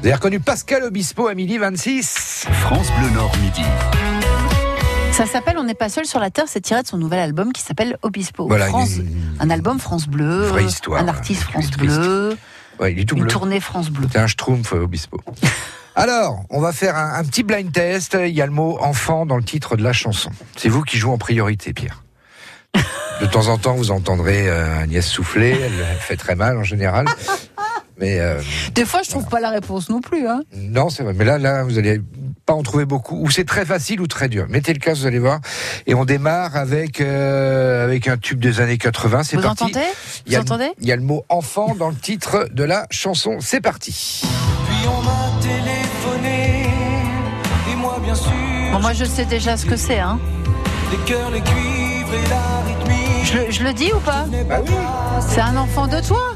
Vous 0.00 0.06
avez 0.06 0.14
reconnu 0.14 0.40
Pascal 0.40 0.82
Obispo 0.84 1.28
à 1.28 1.34
midi 1.34 1.58
26 1.58 2.46
France 2.60 2.88
Bleu 2.98 3.10
Nord 3.10 3.32
midi. 3.38 3.62
Ça 5.12 5.26
s'appelle 5.26 5.56
On 5.58 5.64
n'est 5.64 5.74
pas 5.74 5.88
seul 5.90 6.06
sur 6.06 6.20
la 6.20 6.30
terre, 6.30 6.44
c'est 6.48 6.60
tiré 6.62 6.82
de 6.82 6.86
son 6.88 6.96
nouvel 6.96 7.18
album 7.20 7.52
qui 7.52 7.60
s'appelle 7.62 7.98
Obispo. 8.02 8.46
Voilà, 8.48 8.66
France, 8.66 8.96
une- 8.96 9.36
un 9.40 9.50
album 9.50 9.78
France 9.78 10.06
Bleu, 10.08 10.46
Vraie 10.46 10.64
histoire, 10.64 11.02
un 11.02 11.08
artiste 11.08 11.42
France. 11.42 11.70
Bleu, 11.72 12.36
Ouais, 12.78 12.92
il 12.92 13.00
est 13.00 13.04
tout 13.04 13.14
une 13.16 13.22
bleu. 13.22 13.30
tournée 13.30 13.60
France 13.60 13.90
Bleu. 13.90 14.08
C'est 14.10 14.18
un 14.18 14.26
schtroumpf 14.26 14.72
euh, 14.72 14.84
Obispo. 14.84 15.20
Alors, 15.94 16.44
on 16.48 16.60
va 16.60 16.72
faire 16.72 16.96
un, 16.96 17.14
un 17.14 17.24
petit 17.24 17.42
blind 17.42 17.70
test. 17.70 18.16
Il 18.18 18.34
y 18.34 18.40
a 18.40 18.46
le 18.46 18.52
mot 18.52 18.78
enfant 18.80 19.26
dans 19.26 19.36
le 19.36 19.42
titre 19.42 19.76
de 19.76 19.82
la 19.82 19.92
chanson. 19.92 20.30
C'est 20.56 20.70
vous 20.70 20.80
qui 20.82 20.96
jouez 20.96 21.12
en 21.12 21.18
priorité, 21.18 21.74
Pierre. 21.74 22.02
De 23.20 23.26
temps 23.26 23.48
en 23.48 23.58
temps, 23.58 23.74
vous 23.74 23.90
entendrez 23.90 24.48
euh, 24.48 24.80
Agnès 24.82 25.04
souffler. 25.06 25.50
Elle 25.62 25.98
fait 25.98 26.16
très 26.16 26.36
mal 26.36 26.56
en 26.56 26.64
général. 26.64 27.04
Mais 28.00 28.18
euh, 28.18 28.40
Des 28.74 28.84
fois, 28.86 29.02
je 29.04 29.10
trouve 29.10 29.26
pas 29.26 29.40
la 29.40 29.50
réponse 29.50 29.88
non 29.90 30.00
plus. 30.00 30.26
Hein. 30.26 30.40
non, 30.56 30.88
c'est 30.88 31.02
vrai. 31.02 31.12
Mais 31.14 31.24
là, 31.24 31.38
là, 31.38 31.62
vous 31.64 31.78
allez 31.78 32.00
pas 32.46 32.54
en 32.54 32.62
trouver 32.62 32.86
beaucoup. 32.86 33.16
Ou 33.20 33.30
c'est 33.30 33.44
très 33.44 33.64
facile 33.66 34.00
ou 34.00 34.06
très 34.06 34.28
dur. 34.28 34.46
Mettez 34.48 34.72
le 34.72 34.78
casque, 34.78 35.02
vous 35.02 35.06
allez 35.06 35.18
voir. 35.18 35.40
Et 35.86 35.94
on 35.94 36.04
démarre 36.06 36.56
avec 36.56 37.00
euh, 37.00 37.84
avec 37.84 38.08
un 38.08 38.16
tube 38.16 38.40
des 38.40 38.60
années 38.60 38.78
80. 38.78 39.22
C'est 39.24 39.36
Vous 39.36 39.42
parti. 39.42 39.64
entendez 39.64 39.84
Il 40.26 40.32
y, 40.32 40.34
Vous 40.34 40.40
a, 40.40 40.42
entendez 40.42 40.70
il 40.80 40.88
y 40.88 40.92
a 40.92 40.96
le 40.96 41.02
mot 41.02 41.24
enfant 41.28 41.74
dans 41.74 41.90
le 41.90 41.94
titre 41.96 42.48
de 42.52 42.64
la 42.64 42.86
chanson. 42.90 43.36
C'est 43.40 43.60
parti. 43.60 44.22
Puis 44.66 44.88
on 44.88 45.02
m'a 45.02 45.30
téléphoné, 45.42 46.64
et 47.72 47.76
moi 47.76 47.98
bien 48.02 48.14
sûr, 48.14 48.32
Bon, 48.72 48.80
Moi, 48.80 48.92
je 48.94 49.04
sais 49.04 49.24
déjà 49.26 49.56
ce 49.56 49.66
que 49.66 49.76
c'est. 49.76 49.98
Hein. 49.98 50.18
les 50.90 50.98
cœurs, 51.04 51.30
les 51.30 51.40
cuivres 51.40 52.14
et 52.14 52.28
la 52.30 52.66
rythmique. 52.66 53.24
Je, 53.24 53.36
le- 53.38 53.50
je 53.50 53.62
le 53.64 53.72
dis 53.72 53.92
ou 53.92 53.98
pas 54.00 54.24
Bah 54.48 54.60
oui. 54.66 54.72
C'est 55.28 55.40
un 55.40 55.56
enfant 55.56 55.86
de 55.86 56.00
toi. 56.00 56.34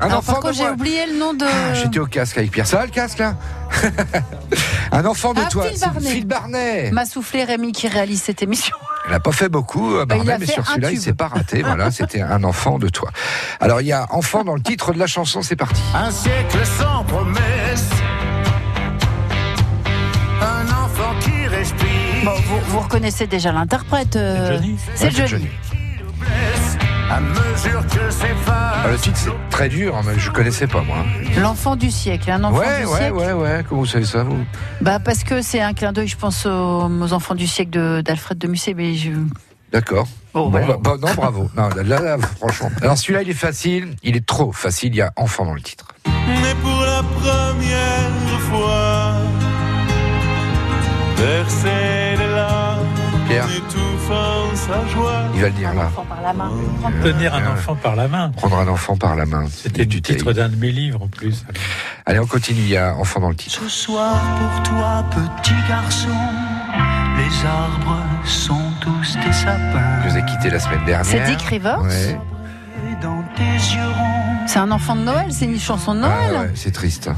Un 0.00 0.10
enfant 0.12 0.32
par 0.32 0.40
contre, 0.42 0.54
j'ai 0.54 0.68
oublié 0.68 1.06
le 1.06 1.18
nom 1.18 1.34
de. 1.34 1.44
Ah, 1.44 1.74
J'étais 1.74 1.98
au 1.98 2.06
casque 2.06 2.38
avec 2.38 2.50
Pierre. 2.50 2.66
Ça 2.66 2.78
va 2.78 2.84
le 2.86 2.90
casque 2.90 3.18
là 3.18 3.34
Un 4.92 5.04
enfant 5.04 5.34
de 5.34 5.40
Ah, 5.44 5.48
toi. 5.50 5.64
Phil 5.66 5.78
Barnet. 5.80 6.10
Phil 6.10 6.26
Barnet. 6.26 6.90
M'a 6.90 7.04
soufflé 7.04 7.44
Rémi 7.44 7.72
qui 7.72 7.86
réalise 7.88 8.22
cette 8.22 8.42
émission. 8.42 8.76
Il 9.06 9.12
n'a 9.12 9.20
pas 9.20 9.32
fait 9.32 9.48
beaucoup, 9.48 9.94
euh, 9.96 10.04
Bah, 10.06 10.14
il 10.16 10.18
Barnet, 10.18 10.38
mais 10.40 10.46
fait 10.46 10.52
sur 10.52 10.66
celui-là, 10.66 10.92
il 10.92 11.00
s'est 11.00 11.14
pas 11.14 11.28
raté. 11.28 11.62
Voilà, 11.64 11.90
c'était 11.90 12.20
un 12.20 12.44
enfant 12.44 12.78
de 12.78 12.88
toi. 12.88 13.10
Alors, 13.58 13.80
il 13.80 13.86
y 13.88 13.92
a 13.92 14.06
enfant 14.10 14.44
dans 14.44 14.54
le 14.54 14.60
titre 14.62 14.92
de 14.92 14.98
la 14.98 15.06
chanson. 15.06 15.42
C'est 15.42 15.56
parti. 15.56 15.80
Un 15.94 16.10
siècle 16.10 16.58
sans 16.78 17.02
promesse. 17.04 17.88
Un 20.40 20.66
enfant 20.68 21.12
qui 21.20 21.46
respire. 21.46 21.86
Bon, 22.24 22.32
vous, 22.46 22.58
vous 22.68 22.80
reconnaissez 22.80 23.26
déjà 23.26 23.52
l'interprète. 23.52 24.16
euh, 24.16 24.46
C'est 24.48 24.54
Johnny 24.54 24.76
C'est 24.94 25.04
Ouais, 25.06 25.10
c'est 25.14 25.26
Johnny. 25.26 25.48
À 27.10 27.20
mesure 27.20 27.84
que 27.88 28.10
s'efface. 28.10 28.76
Ah, 28.84 28.88
le 28.90 28.96
titre, 28.96 29.16
c'est 29.18 29.30
très 29.50 29.68
dur, 29.68 29.96
hein, 29.96 30.02
mais 30.06 30.18
je 30.18 30.30
connaissais 30.30 30.66
pas 30.68 30.82
moi. 30.82 30.98
L'enfant 31.40 31.74
du 31.76 31.90
siècle. 31.90 32.30
Un 32.30 32.44
enfant 32.44 32.58
Ouais, 32.58 32.80
du 32.82 32.86
ouais, 32.86 32.98
siècle. 32.98 33.14
ouais, 33.14 33.32
ouais. 33.32 33.64
Comment 33.68 33.80
vous 33.80 33.86
savez 33.86 34.04
ça, 34.04 34.22
vous? 34.22 34.38
Bah 34.80 34.98
parce 35.00 35.24
que 35.24 35.42
c'est 35.42 35.60
un 35.60 35.74
clin 35.74 35.92
d'œil, 35.92 36.06
je 36.08 36.16
pense, 36.16 36.46
aux, 36.46 36.50
aux 36.88 37.12
enfants 37.12 37.34
du 37.34 37.46
siècle 37.48 38.02
d'Alfred 38.02 38.38
de 38.38 38.46
Musset, 38.46 38.74
mais 38.74 38.94
je. 38.94 39.10
D'accord. 39.72 40.06
Bon, 40.32 40.44
Bon, 40.44 40.50
voilà. 40.50 40.66
bah, 40.76 40.94
bah, 41.00 41.08
non, 41.08 41.14
bravo. 41.14 41.50
Non, 41.56 41.68
là, 41.70 41.82
là, 42.00 42.16
franchement. 42.38 42.70
Alors, 42.80 42.96
celui-là, 42.96 43.22
il 43.22 43.30
est 43.30 43.34
facile. 43.34 43.94
Il 44.04 44.16
est 44.16 44.24
trop 44.26 44.52
facile. 44.52 44.92
Il 44.94 44.98
y 44.98 45.02
a 45.02 45.12
enfant 45.16 45.44
dans 45.44 45.54
le 45.54 45.60
titre. 45.60 45.86
Mais 46.06 46.54
pour 46.62 46.80
la 46.82 47.02
première 47.02 48.40
fois, 48.50 49.14
larmes, 52.34 52.86
Pierre. 53.28 53.46
Étouffant 54.70 54.82
sa 54.86 54.88
joie. 54.94 55.12
Il 55.34 55.40
va 55.40 55.46
le 55.48 55.52
dire 55.54 55.74
là. 55.74 55.86
Enfant 55.86 56.04
par 56.08 56.22
la 56.22 56.32
main. 56.32 56.50
Tenir 57.02 57.34
un 57.34 57.40
Ouais. 57.42 57.48
enfant 57.48 57.74
par 57.76 57.96
la 57.96 58.08
main. 58.08 58.30
Prendre 58.36 58.58
un 58.58 58.68
enfant 58.68 58.96
par 58.96 59.16
la 59.16 59.26
main. 59.26 59.44
C'était 59.50 59.86
du 59.86 60.02
titre 60.02 60.32
d'un 60.32 60.48
de 60.48 60.56
mes 60.56 60.70
livres 60.70 61.02
en 61.02 61.08
plus. 61.08 61.44
Allez, 62.06 62.18
on 62.18 62.26
continue. 62.26 62.60
Il 62.60 62.68
y 62.68 62.76
a 62.76 62.94
enfant 62.96 63.20
dans 63.20 63.28
le 63.30 63.34
titre. 63.34 63.60
Ce 63.62 63.68
soir 63.68 64.14
pour 64.38 64.62
toi, 64.64 65.04
petit 65.10 65.54
garçon, 65.68 66.08
les 67.16 67.46
arbres 67.46 67.98
sont 68.24 68.60
tous 68.80 69.16
des 69.24 69.32
sapins. 69.32 70.02
Je 70.04 70.08
vous 70.10 70.16
ai 70.18 70.24
quitté 70.24 70.50
la 70.50 70.58
semaine 70.58 70.84
dernière. 70.84 71.04
C'est 71.04 71.24
Dick 71.24 71.42
Rivers 71.42 71.80
Ouais. 71.82 72.18
Et 72.90 73.02
dans 73.02 73.22
tes 73.36 73.42
yeux 73.42 73.80
ronds, 73.96 74.46
C'est 74.46 74.58
un 74.58 74.70
enfant 74.72 74.96
de 74.96 75.02
Noël, 75.02 75.26
c'est 75.30 75.44
une 75.44 75.60
chanson 75.60 75.94
de 75.94 76.00
Ah, 76.02 76.08
Noël. 76.08 76.40
ouais, 76.46 76.52
c'est 76.54 76.72
triste. 76.72 77.10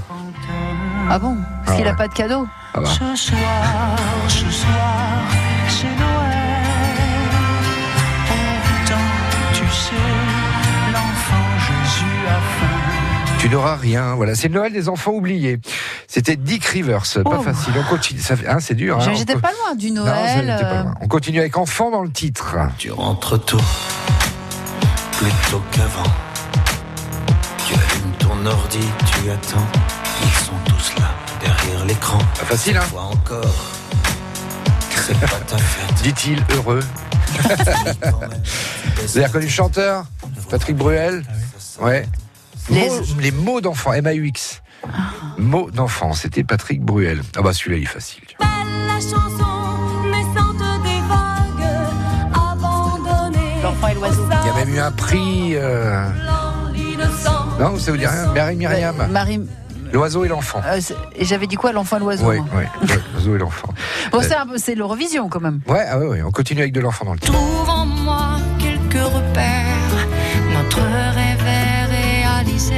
Ah 1.08 1.18
bon 1.18 1.36
Parce 1.64 1.72
Ah 1.72 1.72
qu'il 1.76 1.84
ouais. 1.84 1.90
a 1.90 1.94
pas 1.94 2.08
de 2.08 2.12
cadeau. 2.14 2.46
Ah 2.74 2.80
bah. 2.80 2.86
Ce 2.88 3.16
soir, 3.16 3.38
ce 4.28 4.50
soir, 4.50 4.78
Tu 13.42 13.48
n'auras 13.48 13.74
rien. 13.74 14.14
Voilà, 14.14 14.36
c'est 14.36 14.48
Noël 14.48 14.72
des 14.72 14.88
enfants 14.88 15.10
oubliés. 15.10 15.58
C'était 16.06 16.36
Dick 16.36 16.64
Rivers. 16.64 17.02
Pas 17.24 17.38
Oh. 17.38 17.42
facile. 17.42 17.72
On 17.76 17.82
continue. 17.90 18.20
Ça 18.20 18.36
fait- 18.36 18.46
hein, 18.46 18.58
c'est 18.60 18.74
dur. 18.76 18.98
hein. 18.98 19.02
Je- 19.04 19.10
On 19.10 19.14
J'étais 19.16 19.34
co- 19.34 19.40
pas 19.40 19.50
loin 19.50 19.74
du 19.74 19.90
Non, 19.90 20.04
Noël. 20.04 20.46
j'étais 20.46 20.62
pas 20.62 20.70
euh, 20.70 20.82
loin. 20.84 20.94
On 21.00 21.08
continue 21.08 21.40
avec 21.40 21.56
enfant 21.56 21.90
dans 21.90 22.02
le 22.02 22.10
titre. 22.10 22.54
Tu 22.78 22.92
rentres 22.92 23.44
tôt, 23.44 23.58
plutôt 25.18 25.60
qu'avant. 25.72 26.04
Tu 27.66 27.74
allumes 27.74 28.12
ton 28.20 28.46
ordi, 28.46 28.78
tu 29.06 29.28
attends. 29.30 29.66
Ils 30.22 30.44
sont 30.44 30.52
tous 30.64 30.94
là, 31.00 31.10
derrière 31.40 31.84
l'écran. 31.84 32.18
Pas 32.38 32.46
facile, 32.46 32.76
hein 32.76 32.84
encore, 32.96 33.72
c'est 34.94 35.18
pas 35.18 35.40
ta 35.48 35.58
fête. 35.58 35.94
Dit-il 36.04 36.44
heureux. 36.54 36.84
Vous 39.02 39.16
avez 39.18 39.26
reconnu 39.26 39.46
le 39.46 39.50
chanteur 39.50 40.04
Patrick 40.48 40.76
Bruel? 40.76 41.24
Ouais. 41.80 42.06
Les- 42.70 42.88
Mots- 42.88 43.00
les 43.20 43.30
mots 43.32 43.60
d'enfant, 43.60 43.92
M-A-U-X. 43.92 44.62
Mots 45.38 45.70
d'enfant, 45.70 46.12
c'était 46.12 46.44
Patrick 46.44 46.82
Bruel. 46.82 47.22
Ah 47.36 47.42
bah 47.42 47.52
celui-là 47.52 47.76
il 47.78 47.82
est 47.84 47.86
facile. 47.86 48.22
la 48.40 48.94
chanson 49.00 50.08
naissante 50.10 50.58
des 50.82 51.00
vagues, 51.08 51.68
abandonnée. 52.34 53.62
L'enfant 53.62 53.88
et 53.88 53.94
l'oiseau. 53.94 54.22
Il 54.42 54.46
y 54.46 54.50
a 54.50 54.64
même 54.64 54.74
eu 54.74 54.78
un 54.78 54.90
prix. 54.92 55.52
euh, 55.56 56.04
L'innocent. 56.74 57.46
Non, 57.60 57.78
ça 57.78 57.90
vous 57.92 57.96
dit 57.98 58.06
rien 58.06 58.32
Marie 58.32 58.56
Myriam. 58.56 58.98
Ouais, 58.98 59.06
Marie. 59.08 59.40
L'oiseau 59.92 60.24
et 60.24 60.28
l'enfant. 60.28 60.62
euh, 60.64 60.80
et 61.16 61.24
j'avais 61.26 61.46
dit 61.46 61.56
quoi 61.56 61.72
L'enfant 61.72 61.98
et 61.98 62.00
l'oiseau 62.00 62.26
Oui, 62.26 62.38
oui, 62.38 62.58
ouais, 62.58 62.68
l'oiseau 63.12 63.34
et 63.36 63.38
l'enfant. 63.38 63.68
Bon, 64.10 64.20
c'est 64.22 64.34
un 64.34 64.46
peu- 64.46 64.56
c'est 64.56 64.74
l'Eurovision 64.74 65.28
quand 65.28 65.40
même. 65.40 65.60
Ouais, 65.68 65.84
ah 65.86 65.98
ouais, 65.98 66.06
ouais, 66.06 66.22
on 66.22 66.30
continue 66.30 66.62
avec 66.62 66.72
de 66.72 66.80
l'enfant 66.80 67.04
dans 67.04 67.12
le 67.12 67.18
titre. 67.18 67.32
Trouve 67.32 67.68
en 67.68 67.84
moi 67.84 68.38
quelques 68.58 69.04
repères, 69.04 69.71
réalisé. 72.70 72.74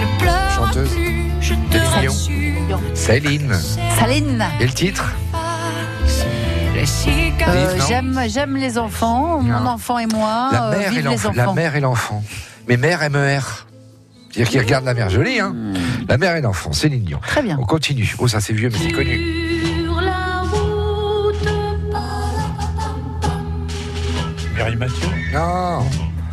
Ne 0.00 0.18
pleure 0.18 0.50
Chanteuse. 0.50 0.90
plus, 0.90 1.30
je 1.40 1.54
te 1.54 1.78
Céline 1.78 2.08
rassure. 2.08 2.80
Céline. 2.94 3.54
Saline. 3.98 4.44
Et 4.60 4.66
le 4.66 4.72
titre. 4.72 5.12
Euh, 7.46 7.78
J'aime, 7.88 8.20
j'aime 8.28 8.56
les 8.56 8.76
enfants, 8.78 9.40
mon 9.40 9.60
Non. 9.60 9.70
enfant 9.70 9.98
et 9.98 10.06
moi. 10.06 10.50
La 10.52 10.64
euh, 10.68 10.78
mère 10.78 10.92
et 10.92 10.96
les 10.96 11.02
l'enfant. 11.02 11.32
La 11.34 11.44
enfants. 11.44 11.54
mère 11.54 11.76
et 11.76 11.80
l'enfant. 11.80 12.22
Mais 12.68 12.76
mère 12.76 13.02
M-E-R. 13.02 13.66
C'est-à-dire 14.30 14.50
qu'il 14.50 14.60
regarde 14.60 14.84
la 14.84 14.92
mère. 14.94 15.08
Joli, 15.08 15.38
hein 15.40 15.54
La 16.08 16.18
mère 16.18 16.34
et 16.36 16.40
l'enfant, 16.42 16.72
Céline 16.72 17.04
Dion. 17.04 17.20
Très 17.26 17.42
bien. 17.42 17.56
On 17.60 17.64
continue. 17.64 18.12
Oh, 18.18 18.26
ça 18.28 18.40
c'est 18.40 18.52
vieux, 18.52 18.68
mais 18.70 18.78
c'est 18.78 18.90
connu. 18.90 19.18
Sur 19.84 20.00
la 20.00 20.42
route, 20.50 21.48
Mireille 24.56 24.76
Mathieu? 24.76 25.08
Non 25.32 25.86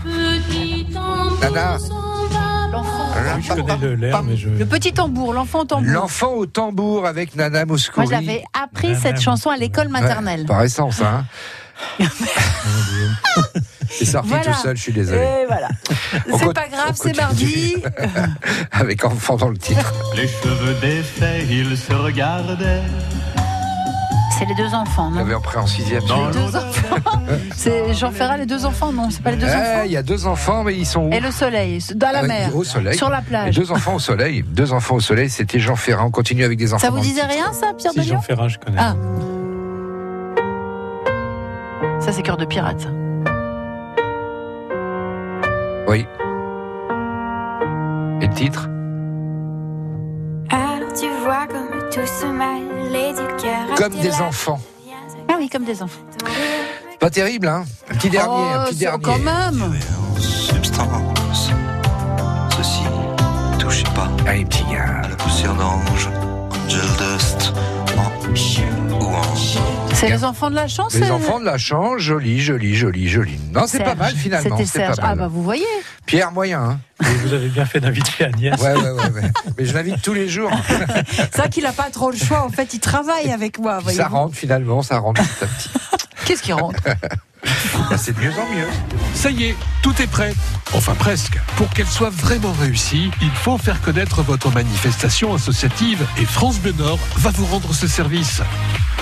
petit 0.04 0.88
enfant 0.98 1.36
Nana. 1.42 1.78
Oui, 3.38 3.44
je 3.44 3.54
connais 3.54 3.78
le 3.78 3.96
l'air, 3.96 4.24
mais 4.24 4.36
je. 4.38 4.50
Le 4.50 4.66
petit 4.66 4.94
tambour, 4.94 5.34
l'enfant 5.34 5.60
au 5.62 5.66
tambour. 5.66 5.92
L'enfant 5.92 6.34
au 6.34 6.46
tambour 6.46 7.06
avec 7.06 7.36
Nana 7.36 7.66
Moi, 7.66 7.74
Mouskouri. 7.74 8.08
je 8.08 8.12
l'avais 8.12 8.44
appris 8.62 8.90
Nana 8.90 9.00
cette 9.00 9.22
chanson 9.22 9.50
à 9.50 9.58
l'école 9.58 9.90
maternelle. 9.90 10.46
Récent, 10.50 10.92
ça. 10.92 11.20
Hein 11.20 11.26
c'est 13.90 14.06
sorti 14.06 14.30
Voilà. 14.30 14.44
tout 14.44 14.54
seul, 14.62 14.78
je 14.78 14.82
suis 14.82 14.94
désolé. 14.94 15.20
Et 15.22 15.46
voilà. 15.48 15.68
On 16.32 16.38
C'est 16.38 16.54
pas 16.54 16.68
grave, 16.68 16.96
c'est 16.96 17.16
mardi. 17.18 17.76
avec 18.72 19.04
enfant 19.04 19.36
dans 19.36 19.50
le 19.50 19.58
titre. 19.58 19.92
Les 20.16 20.28
cheveux 20.28 20.76
défaits, 20.80 21.46
ils 21.50 21.76
se 21.78 21.94
regardaient. 21.94 22.84
C'est 24.42 24.48
les 24.48 24.56
deux 24.56 24.74
enfants, 24.74 25.10
On 25.10 25.12
non 25.12 25.22
avait 25.22 25.36
appris 25.36 25.58
en 25.60 25.68
sixième. 25.68 26.04
Dans 26.06 26.32
celui-là. 26.34 26.50
Deux 26.50 26.56
enfants. 26.58 27.22
C'est 27.56 27.94
Jean 27.94 28.10
Ferrat, 28.10 28.38
les 28.38 28.48
deux 28.48 28.66
enfants, 28.66 28.92
non 28.92 29.10
C'est 29.12 29.22
pas 29.22 29.30
les 29.30 29.38
deux 29.38 29.46
Eh, 29.48 29.56
enfants 29.56 29.84
Il 29.86 29.92
y 29.92 29.98
a 29.98 30.02
deux 30.02 30.26
enfants, 30.26 30.64
mais 30.64 30.76
ils 30.76 30.86
sont 30.88 31.02
où 31.02 31.12
Et 31.14 31.20
le 31.20 31.30
soleil, 31.30 31.78
dans 31.96 32.10
la 32.12 32.20
Ah, 32.20 32.24
mer, 32.24 32.56
Au 32.56 32.64
soleil. 32.64 32.98
sur 32.98 33.12
la 33.12 33.20
Et 33.20 33.24
plage. 33.24 33.56
deux 33.56 33.72
enfants 33.72 33.94
au 33.94 34.00
soleil. 34.00 34.42
Deux 34.42 34.74
enfants 34.74 34.96
au 34.96 35.00
soleil, 35.00 35.30
c'était 35.30 35.60
Jean 35.60 35.76
Ferrand. 35.76 36.08
On 36.08 36.10
continue 36.12 36.44
avec 36.44 36.58
des 36.58 36.74
enfants. 36.74 36.88
Ça 36.88 36.92
vous 36.92 37.00
disait 37.02 37.22
rien, 37.22 37.54
ça, 37.54 37.68
Pierre 37.78 37.92
Si 37.94 38.02
Jean 38.02 38.20
Ferrat, 38.22 38.48
je 38.48 38.58
connais. 38.58 38.78
Ah. 38.80 38.96
Ça, 42.00 42.12
c'est 42.12 42.24
cœur 42.24 42.38
de 42.38 42.46
pirate. 42.46 42.82
ça. 42.82 42.88
Oui. 45.88 46.08
Et 48.22 48.28
le 48.28 48.34
titre 48.34 48.70
Alors 50.50 50.92
tu 51.00 51.08
vois 51.24 51.46
comme 51.48 51.80
tout 51.92 52.06
du 53.14 53.42
cœur. 53.42 53.76
Comme 53.76 53.94
des 54.00 54.14
enfants. 54.22 54.60
Ah 55.28 55.36
oui, 55.38 55.50
comme 55.50 55.64
des 55.66 55.82
enfants. 55.84 56.02
Pas 57.00 57.10
terrible, 57.10 57.48
hein 57.48 57.66
Un 57.90 57.96
petit 57.96 58.10
dernier, 58.10 58.34
oh, 58.34 58.60
un 58.60 58.66
petit 58.66 58.76
c'est- 58.76 58.80
dernier. 58.86 59.04
quand 59.04 59.20
même 59.20 59.74
substance. 60.20 61.50
Ceci, 62.58 62.84
touchez 63.60 63.84
pas. 63.96 64.08
Allez, 64.28 64.46
petit 64.46 64.64
gars. 64.72 65.02
La 65.10 65.16
poussière 65.16 65.54
d'ange, 65.56 66.10
Angel 66.66 66.82
Dust. 66.98 67.54
C'est 69.94 70.10
les 70.10 70.24
enfants 70.24 70.50
de 70.50 70.56
la 70.56 70.68
chance 70.68 70.96
Les 70.96 71.12
enfants 71.12 71.40
de 71.40 71.46
la 71.46 71.60
chance, 71.60 72.00
joli, 72.00 72.40
joli, 72.40 72.76
joli, 72.76 73.08
joli. 73.08 73.38
Non, 73.54 73.66
c'est 73.68 73.84
pas 73.84 73.94
mal 73.94 74.16
finalement. 74.16 74.58
C'était 74.58 74.70
Serge. 74.70 74.96
pas 74.96 75.02
mal. 75.04 75.12
Ah 75.12 75.16
bah 75.16 75.28
vous 75.28 75.44
voyez. 75.44 75.64
Pierre 76.08 76.32
moyen. 76.32 76.62
Hein. 76.62 76.80
Vous 77.24 77.34
avez 77.34 77.50
bien 77.50 77.66
fait 77.66 77.80
d'inviter 77.80 78.26
Agnès. 78.26 78.60
Ouais, 78.60 78.74
ouais, 78.74 78.82
ouais, 78.82 79.10
ouais. 79.12 79.32
Mais 79.58 79.66
je 79.66 79.74
l'invite 79.76 80.02
tous 80.02 80.14
les 80.14 80.28
jours. 80.28 80.52
C'est 81.16 81.38
vrai 81.38 81.50
qu'il 81.50 81.64
n'a 81.64 81.72
pas 81.72 81.92
trop 81.92 82.10
le 82.10 82.18
choix. 82.18 82.44
En 82.44 82.50
fait, 82.50 82.74
il 82.74 82.80
travaille 82.80 83.32
avec 83.32 83.60
moi. 83.60 83.80
Ça 83.90 84.08
rentre 84.08 84.36
finalement, 84.36 84.82
ça 84.82 84.98
rentre 84.98 85.22
petit 85.22 85.44
à 85.44 85.48
petit. 85.48 85.70
Qu'est-ce 86.32 86.44
qui 86.44 86.54
rentre? 86.54 86.80
Bah, 87.90 87.98
c'est 87.98 88.16
de 88.16 88.22
mieux 88.22 88.32
en 88.32 88.56
mieux. 88.56 88.68
Ça 89.16 89.32
y 89.32 89.46
est, 89.46 89.56
tout 89.82 90.00
est 90.02 90.08
prêt. 90.08 90.34
Enfin 90.74 90.94
presque. 90.94 91.38
Pour 91.58 91.70
qu'elle 91.72 91.88
soit 91.88 92.12
vraiment 92.12 92.54
réussie, 92.54 93.12
il 93.22 93.32
faut 93.32 93.58
faire 93.58 93.82
connaître 93.82 94.22
votre 94.22 94.50
manifestation 94.52 95.34
associative 95.34 96.06
et 96.18 96.24
France 96.24 96.60
Bleu 96.60 96.74
Nord 96.78 97.00
va 97.18 97.32
vous 97.32 97.46
rendre 97.48 97.74
ce 97.74 97.88
service. 97.88 98.42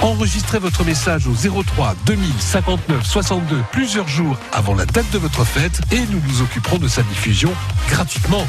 Enregistrez 0.01 0.57
votre 0.57 0.83
message 0.83 1.27
au 1.27 1.33
03 1.33 1.95
2059 2.07 3.05
62 3.05 3.57
plusieurs 3.71 4.07
jours 4.07 4.37
avant 4.51 4.73
la 4.73 4.85
date 4.87 5.11
de 5.11 5.19
votre 5.19 5.43
fête 5.43 5.81
et 5.91 5.99
nous 6.09 6.21
nous 6.27 6.41
occuperons 6.41 6.77
de 6.77 6.87
sa 6.87 7.03
diffusion 7.03 7.51
gratuitement. 7.89 8.47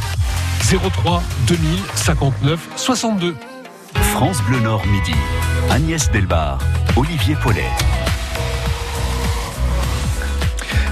03 0.71 1.23
2059 1.49 2.61
62. 2.77 3.37
France 4.15 4.41
Bleu 4.45 4.61
Nord 4.61 4.87
midi. 4.87 5.15
Agnès 5.69 6.11
Delbar, 6.13 6.61
Olivier 6.97 7.35
Paulet. 7.43 7.69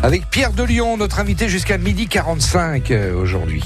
Avec 0.02 0.28
Pierre 0.30 0.52
de 0.52 0.62
Lyon, 0.62 0.96
notre 0.96 1.18
invité 1.18 1.48
jusqu'à 1.48 1.76
midi 1.76 2.06
45 2.06 2.90
euh, 2.90 3.14
aujourd'hui. 3.20 3.62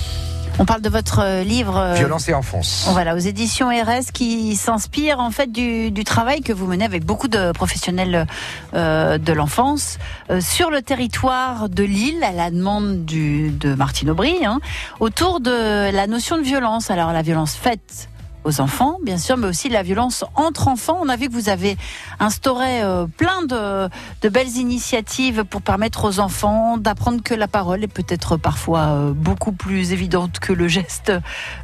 On 0.59 0.65
parle 0.65 0.81
de 0.83 0.89
votre 0.89 1.21
euh, 1.21 1.43
livre. 1.45 1.77
euh, 1.77 1.95
Violence 1.95 2.29
et 2.29 2.35
enfance. 2.35 2.87
Voilà, 2.91 3.15
aux 3.15 3.19
éditions 3.19 3.69
RS 3.69 4.13
qui 4.13 4.57
s'inspire 4.57 5.19
en 5.21 5.31
fait 5.31 5.51
du, 5.53 5.91
du 5.91 6.05
travail 6.05 6.41
que 6.41 6.53
vous 6.53 6.67
menez 6.67 6.85
avec 6.85 7.05
beaucoup 7.05 7.29
de 7.29 7.53
professionnels 7.53 8.27
euh, 8.75 9.19
de 9.19 9.33
l'enfance 9.33 9.99
euh, 10.31 10.41
sur 10.41 10.71
le 10.71 10.81
territoire 10.83 11.69
de 11.69 11.83
Lille 11.83 12.23
à 12.23 12.33
la 12.33 12.51
demande 12.51 13.05
du, 13.05 13.51
de 13.51 13.75
Martine 13.75 14.11
Aubry 14.11 14.45
hein, 14.45 14.61
autour 15.01 15.41
de 15.41 15.91
la 15.91 16.07
notion 16.07 16.37
de 16.39 16.43
violence. 16.43 16.91
Alors 16.91 17.13
la 17.13 17.23
violence 17.23 17.55
faite 17.55 18.09
aux 18.45 18.61
enfants, 18.61 18.99
bien 19.03 19.19
sûr, 19.19 19.37
mais 19.37 19.47
aussi 19.47 19.69
la 19.69 19.83
violence 19.83 20.25
entre 20.35 20.69
enfants. 20.69 20.99
On 21.01 21.09
a 21.09 21.17
vu 21.17 21.29
que 21.29 21.33
vous 21.33 21.49
avez 21.49 21.77
instauré 22.19 22.83
euh, 22.83 23.07
plein 23.07 23.43
de, 23.43 23.89
de 24.23 24.29
belles 24.29 24.57
initiatives 24.57 25.45
pour 25.45 25.63
permettre 25.63 26.05
aux 26.09 26.19
enfants 26.19 26.77
d'apprendre 26.77 27.23
que 27.23 27.35
la 27.35 27.49
parole 27.49 27.85
est 27.85 27.89
peut-être 27.93 28.37
parfois 28.37 28.81
euh, 28.81 29.13
beaucoup 29.13 29.53
plus 29.53 29.93
évidente 29.93 30.41
que 30.41 30.53
le 30.53 30.69
geste 30.69 31.13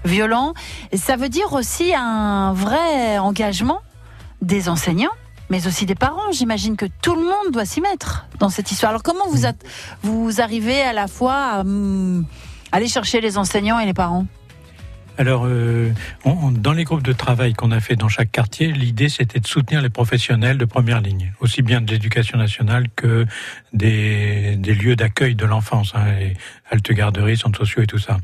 violent. 0.05 0.55
Et 0.93 0.97
ça 0.97 1.17
veut 1.17 1.29
dire 1.29 1.53
aussi 1.53 1.93
un 1.95 2.53
vrai 2.53 3.19
engagement 3.19 3.81
des 4.41 4.69
enseignants. 4.69 5.11
Mais 5.51 5.67
aussi 5.67 5.87
des 5.87 5.95
parents, 5.95 6.31
j'imagine 6.31 6.77
que 6.77 6.85
tout 7.01 7.15
le 7.15 7.23
monde 7.23 7.53
doit 7.53 7.65
s'y 7.65 7.81
mettre 7.81 8.27
dans 8.39 8.51
cette 8.51 8.71
histoire. 8.71 8.91
Alors 8.91 9.03
comment 9.03 9.25
vous, 9.31 9.47
at- 9.47 9.55
vous 10.03 10.43
arrivez 10.43 10.83
à 10.83 10.93
la 10.93 11.09
fois 11.09 11.35
à 11.35 11.61
hum, 11.61 12.27
aller 12.71 12.87
chercher 12.87 13.23
les 13.23 13.39
enseignants 13.39 13.79
et 13.79 13.87
les 13.87 13.95
parents? 13.95 14.27
Alors, 15.19 15.47
euh, 15.47 15.93
on- 16.25 16.53
dans 16.53 16.73
les 16.73 16.85
groupes 16.85 17.03
de 17.03 17.13
travail 17.13 17.53
qu'on 17.53 17.73
a 17.73 17.81
fait 17.81 17.97
dans 17.97 18.09
chaque 18.09 18.31
quartier, 18.31 18.71
l'idée 18.73 19.09
c'était 19.09 19.41
de 19.41 19.47
soutenir 19.49 19.83
les 19.83 19.89
professionnels 19.91 20.59
de 20.59 20.65
première 20.65 21.01
ligne, 21.01 21.33
aussi 21.41 21.61
bien 21.63 21.81
de 21.81 21.91
l'éducation 21.91 22.39
nationale 22.39 22.87
que 22.95 23.27
des, 23.73 24.55
des 24.57 24.75
lieux 24.75 24.95
d'accueil 24.95 25.35
de 25.35 25.45
l'enfance, 25.45 25.93
hein, 25.97 26.05
les 26.21 26.35
haltes 26.71 26.93
garderies, 26.93 27.37
centres 27.37 27.59
sociaux 27.59 27.83
et 27.83 27.89
tout 27.89 27.99
ça. 27.99 28.19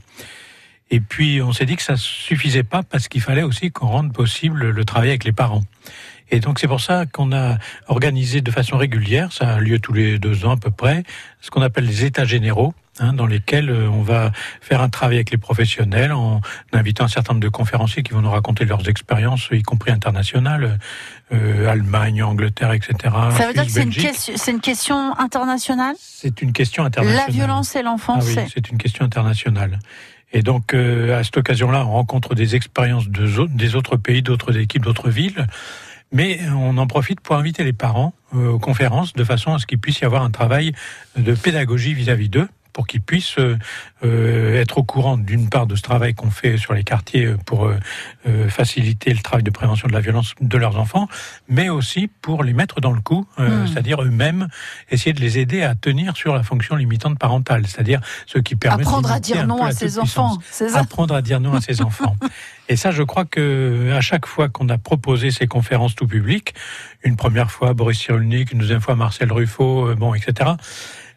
Et 0.92 1.00
puis, 1.00 1.42
on 1.42 1.52
s'est 1.52 1.66
dit 1.66 1.74
que 1.74 1.82
ça 1.82 1.96
suffisait 1.96 2.62
pas 2.62 2.84
parce 2.84 3.08
qu'il 3.08 3.22
fallait 3.22 3.42
aussi 3.42 3.72
qu'on 3.72 3.88
rende 3.88 4.12
possible 4.12 4.70
le 4.70 4.84
travail 4.84 5.08
avec 5.08 5.24
les 5.24 5.32
parents. 5.32 5.62
Et 6.30 6.40
donc 6.40 6.58
c'est 6.58 6.68
pour 6.68 6.80
ça 6.80 7.06
qu'on 7.06 7.32
a 7.32 7.58
organisé 7.88 8.40
de 8.40 8.50
façon 8.50 8.76
régulière, 8.78 9.32
ça 9.32 9.56
a 9.56 9.60
lieu 9.60 9.78
tous 9.78 9.92
les 9.92 10.18
deux 10.18 10.46
ans 10.46 10.52
à 10.52 10.56
peu 10.56 10.70
près, 10.70 11.02
ce 11.40 11.50
qu'on 11.50 11.60
appelle 11.60 11.84
les 11.86 12.04
états 12.04 12.24
généraux, 12.24 12.72
hein, 13.00 13.12
dans 13.12 13.26
lesquels 13.26 13.70
euh, 13.70 13.88
on 13.88 14.02
va 14.02 14.32
faire 14.60 14.80
un 14.80 14.88
travail 14.88 15.16
avec 15.16 15.30
les 15.30 15.38
professionnels 15.38 16.12
en 16.12 16.40
invitant 16.72 17.04
un 17.04 17.08
certain 17.08 17.34
nombre 17.34 17.42
de 17.44 17.48
conférenciers 17.48 18.02
qui 18.02 18.12
vont 18.12 18.22
nous 18.22 18.30
raconter 18.30 18.64
leurs 18.64 18.88
expériences, 18.88 19.48
y 19.52 19.62
compris 19.62 19.90
internationales, 19.90 20.78
euh, 21.32 21.68
Allemagne, 21.68 22.22
Angleterre, 22.22 22.72
etc. 22.72 22.94
Ça 23.36 23.46
veut 23.48 23.54
dire 23.54 23.64
que 23.64 23.70
c'est 23.70 23.82
une, 23.82 23.92
c'est 24.36 24.50
une 24.52 24.60
question 24.60 25.18
internationale? 25.18 25.94
C'est 25.98 26.42
une 26.42 26.52
question 26.52 26.84
internationale. 26.84 27.26
La 27.26 27.32
violence 27.32 27.74
et 27.76 27.80
Ah 27.80 27.82
l'enfance, 27.82 28.24
oui, 28.26 28.34
c'est- 28.52 28.70
une 28.70 28.78
question 28.78 29.04
internationale. 29.04 29.78
Et 30.32 30.42
donc, 30.42 30.74
euh, 30.74 31.18
à 31.18 31.22
cette 31.22 31.36
occasion-là, 31.36 31.86
on 31.86 31.92
rencontre 31.92 32.34
des 32.34 32.56
expériences 32.56 33.08
de 33.08 33.46
des 33.48 33.76
autres 33.76 33.96
pays, 33.96 34.22
d'autres 34.22 34.56
équipes, 34.56 34.82
d'autres 34.82 35.10
villes. 35.10 35.46
Mais 36.12 36.38
on 36.56 36.76
en 36.78 36.86
profite 36.86 37.20
pour 37.20 37.36
inviter 37.36 37.64
les 37.64 37.72
parents 37.72 38.14
euh, 38.34 38.50
aux 38.50 38.58
conférences 38.58 39.12
de 39.14 39.24
façon 39.24 39.54
à 39.54 39.58
ce 39.58 39.66
qu'il 39.66 39.78
puisse 39.78 40.00
y 40.00 40.04
avoir 40.04 40.22
un 40.22 40.30
travail 40.30 40.72
de 41.16 41.34
pédagogie 41.34 41.94
vis-à-vis 41.94 42.28
d'eux 42.28 42.48
pour 42.74 42.86
qu'ils 42.86 43.00
puissent 43.00 43.38
euh, 43.38 43.56
euh, 44.04 44.60
être 44.60 44.76
au 44.76 44.82
courant 44.82 45.16
d'une 45.16 45.48
part 45.48 45.66
de 45.66 45.76
ce 45.76 45.80
travail 45.80 46.12
qu'on 46.12 46.30
fait 46.30 46.58
sur 46.58 46.74
les 46.74 46.84
quartiers 46.84 47.24
euh, 47.24 47.38
pour 47.46 47.66
euh, 47.66 48.48
faciliter 48.48 49.14
le 49.14 49.20
travail 49.20 49.44
de 49.44 49.50
prévention 49.50 49.88
de 49.88 49.92
la 49.94 50.00
violence 50.00 50.34
de 50.40 50.58
leurs 50.58 50.76
enfants, 50.78 51.08
mais 51.48 51.70
aussi 51.70 52.10
pour 52.20 52.42
les 52.44 52.52
mettre 52.52 52.80
dans 52.82 52.92
le 52.92 53.00
coup, 53.00 53.26
euh, 53.38 53.44
Hmm. 53.54 53.66
c'est-à-dire 53.68 54.02
eux-mêmes 54.02 54.48
essayer 54.90 55.12
de 55.12 55.20
les 55.20 55.38
aider 55.38 55.62
à 55.62 55.74
tenir 55.76 56.16
sur 56.16 56.34
la 56.34 56.42
fonction 56.42 56.74
limitante 56.74 57.18
parentale, 57.18 57.66
c'est-à-dire 57.66 58.00
ce 58.26 58.38
qui 58.38 58.56
permet 58.56 58.82
Apprendre 58.82 59.12
à 59.12 59.20
dire 59.20 59.46
non 59.46 59.62
à 59.62 59.70
ses 59.70 59.98
enfants, 60.00 60.38
c'est 60.50 60.70
ça? 60.70 60.80
Apprendre 60.80 61.14
à 61.14 61.22
dire 61.22 61.38
non 61.40 61.54
à 61.54 61.60
ses 61.60 61.80
enfants. 61.82 62.16
Et 62.68 62.76
ça, 62.76 62.90
je 62.90 63.02
crois 63.04 63.24
que 63.26 63.92
à 63.94 64.00
chaque 64.00 64.26
fois 64.26 64.48
qu'on 64.48 64.68
a 64.70 64.78
proposé 64.78 65.30
ces 65.30 65.46
conférences 65.46 65.94
tout 65.94 66.08
public, 66.08 66.54
une 67.04 67.14
première 67.16 67.50
fois 67.50 67.74
Boris 67.74 67.98
Cyrulnik, 67.98 68.50
une 68.52 68.58
deuxième 68.58 68.80
fois 68.80 68.96
Marcel 68.96 69.30
Ruffo, 69.30 69.94
bon, 69.94 70.14
etc. 70.14 70.50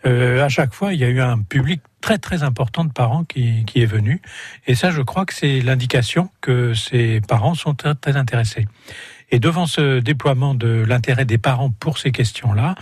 euh, 0.06 0.44
à 0.44 0.50
chaque 0.50 0.74
fois, 0.74 0.94
il 0.94 1.00
y 1.00 1.04
a 1.04 1.10
eu 1.10 1.22
un 1.22 1.40
public 1.40 1.82
très 2.02 2.18
très 2.18 2.44
important 2.44 2.86
de 2.86 2.92
parents 2.92 3.24
qui, 3.24 3.66
qui 3.66 3.82
est 3.82 3.88
venu. 3.88 4.22
Et 4.68 4.76
ça, 4.76 4.92
je 4.92 5.02
crois 5.02 5.26
que 5.26 5.34
c'est 5.34 5.60
l'indication 5.62 6.30
que 6.42 6.74
ces 6.74 7.22
parents 7.22 7.56
sont 7.56 7.74
très, 7.74 7.96
très 7.96 8.16
intéressés. 8.16 8.68
Et 9.30 9.40
devant 9.40 9.66
ce 9.68 10.00
déploiement 10.00 10.54
de 10.54 10.84
l'intérêt 10.88 11.26
des 11.26 11.38
parents 11.38 11.70
pour 11.70 11.98
ces 11.98 12.12
questions-là, 12.12 12.76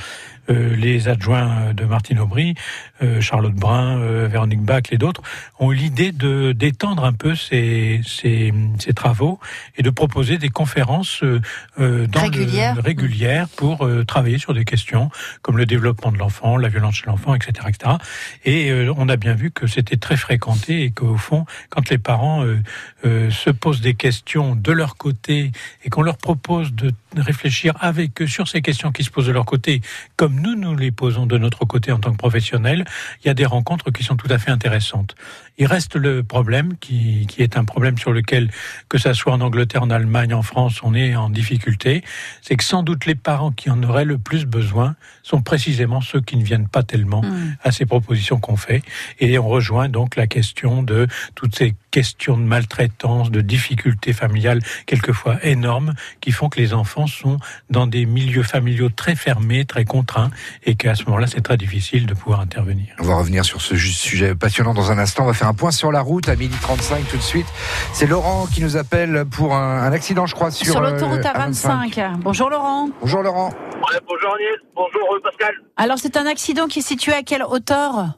euh, 0.51 0.75
les 0.75 1.08
adjoints 1.08 1.73
de 1.73 1.86
Martine 1.86 2.19
Aubry, 2.19 2.53
euh, 3.01 3.19
Charlotte 3.19 3.55
Brun, 3.55 3.99
euh, 3.99 4.27
Véronique 4.31 4.62
Bach 4.62 4.84
et 4.91 4.99
d'autres 4.99 5.23
ont 5.58 5.71
eu 5.71 5.75
l'idée 5.75 6.12
de 6.12 6.51
d'étendre 6.51 7.03
un 7.03 7.13
peu 7.13 7.34
ces, 7.34 8.01
ces, 8.05 8.53
ces 8.77 8.93
travaux 8.93 9.39
et 9.75 9.81
de 9.81 9.89
proposer 9.89 10.38
des 10.38 10.49
conférences 10.49 11.23
euh, 11.23 11.41
euh, 11.79 12.05
dans 12.05 12.21
le- 12.21 12.25
Régulières. 12.29 12.75
régulières 12.84 13.47
pour 13.58 13.88
euh, 13.88 14.03
travailler 14.05 14.38
sur 14.38 14.53
des 14.53 14.65
questions 14.65 15.10
comme 15.41 15.58
le 15.58 15.65
développement 15.65 16.12
de 16.12 16.19
l'enfant, 16.19 16.58
la 16.58 16.69
violence 16.69 16.97
chez 16.97 17.08
l'enfant, 17.08 17.34
etc., 17.34 17.65
etc. 17.67 17.95
Et 18.43 18.69
euh, 18.69 18.93
on 18.97 19.10
a 19.10 19.15
bien 19.15 19.34
vu 19.34 19.49
que 19.49 19.65
c'était 19.65 19.97
très 19.97 20.15
fréquenté 20.15 20.84
et 20.84 20.91
qu'au 20.91 21.17
fond, 21.17 21.45
quand 21.71 21.89
les 21.89 21.97
parents 21.97 22.45
euh, 22.45 22.60
euh, 23.03 23.31
se 23.31 23.49
posent 23.49 23.81
des 23.81 23.95
questions 23.95 24.55
de 24.55 24.71
leur 24.71 24.95
côté 24.95 25.51
et 25.84 25.89
qu'on 25.89 26.03
leur 26.03 26.17
propose 26.17 26.35
de 26.71 26.93
réfléchir 27.21 27.73
avec 27.80 28.21
eux 28.21 28.28
sur 28.28 28.47
ces 28.47 28.62
questions 28.62 28.91
qui 28.91 29.04
se 29.04 29.10
posent 29.10 29.28
de 29.28 29.32
leur 29.32 29.45
côté, 29.45 29.82
comme 30.15 30.39
nous 30.39 30.56
nous 30.56 30.75
les 30.75 30.91
posons 30.91 31.25
de 31.25 31.38
notre 31.38 31.65
côté 31.65 31.91
en 31.91 31.99
tant 31.99 32.12
que 32.12 32.17
professionnels, 32.17 32.86
il 33.23 33.28
y 33.28 33.30
a 33.30 33.34
des 33.34 33.45
rencontres 33.45 33.91
qui 33.91 34.04
sont 34.04 34.15
tout 34.15 34.32
à 34.32 34.38
fait 34.38 34.51
intéressantes. 34.51 35.15
Il 35.58 35.67
reste 35.67 35.95
le 35.95 36.23
problème 36.23 36.75
qui, 36.80 37.28
qui 37.28 37.41
est 37.41 37.58
un 37.58 37.63
problème 37.63 37.97
sur 37.97 38.12
lequel, 38.12 38.51
que 38.89 38.97
ça 38.97 39.13
soit 39.13 39.34
en 39.34 39.41
Angleterre, 39.41 39.84
en 39.84 39.89
Allemagne, 39.89 40.34
en 40.34 40.41
France, 40.41 40.82
on 40.84 40.93
est 40.93 41.15
en 41.15 41.30
difficulté, 41.30 42.04
c'est 42.41 42.56
que 42.56 42.63
sans 42.63 42.84
doute 42.84 43.06
les 43.06 43.15
parents 43.15 43.51
qui 43.51 43.69
en 43.69 43.82
auraient 43.84 44.06
le 44.06 44.17
plus 44.17 44.45
besoin 44.45 44.95
sont 45.23 45.41
précisément 45.41 46.01
ceux 46.01 46.21
qui 46.21 46.38
ne 46.38 46.43
viennent 46.43 46.67
pas 46.67 46.84
tellement 46.84 47.15
Hmm. 47.25 47.56
à 47.63 47.71
ces 47.71 47.86
propositions 47.86 48.39
qu'on 48.39 48.58
fait. 48.58 48.82
Et 49.19 49.38
on 49.39 49.47
rejoint 49.47 49.89
donc 49.89 50.15
la 50.15 50.28
question 50.28 50.84
de 50.84 51.08
toutes 51.34 51.56
ces 51.56 51.75
questions 51.91 52.38
de 52.38 52.43
maltraitance, 52.43 53.32
de 53.32 53.41
difficultés 53.41 54.13
familiales, 54.13 54.62
quelquefois 54.86 55.43
énormes, 55.43 55.93
qui 56.21 56.32
font 56.32 56.49
que 56.49 56.60
les 56.60 56.73
enfants 56.73 57.04
sont 57.07 57.37
dans 57.69 57.87
des 57.87 58.05
milieux 58.05 58.43
familiaux 58.43 58.89
très 58.89 59.15
fermés, 59.15 59.65
très 59.65 59.85
contraints, 59.85 60.29
et 60.63 60.75
qu'à 60.75 60.95
ce 60.95 61.05
moment-là, 61.05 61.27
c'est 61.27 61.41
très 61.41 61.57
difficile 61.57 62.05
de 62.05 62.13
pouvoir 62.13 62.39
intervenir. 62.39 62.87
On 62.99 63.03
va 63.03 63.15
revenir 63.15 63.45
sur 63.45 63.61
ce 63.61 63.75
sujet 63.75 64.35
passionnant 64.35 64.73
dans 64.73 64.91
un 64.91 64.97
instant. 64.97 65.23
On 65.23 65.27
va 65.27 65.33
faire 65.33 65.47
un 65.47 65.53
point 65.53 65.71
sur 65.71 65.91
la 65.91 66.01
route 66.01 66.29
à 66.29 66.35
midi 66.35 66.55
35 66.61 67.07
tout 67.09 67.17
de 67.17 67.21
suite. 67.21 67.47
C'est 67.93 68.07
Laurent 68.07 68.47
qui 68.47 68.61
nous 68.61 68.77
appelle 68.77 69.25
pour 69.25 69.55
un, 69.55 69.83
un 69.83 69.91
accident, 69.91 70.25
je 70.25 70.35
crois, 70.35 70.51
sur, 70.51 70.73
Sur 70.73 70.81
euh, 70.83 70.91
l'autoroute 70.91 71.21
A25. 71.21 72.17
Bonjour 72.19 72.49
Laurent. 72.49 72.89
Bonjour 73.01 73.21
Laurent. 73.21 73.49
Ouais, 73.49 73.99
bonjour 74.07 74.33
Agnès, 74.35 74.57
bonjour 74.75 75.15
euh, 75.15 75.19
Pascal. 75.21 75.53
Alors 75.77 75.97
c'est 75.97 76.17
un 76.17 76.25
accident 76.25 76.67
qui 76.67 76.79
est 76.79 76.87
situé 76.87 77.13
à 77.13 77.23
quelle 77.23 77.43
hauteur? 77.43 78.15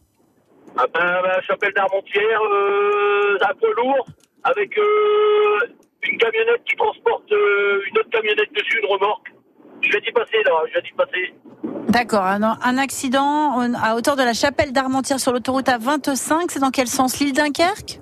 Ah 0.78 0.86
ben, 0.94 1.04
la 1.04 1.42
chapelle 1.42 1.74
d'Armentières, 1.74 2.42
euh, 2.52 3.38
un 3.42 3.54
poids 3.56 3.70
lourd 3.78 4.08
avec 4.44 4.78
euh, 4.78 5.60
une 6.08 6.18
camionnette 6.18 6.64
qui 6.70 6.76
transporte 6.76 7.32
euh, 7.32 7.82
une 7.90 7.98
autre 8.00 8.10
camionnette 8.10 8.52
dessus, 8.54 8.80
une 8.80 8.90
remorque. 8.90 9.28
Je 9.82 9.92
vais 9.92 10.02
d'y 10.02 10.12
passer 10.12 10.38
là, 10.46 10.52
je 10.70 10.74
vais 10.74 10.82
d'y 10.82 10.92
passer. 10.94 11.34
D'accord, 11.90 12.24
un, 12.26 12.42
un 12.44 12.78
accident 12.78 13.60
à 13.82 13.96
hauteur 13.96 14.16
de 14.16 14.24
la 14.24 14.34
chapelle 14.34 14.72
d'Armentières 14.74 15.20
sur 15.20 15.32
l'autoroute 15.32 15.68
A25, 15.68 16.46
c'est 16.50 16.60
dans 16.60 16.72
quel 16.72 16.88
sens 16.88 17.20
L'île 17.20 17.34
Dunkerque? 17.34 18.00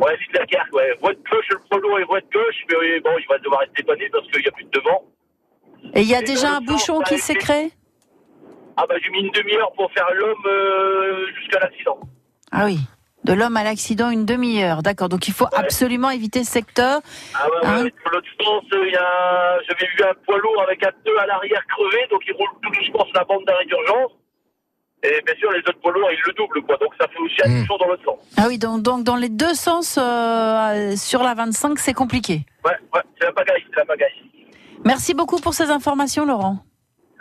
Ouais, 0.00 0.16
Lille 0.16 0.32
Dunkerque, 0.34 0.72
ouais. 0.72 0.96
Voie 1.00 1.12
de 1.12 1.18
gauche, 1.30 1.46
le 1.50 1.80
lourd 1.80 1.98
et 1.98 2.04
voie 2.04 2.20
de 2.20 2.26
gauche, 2.32 2.56
mais 2.70 2.76
oui, 2.80 3.00
bon, 3.04 3.10
il 3.18 3.26
va 3.28 3.38
devoir 3.38 3.62
être 3.62 3.74
dépanné 3.76 4.08
parce 4.10 4.26
qu'il 4.28 4.40
n'y 4.40 4.48
a 4.48 4.52
plus 4.52 4.64
de 4.64 4.70
devant. 4.70 5.02
Et 5.94 6.00
il 6.02 6.08
y 6.08 6.14
a 6.14 6.20
Et 6.20 6.24
déjà 6.24 6.56
un 6.56 6.60
bouchon 6.60 6.98
sens, 7.00 7.08
qui 7.08 7.18
s'est 7.18 7.34
créé? 7.34 7.70
Ah 8.76 8.84
bah 8.88 8.94
j'ai 9.02 9.10
mis 9.10 9.20
une 9.20 9.32
demi-heure 9.32 9.72
pour 9.72 9.92
faire 9.92 10.06
l'homme 10.14 10.46
euh, 10.46 11.26
jusqu'à 11.38 11.58
l'accident. 11.60 11.98
Ah 12.52 12.64
oui. 12.64 12.78
De 13.24 13.34
l'homme 13.34 13.56
à 13.58 13.64
l'accident, 13.64 14.08
une 14.10 14.24
demi-heure. 14.24 14.82
D'accord. 14.82 15.08
Donc 15.10 15.28
il 15.28 15.34
faut 15.34 15.46
absolument 15.52 16.08
éviter 16.10 16.42
ce 16.44 16.50
secteur. 16.52 17.00
Ah 17.34 17.46
ouais, 17.48 17.56
Hein 17.64 17.82
ouais, 17.84 17.92
dans 18.04 18.10
l'autre 18.12 18.26
sens, 18.42 18.64
il 18.72 18.92
y 18.92 18.96
a, 18.96 19.58
j'avais 19.68 19.86
vu 19.86 20.02
un 20.02 20.14
poids 20.24 20.38
lourd 20.38 20.62
avec 20.62 20.82
un 20.84 20.90
pneu 21.04 21.18
à 21.20 21.26
l'arrière 21.26 21.62
crevé, 21.66 22.06
donc 22.10 22.22
il 22.26 22.32
roule 22.32 22.48
tout 22.62 22.70
doucement 22.70 23.04
sur 23.04 23.14
la 23.14 23.24
bande 23.24 23.44
d'arrêt 23.46 23.66
d'urgence. 23.66 24.12
Et 25.02 25.20
bien 25.24 25.34
sûr, 25.36 25.50
les 25.52 25.60
autres 25.60 25.80
poids 25.80 25.92
lourds, 25.92 26.10
ils 26.10 26.18
le 26.26 26.32
doublent, 26.32 26.62
quoi. 26.66 26.76
Donc 26.78 26.90
ça 27.00 27.06
fait 27.08 27.18
aussi 27.18 27.36
un 27.44 27.60
bouchon 27.60 27.76
dans 27.78 27.86
l'autre 27.88 28.04
sens. 28.04 28.18
Ah 28.38 28.44
oui, 28.48 28.58
donc, 28.58 28.82
donc 28.82 29.04
dans 29.04 29.16
les 29.16 29.28
deux 29.30 29.54
sens, 29.54 29.98
euh, 29.98 30.94
sur 30.96 31.22
la 31.22 31.34
25, 31.34 31.78
c'est 31.78 31.94
compliqué. 31.94 32.44
Ouais, 32.64 32.72
ouais, 32.94 33.00
c'est 33.18 33.26
la 33.26 33.32
pagaille, 33.32 33.64
c'est 33.70 33.76
la 33.80 33.84
pagaille. 33.86 34.12
Merci 34.84 35.12
beaucoup 35.14 35.36
pour 35.40 35.52
ces 35.54 35.70
informations, 35.70 36.24
Laurent. 36.24 36.58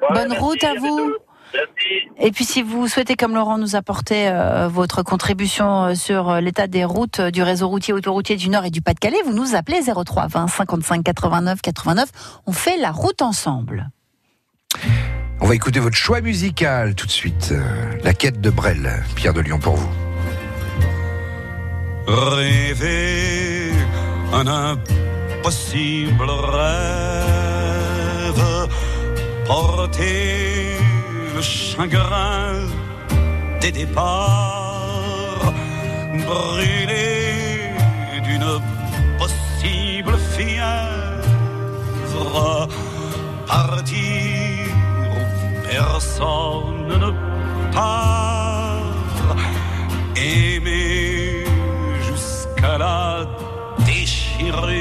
Ouais, 0.01 0.07
Bonne 0.13 0.29
merci, 0.29 0.43
route 0.43 0.63
à 0.63 0.73
bientôt. 0.75 0.88
vous. 0.95 1.13
Merci. 1.53 2.09
Et 2.19 2.31
puis 2.31 2.45
si 2.45 2.62
vous 2.62 2.88
souhaitez, 2.88 3.15
comme 3.15 3.33
Laurent, 3.33 3.57
nous 3.57 3.75
apporter 3.75 4.27
euh, 4.27 4.67
votre 4.67 5.03
contribution 5.03 5.85
euh, 5.85 5.95
sur 5.95 6.29
euh, 6.29 6.41
l'état 6.41 6.67
des 6.67 6.85
routes 6.85 7.21
du 7.21 7.41
réseau 7.43 7.67
routier 7.67 7.93
autoroutier 7.93 8.35
du 8.35 8.49
Nord 8.49 8.65
et 8.65 8.69
du 8.69 8.81
Pas-de-Calais, 8.81 9.21
vous 9.25 9.33
nous 9.33 9.55
appelez 9.55 9.79
03 9.81 10.27
20 10.27 10.47
55 10.47 11.03
89 11.03 11.62
89. 11.62 12.09
On 12.45 12.51
fait 12.51 12.77
la 12.77 12.91
route 12.91 13.21
ensemble. 13.21 13.89
On 15.41 15.47
va 15.47 15.55
écouter 15.55 15.79
votre 15.79 15.95
choix 15.95 16.21
musical 16.21 16.95
tout 16.95 17.05
de 17.05 17.12
suite. 17.12 17.53
La 18.03 18.13
quête 18.13 18.41
de 18.41 18.49
Brel, 18.49 19.03
Pierre 19.15 19.33
de 19.33 19.41
Lyon 19.41 19.59
pour 19.59 19.75
vous. 19.75 19.89
Rêver 22.07 23.71
un 24.33 24.47
impossible 24.47 26.29
rêve, 26.29 26.67
porter 29.45 30.68
le 31.39 31.43
chagrin 31.43 32.67
des 33.62 33.71
départs, 33.71 35.54
brûler 36.28 37.71
d'une 38.25 38.52
possible 39.21 40.17
fièvre, 40.36 41.88
partir 43.47 44.67
où 45.13 45.19
personne 45.69 46.91
ne 47.04 47.12
part, 47.71 49.38
aimer 50.17 51.45
jusqu'à 52.08 52.75
la 52.78 53.25
déchirure, 53.86 54.71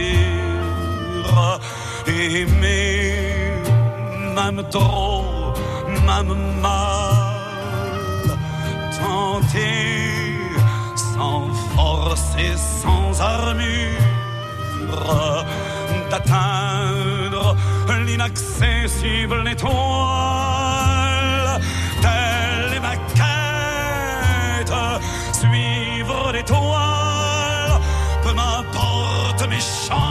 aimer 2.08 3.28
même 4.34 4.60
trop, 4.70 5.27
même 6.08 6.60
mal, 6.62 8.38
tenter 8.98 10.38
sans 10.96 11.52
force 11.74 12.30
et 12.38 12.56
sans 12.56 13.20
armure 13.20 13.98
d'atteindre 16.10 17.56
l'inaccessible 18.06 19.46
étoile. 19.48 19.78
Telle 22.00 22.72
est 22.76 22.80
ma 22.80 22.96
quête, 23.18 24.74
suivre 25.32 26.32
l'étoile. 26.32 27.80
Peu 28.22 28.32
m'importe 28.32 29.42
mes 29.50 29.60
chances, 29.60 30.07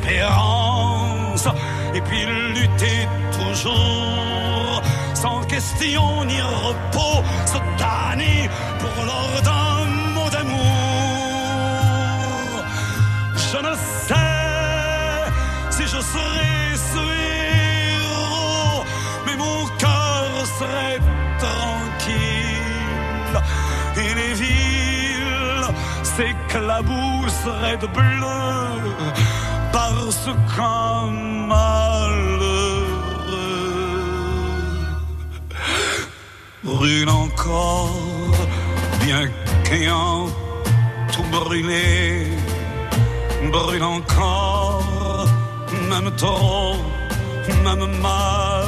désespérance. 0.00 1.48
Et 1.94 2.00
puis 2.00 2.26
lutter 2.54 3.06
toujours, 3.32 4.82
sans 5.14 5.42
question 5.44 6.24
ni 6.24 6.40
repos, 6.40 7.22
se 7.46 7.58
damner 7.78 8.50
pour 8.78 9.04
l'or 9.04 9.42
d'un 9.42 9.84
mot 10.14 10.30
d'amour. 10.30 10.56
Je 13.36 13.58
ne 13.58 13.74
sais 14.06 15.26
si 15.70 15.82
je 15.82 16.00
serai 16.00 16.76
ce 16.92 17.04
héros, 17.98 18.84
mais 19.26 19.36
mon 19.36 19.66
cœur 19.78 20.46
serait 20.58 21.00
tranquille 21.38 23.38
et 23.96 24.14
les 24.14 24.34
villes 24.34 25.68
s'éclabousseraient 26.04 27.78
de 27.78 27.86
bleu 27.86 28.20
malheureux. 31.48 32.86
Brûle 36.62 37.08
encore, 37.08 38.36
bien 39.04 39.28
qu'ayant 39.64 40.26
tout 41.12 41.24
brûlé, 41.30 42.26
brûle 43.52 43.82
encore, 43.82 45.26
même 45.88 46.10
trop, 46.16 46.76
même 47.64 47.86
mal, 48.00 48.66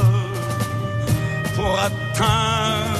pour 1.55 1.71
atteindre 1.79 2.92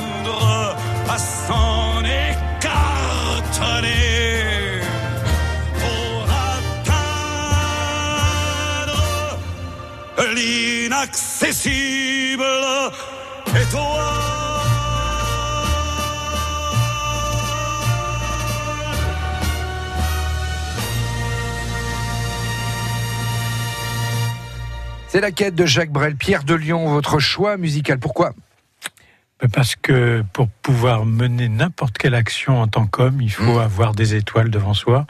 l'inaccessible 10.33 12.43
étoile. 13.49 14.33
C'est 25.13 25.21
la 25.21 25.31
quête 25.31 25.53
de 25.53 25.67
Jacques 25.67 25.91
Brel, 25.91 26.15
Pierre 26.15 26.43
de 26.43 26.55
Lyon, 26.55 26.89
votre 26.89 27.19
choix 27.19 27.55
musical. 27.57 27.99
Pourquoi? 27.99 28.33
Parce 29.51 29.75
que 29.75 30.23
pour 30.33 30.47
pouvoir 30.47 31.05
mener 31.05 31.49
n'importe 31.49 31.97
quelle 31.97 32.15
action 32.15 32.61
en 32.61 32.67
tant 32.67 32.87
qu'homme, 32.87 33.21
il 33.21 33.31
faut 33.31 33.59
avoir 33.59 33.93
des 33.93 34.15
étoiles 34.15 34.49
devant 34.49 34.73
soi. 34.73 35.05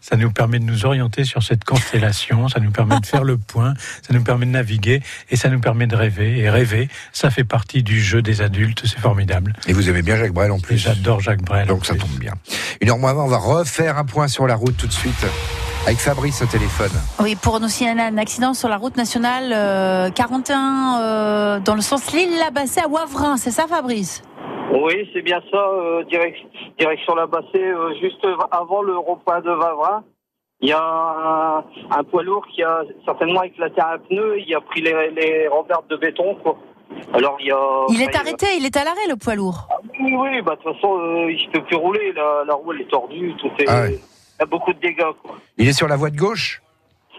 Ça 0.00 0.16
nous 0.16 0.30
permet 0.30 0.58
de 0.58 0.64
nous 0.64 0.86
orienter 0.86 1.24
sur 1.24 1.42
cette 1.42 1.64
constellation, 1.64 2.48
ça 2.48 2.60
nous 2.60 2.70
permet 2.70 2.98
de 3.00 3.06
faire 3.06 3.24
le 3.24 3.38
point, 3.38 3.74
ça 4.06 4.12
nous 4.14 4.22
permet 4.22 4.46
de 4.46 4.50
naviguer 4.52 5.02
et 5.30 5.36
ça 5.36 5.48
nous 5.48 5.60
permet 5.60 5.86
de 5.86 5.96
rêver. 5.96 6.38
Et 6.38 6.50
rêver, 6.50 6.88
ça 7.12 7.30
fait 7.30 7.44
partie 7.44 7.82
du 7.82 8.00
jeu 8.00 8.22
des 8.22 8.42
adultes, 8.42 8.82
c'est 8.84 8.98
formidable. 8.98 9.54
Et 9.66 9.72
vous 9.72 9.88
aimez 9.88 10.02
bien 10.02 10.16
Jacques 10.16 10.32
Brel 10.32 10.50
en 10.50 10.58
plus 10.58 10.78
J'adore 10.78 11.20
Jacques 11.20 11.42
Brel. 11.42 11.66
Donc 11.66 11.86
ça 11.86 11.94
tombe 11.94 12.18
bien. 12.18 12.32
Une 12.80 12.90
heure 12.90 12.98
moins 12.98 13.14
vingt, 13.14 13.22
on 13.22 13.28
va 13.28 13.38
refaire 13.38 13.98
un 13.98 14.04
point 14.04 14.28
sur 14.28 14.46
la 14.46 14.54
route 14.54 14.76
tout 14.76 14.86
de 14.86 14.92
suite 14.92 15.26
avec 15.86 15.98
Fabrice 15.98 16.42
au 16.42 16.46
téléphone. 16.46 16.90
Oui, 17.20 17.36
pour 17.36 17.60
nous 17.60 17.68
signaler 17.68 18.02
un 18.02 18.18
accident 18.18 18.54
sur 18.54 18.68
la 18.68 18.76
route 18.76 18.96
nationale 18.96 19.52
euh, 19.54 20.10
41 20.10 21.00
euh, 21.00 21.60
dans 21.60 21.74
le 21.74 21.80
sens 21.80 22.12
Lille-Labassé 22.12 22.80
à 22.80 22.88
Wavrin, 22.88 23.36
c'est 23.36 23.50
ça 23.52 23.66
Fabrice? 23.68 24.22
Oui, 24.72 25.08
c'est 25.14 25.22
bien 25.22 25.40
ça, 25.50 25.56
euh, 25.58 26.02
direct- 26.04 26.44
direction 26.78 27.14
la 27.14 27.26
Bassée, 27.26 27.46
euh, 27.62 27.94
juste 28.00 28.26
avant 28.50 28.82
le 28.82 28.96
rond-point 28.98 29.40
de 29.40 29.50
Vavrin. 29.50 30.02
Il 30.60 30.70
y 30.70 30.72
a 30.72 30.80
un, 30.82 31.58
un 31.96 32.04
poids 32.04 32.22
lourd 32.22 32.44
qui 32.52 32.62
a 32.62 32.82
certainement 33.04 33.42
éclaté 33.42 33.80
un 33.80 33.98
pneu, 33.98 34.38
il 34.40 34.54
a 34.54 34.60
pris 34.60 34.80
les, 34.80 35.10
les 35.10 35.46
rambardes 35.48 35.86
de 35.88 35.96
béton. 35.96 36.34
Quoi. 36.42 36.56
Alors 37.12 37.36
il 37.40 37.46
y 37.46 37.52
a. 37.52 37.84
Il 37.90 38.02
est 38.02 38.16
arrêté, 38.16 38.46
il 38.58 38.64
est 38.64 38.76
à 38.76 38.84
l'arrêt 38.84 39.06
le 39.08 39.16
poids 39.16 39.34
lourd. 39.34 39.68
Oui, 40.00 40.14
oui, 40.16 40.42
bah 40.42 40.56
de 40.56 40.62
toute 40.62 40.74
façon, 40.74 40.98
euh, 40.98 41.30
il 41.30 41.46
ne 41.46 41.52
peut 41.52 41.62
plus 41.64 41.76
rouler, 41.76 42.12
la, 42.14 42.44
la 42.46 42.54
roue 42.54 42.72
elle 42.72 42.80
est 42.82 42.90
tordue, 42.90 43.34
tout 43.38 43.50
est. 43.58 43.66
Ah. 43.68 43.84
Il 44.38 44.40
y 44.40 44.42
a 44.42 44.46
beaucoup 44.46 44.72
de 44.72 44.80
dégâts. 44.80 45.02
Quoi. 45.22 45.36
Il 45.58 45.68
est 45.68 45.72
sur 45.72 45.88
la 45.88 45.96
voie 45.96 46.10
de 46.10 46.16
gauche 46.16 46.62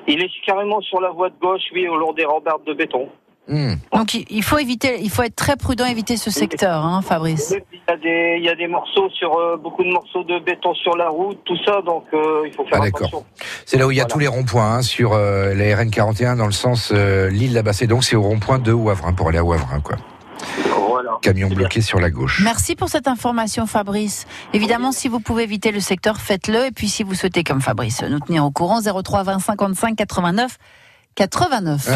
Il 0.08 0.22
est 0.22 0.30
carrément 0.46 0.82
sur 0.82 1.02
la 1.02 1.10
voie 1.10 1.30
de 1.30 1.36
gauche, 1.42 1.62
oui, 1.74 1.88
au 1.88 1.98
long 1.98 2.14
des 2.14 2.26
rambardes 2.26 2.64
de 2.66 2.74
béton. 2.74 3.10
Hmm. 3.50 3.76
Donc 3.94 4.14
il- 4.14 4.44
faut 4.44 4.58
éviter, 4.58 4.98
il 5.02 5.10
faut 5.10 5.24
être 5.24 5.36
très 5.38 5.56
prudent, 5.56 5.86
éviter 5.86 6.18
ce 6.18 6.30
secteur, 6.30 6.84
hein, 6.84 7.02
Fabrice. 7.02 7.54
Oui, 7.56 7.64
Il 7.72 7.80
y 7.88 7.92
a 7.94 7.96
des, 7.98 8.36
il 8.40 8.44
y 8.44 8.50
a 8.50 8.56
des 8.56 8.68
morceaux 8.68 9.10
sur 9.12 9.38
euh, 9.38 9.56
beaucoup 9.56 9.86
de 9.86 9.90
morceaux 9.90 10.24
de 10.26 10.38
béton 10.40 10.74
sur 10.74 10.98
la 10.98 11.08
route, 11.08 11.40
tout 11.46 11.56
ça, 11.66 11.82
donc 11.82 12.04
euh, 12.14 12.42
il 12.46 12.52
faut 12.54 12.66
faire 12.66 12.80
Ah, 12.82 12.86
d'accord. 12.86 13.08
attention. 13.08 13.26
C'est 13.66 13.78
là 13.78 13.88
où 13.88 13.92
il 13.92 13.98
y 13.98 14.02
a 14.02 14.06
tous 14.06 14.20
les 14.20 14.28
ronds-points 14.28 14.74
hein, 14.80 14.82
sur 14.82 15.14
euh, 15.14 15.54
la 15.54 15.78
RN 15.78 15.90
41 15.90 16.36
dans 16.36 16.46
le 16.46 16.52
sens 16.52 16.92
euh, 16.94 17.30
Lille-Labassé. 17.30 17.88
Donc 17.88 18.04
c'est 18.04 18.18
au 18.18 18.22
rond-point 18.22 18.60
de 18.60 18.74
Wavrin 18.74 19.14
pour 19.14 19.30
aller 19.30 19.38
à 19.38 19.46
Wavrin. 19.46 19.80
Quoi. 19.80 19.96
Voilà. 20.90 21.12
Camion 21.22 21.50
bloqué 21.50 21.82
sur 21.82 22.00
la 22.00 22.10
gauche. 22.10 22.42
Merci 22.44 22.76
pour 22.76 22.90
cette 22.90 23.08
information, 23.08 23.66
Fabrice. 23.68 24.26
Évidemment, 24.54 24.92
si 24.92 25.08
vous 25.08 25.20
pouvez 25.20 25.44
éviter 25.44 25.72
le 25.72 25.80
secteur, 25.80 26.18
faites-le. 26.18 26.66
Et 26.68 26.72
puis, 26.72 26.88
si 26.88 27.04
vous 27.04 27.14
souhaitez, 27.16 27.44
comme 27.44 27.62
Fabrice, 27.62 28.02
nous 28.04 28.20
tenir 28.20 28.46
au 28.46 28.52
courant, 28.52 28.80
03 28.82 29.24
20 29.24 29.40
55 29.40 29.96
89 29.96 30.58
89. 31.16 31.90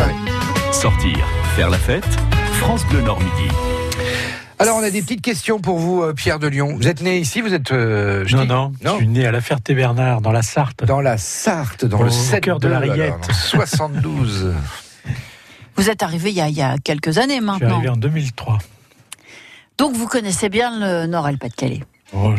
Sortir, 0.72 1.18
faire 1.56 1.70
la 1.70 1.78
fête, 1.78 2.06
France 2.54 2.86
Bleu 2.86 3.02
Nord 3.02 3.20
Midi. 3.20 3.50
Alors, 4.60 4.78
on 4.78 4.84
a 4.84 4.90
des 4.92 5.02
petites 5.02 5.22
questions 5.22 5.60
pour 5.60 5.80
vous, 5.80 6.04
euh, 6.04 6.14
Pierre 6.14 6.38
de 6.38 6.48
Lyon. 6.48 6.76
Vous 6.78 6.88
êtes 6.88 7.02
né 7.02 7.18
ici 7.18 7.42
Vous 7.42 7.54
êtes. 7.54 7.72
euh, 7.72 8.24
je 8.28 8.38
Non, 8.38 8.46
non, 8.84 8.94
je 8.94 8.98
suis 8.98 9.08
né 9.08 9.26
à 9.26 9.32
la 9.32 9.42
Ferté-Bernard, 9.42 10.22
dans 10.22 10.32
la 10.32 10.44
Sarthe. 10.44 10.84
Dans 10.86 11.02
la 11.02 11.18
Sarthe, 11.18 11.86
dans 11.86 12.00
Au 12.00 12.04
le 12.04 12.10
7 12.12 12.44
cœur 12.44 12.60
de 12.60 12.68
la 12.68 12.78
Riette. 12.80 13.32
72. 13.32 14.54
Vous 15.82 15.90
êtes 15.90 16.04
arrivé 16.04 16.30
il 16.30 16.36
y 16.36 16.42
a, 16.42 16.48
il 16.48 16.54
y 16.56 16.62
a 16.62 16.78
quelques 16.78 17.18
années 17.18 17.34
Je 17.34 17.40
suis 17.40 17.46
maintenant. 17.46 17.74
arrivé 17.78 17.90
en 17.90 17.98
2003. 17.98 18.60
Donc 19.80 19.96
vous 19.96 20.06
connaissez 20.06 20.48
bien 20.48 20.80
le 20.80 21.08
Nord 21.08 21.28
et 21.28 21.32
le 21.32 21.40
Pas-de-Calais. 21.40 21.82
Oh, 22.14 22.36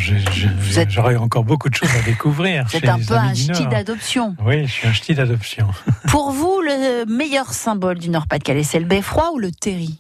J'aurais 0.88 1.16
encore 1.16 1.43
beaucoup 1.43 1.68
de 1.68 1.74
choses 1.74 1.90
à 1.99 2.03
découvrir. 2.03 2.66
C'est 2.70 2.86
un 2.88 3.01
peu 3.01 3.14
un 3.14 3.34
ch'ti 3.34 3.66
d'adoption. 3.66 4.36
Oui, 4.45 4.64
je 4.68 4.70
suis 4.72 4.86
un 4.86 4.93
ch'ti 4.93 5.14
d'adoption. 5.16 5.66
Pour 6.09 6.30
vous, 6.30 6.61
le 6.61 7.05
meilleur 7.07 7.53
symbole 7.53 7.99
du 7.99 8.11
Nord-Pas-de-Calais, 8.11 8.62
c'est 8.62 8.78
le 8.78 8.86
beffroi 8.86 9.32
ou 9.32 9.38
le 9.40 9.51
terri? 9.51 9.99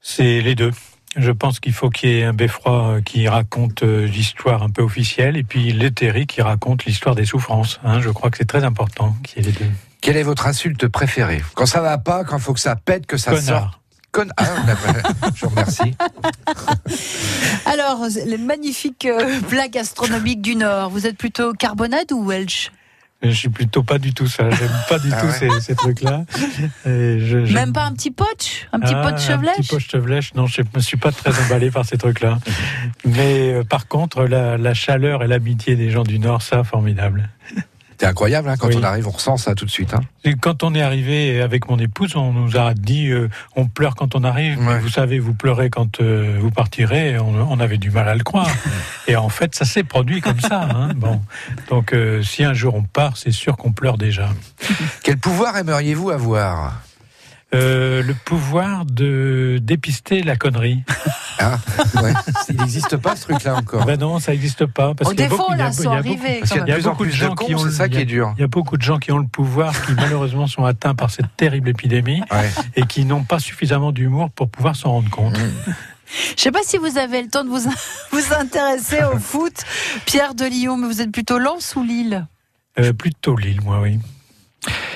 C'est 0.00 0.40
les 0.40 0.56
deux. 0.56 0.72
Je 1.14 1.30
pense 1.30 1.60
qu'il 1.60 1.72
faut 1.72 1.88
qu'il 1.90 2.08
y 2.08 2.18
ait 2.18 2.24
un 2.24 2.32
beffroi 2.32 2.88
euh, 2.96 3.00
qui 3.00 3.28
raconte 3.28 3.84
euh, 3.84 4.06
l'histoire 4.08 4.64
un 4.64 4.70
peu 4.70 4.82
officielle 4.82 5.36
et 5.36 5.44
puis 5.44 5.70
l'éthérie 5.72 6.26
qui 6.26 6.42
raconte 6.42 6.84
l'histoire 6.84 7.14
des 7.14 7.26
souffrances. 7.26 7.78
hein. 7.84 8.00
je 8.00 8.08
crois 8.10 8.30
que 8.30 8.38
c'est 8.38 8.46
très 8.48 8.64
important 8.64 9.14
qu'il 9.22 9.44
y 9.44 9.46
ait 9.46 9.52
les 9.52 9.56
deux. 9.56 9.70
Quelle 10.02 10.16
est 10.18 10.22
votre 10.24 10.46
insulte 10.46 10.88
préférée? 10.88 11.42
Quand 11.54 11.64
ça 11.66 11.80
va 11.80 11.96
pas, 11.96 12.24
quand 12.24 12.36
il 12.36 12.42
faut 12.42 12.52
que 12.52 12.60
ça 12.60 12.76
pète, 12.76 13.06
que 13.06 13.16
ça 13.16 13.30
Connard. 13.30 13.44
sorte. 13.62 13.78
Con... 14.10 14.26
Ah, 14.36 14.44
on 14.66 14.68
a- 14.68 15.30
je 15.34 15.40
vous 15.44 15.48
remercie. 15.50 15.94
Alors, 17.66 18.04
les 18.26 18.36
magnifiques 18.36 19.06
euh, 19.06 19.40
plats 19.48 19.68
gastronomiques 19.68 20.42
du 20.42 20.56
Nord, 20.56 20.90
vous 20.90 21.06
êtes 21.06 21.16
plutôt 21.16 21.52
carbonade 21.54 22.12
ou 22.12 22.26
Welsh? 22.26 22.70
Je 23.22 23.30
suis 23.30 23.48
plutôt 23.48 23.84
pas 23.84 23.98
du 23.98 24.12
tout 24.12 24.26
ça. 24.26 24.50
J'aime 24.50 24.68
pas 24.88 24.98
du 24.98 25.08
Ah 25.12 25.20
tout 25.20 25.26
ouais 25.28 25.32
ces, 25.32 25.60
ces 25.60 25.74
trucs-là. 25.76 26.24
Même 26.84 27.72
pas 27.72 27.84
un 27.84 27.92
petit 27.92 28.10
poch 28.10 28.66
Un 28.72 28.80
petit 28.80 28.94
Ah, 28.96 29.02
pot 29.02 29.10
de 29.10 29.12
Un 29.12 29.16
petit 29.16 29.26
chevelèche 29.28 29.68
pot 29.68 29.76
de 29.76 29.80
chevelèche, 29.82 30.34
non, 30.34 30.46
je 30.46 30.62
me 30.74 30.80
suis 30.80 30.96
pas 30.96 31.12
très 31.12 31.30
emballé 31.44 31.70
par 31.70 31.84
ces 31.86 31.96
trucs-là. 31.96 32.40
Mais 33.04 33.52
euh, 33.54 33.62
par 33.64 33.86
contre, 33.86 34.24
la, 34.24 34.58
la 34.58 34.74
chaleur 34.74 35.22
et 35.22 35.28
l'amitié 35.28 35.76
des 35.76 35.90
gens 35.90 36.02
du 36.02 36.18
Nord, 36.18 36.42
ça, 36.42 36.64
formidable. 36.64 37.28
C'est 38.02 38.08
incroyable, 38.08 38.48
hein, 38.48 38.56
quand 38.58 38.66
Oui. 38.66 38.74
on 38.76 38.82
arrive, 38.82 39.06
on 39.06 39.12
ressent 39.12 39.36
ça 39.36 39.54
tout 39.54 39.64
de 39.64 39.70
suite. 39.70 39.94
hein. 39.94 40.00
Et 40.24 40.34
quand 40.34 40.64
on 40.64 40.74
est 40.74 40.82
arrivé 40.82 41.40
avec 41.40 41.68
mon 41.68 41.78
épouse, 41.78 42.16
on 42.16 42.32
nous 42.32 42.56
a 42.56 42.74
dit 42.74 43.10
euh, 43.10 43.28
on 43.54 43.66
pleure 43.68 43.94
quand 43.94 44.16
on 44.16 44.24
arrive, 44.24 44.58
mais 44.60 44.80
vous 44.80 44.88
savez, 44.88 45.20
vous 45.20 45.34
pleurez 45.34 45.70
quand 45.70 46.00
euh, 46.00 46.36
vous 46.40 46.50
partirez. 46.50 47.16
On, 47.20 47.32
on 47.48 47.60
avait 47.60 47.78
du 47.78 47.92
mal 47.92 48.08
à 48.08 48.16
le 48.16 48.24
croire. 48.24 48.50
Et 49.06 49.14
en 49.14 49.28
fait, 49.28 49.54
ça 49.54 49.64
s'est 49.64 49.84
produit 49.84 50.20
comme 50.20 50.40
ça. 50.40 50.62
hein. 50.62 50.88
Bon, 50.96 51.20
donc 51.70 51.92
euh, 51.94 52.24
si 52.24 52.42
un 52.42 52.54
jour 52.54 52.74
on 52.74 52.82
part, 52.82 53.16
c'est 53.16 53.30
sûr 53.30 53.56
qu'on 53.56 53.70
pleure 53.70 53.98
déjà. 53.98 54.30
Quel 55.04 55.18
pouvoir 55.18 55.56
aimeriez-vous 55.56 56.10
avoir? 56.10 56.82
Euh, 57.54 58.02
le 58.02 58.14
pouvoir 58.14 58.86
de 58.86 59.58
dépister 59.60 60.22
la 60.22 60.36
connerie. 60.36 60.82
ah, 61.38 61.58
ouais. 62.02 62.12
Il 62.48 62.56
n'existe 62.56 62.96
pas 62.96 63.14
ce 63.14 63.24
truc-là 63.24 63.56
encore. 63.56 63.84
Ben 63.84 63.98
non, 64.00 64.18
ça 64.20 64.32
n'existe 64.32 64.64
pas. 64.64 64.94
Parce 64.94 65.10
Au 65.10 65.12
qu'il 65.14 65.20
y 65.20 65.24
a 65.24 65.28
défaut, 65.28 65.42
beaucoup- 65.42 65.52
il 65.52 65.58
y 65.58 65.60
a- 65.60 65.64
là, 65.64 65.70
il 65.70 65.78
y 65.78 65.82
sont 65.82 65.90
a 65.90 65.96
beaucoup- 66.02 66.08
arrivés. 66.22 66.38
Parce 66.40 66.50
qu'il 66.52 66.66
y 66.66 66.72
a 66.72 66.78
beaucoup 66.80 67.04
de 67.04 67.10
gens 67.10 67.34
qui 67.34 67.54
ont 67.54 67.70
ça 67.70 67.86
il 67.86 67.88
y 67.88 67.92
qui 67.92 67.98
a- 67.98 68.00
est 68.00 68.04
dur. 68.06 68.32
Il 68.38 68.40
y 68.40 68.44
a 68.44 68.48
beaucoup 68.48 68.76
de 68.78 68.82
gens 68.82 68.98
qui 68.98 69.12
ont 69.12 69.18
le 69.18 69.26
pouvoir, 69.26 69.72
qui 69.84 69.92
malheureusement 69.92 70.46
sont 70.46 70.64
atteints 70.64 70.94
par 70.94 71.10
cette 71.10 71.36
terrible 71.36 71.68
épidémie 71.68 72.22
Ouais. 72.30 72.50
et 72.76 72.86
qui 72.86 73.04
n'ont 73.04 73.24
pas 73.24 73.38
suffisamment 73.38 73.92
d'humour 73.92 74.30
pour 74.30 74.48
pouvoir 74.48 74.74
s'en 74.74 74.92
rendre 74.92 75.10
compte. 75.10 75.36
Je 76.36 76.42
sais 76.42 76.52
pas 76.52 76.60
si 76.62 76.78
vous 76.78 76.96
avez 76.96 77.20
le 77.22 77.28
temps 77.28 77.44
de 77.44 77.50
vous, 77.50 77.60
vous 78.12 78.34
intéresser 78.38 79.02
au 79.14 79.18
foot. 79.18 79.52
Pierre 80.06 80.34
de 80.34 80.46
Lyon, 80.46 80.78
mais 80.78 80.86
vous 80.86 81.02
êtes 81.02 81.12
plutôt 81.12 81.38
Lens 81.38 81.74
ou 81.76 81.82
Lille? 81.84 82.26
Euh, 82.78 82.94
plutôt 82.94 83.36
Lille, 83.36 83.60
moi, 83.62 83.80
oui. 83.82 83.98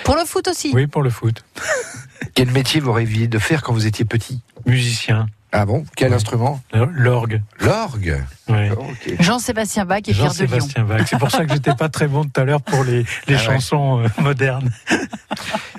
Pour 0.07 0.14
le 0.16 0.24
foot 0.24 0.46
aussi 0.46 0.70
Oui, 0.72 0.86
pour 0.86 1.02
le 1.02 1.11
foot. 1.11 1.44
Quel 2.34 2.50
métier 2.52 2.80
vous 2.80 2.92
rêviez 2.92 3.26
de 3.26 3.38
faire 3.40 3.62
quand 3.62 3.72
vous 3.72 3.86
étiez 3.86 4.04
petit? 4.04 4.40
Musicien, 4.64 5.26
Ah 5.50 5.66
bon? 5.66 5.84
Quel 5.96 6.11
Ouais. 6.11 6.14
instrument? 6.16 6.61
L'orgue. 6.92 7.42
L'orgue? 7.61 8.22
Oui. 8.48 8.70
Ok. 8.70 9.14
Jean-Sébastien 9.20 9.84
Bach 9.84 9.98
et 10.07 10.12
Pierre 10.12 10.14
de 10.14 10.20
Lyon. 10.20 10.28
Jean-Sébastien 10.48 10.84
Bach. 10.84 11.07
C'est 11.11 11.18
pour 11.18 11.30
ça 11.32 11.44
que 11.44 11.52
j'étais 11.52 11.74
pas 11.74 11.88
très 11.88 12.07
bon 12.07 12.22
tout 12.24 12.40
à 12.40 12.44
l'heure 12.44 12.62
pour 12.62 12.84
les, 12.84 13.00
les 13.02 13.07
Ah 13.28 13.30
ouais. 13.30 13.38
chansons 13.38 14.00
euh, 14.04 14.09
modernes. 14.22 14.70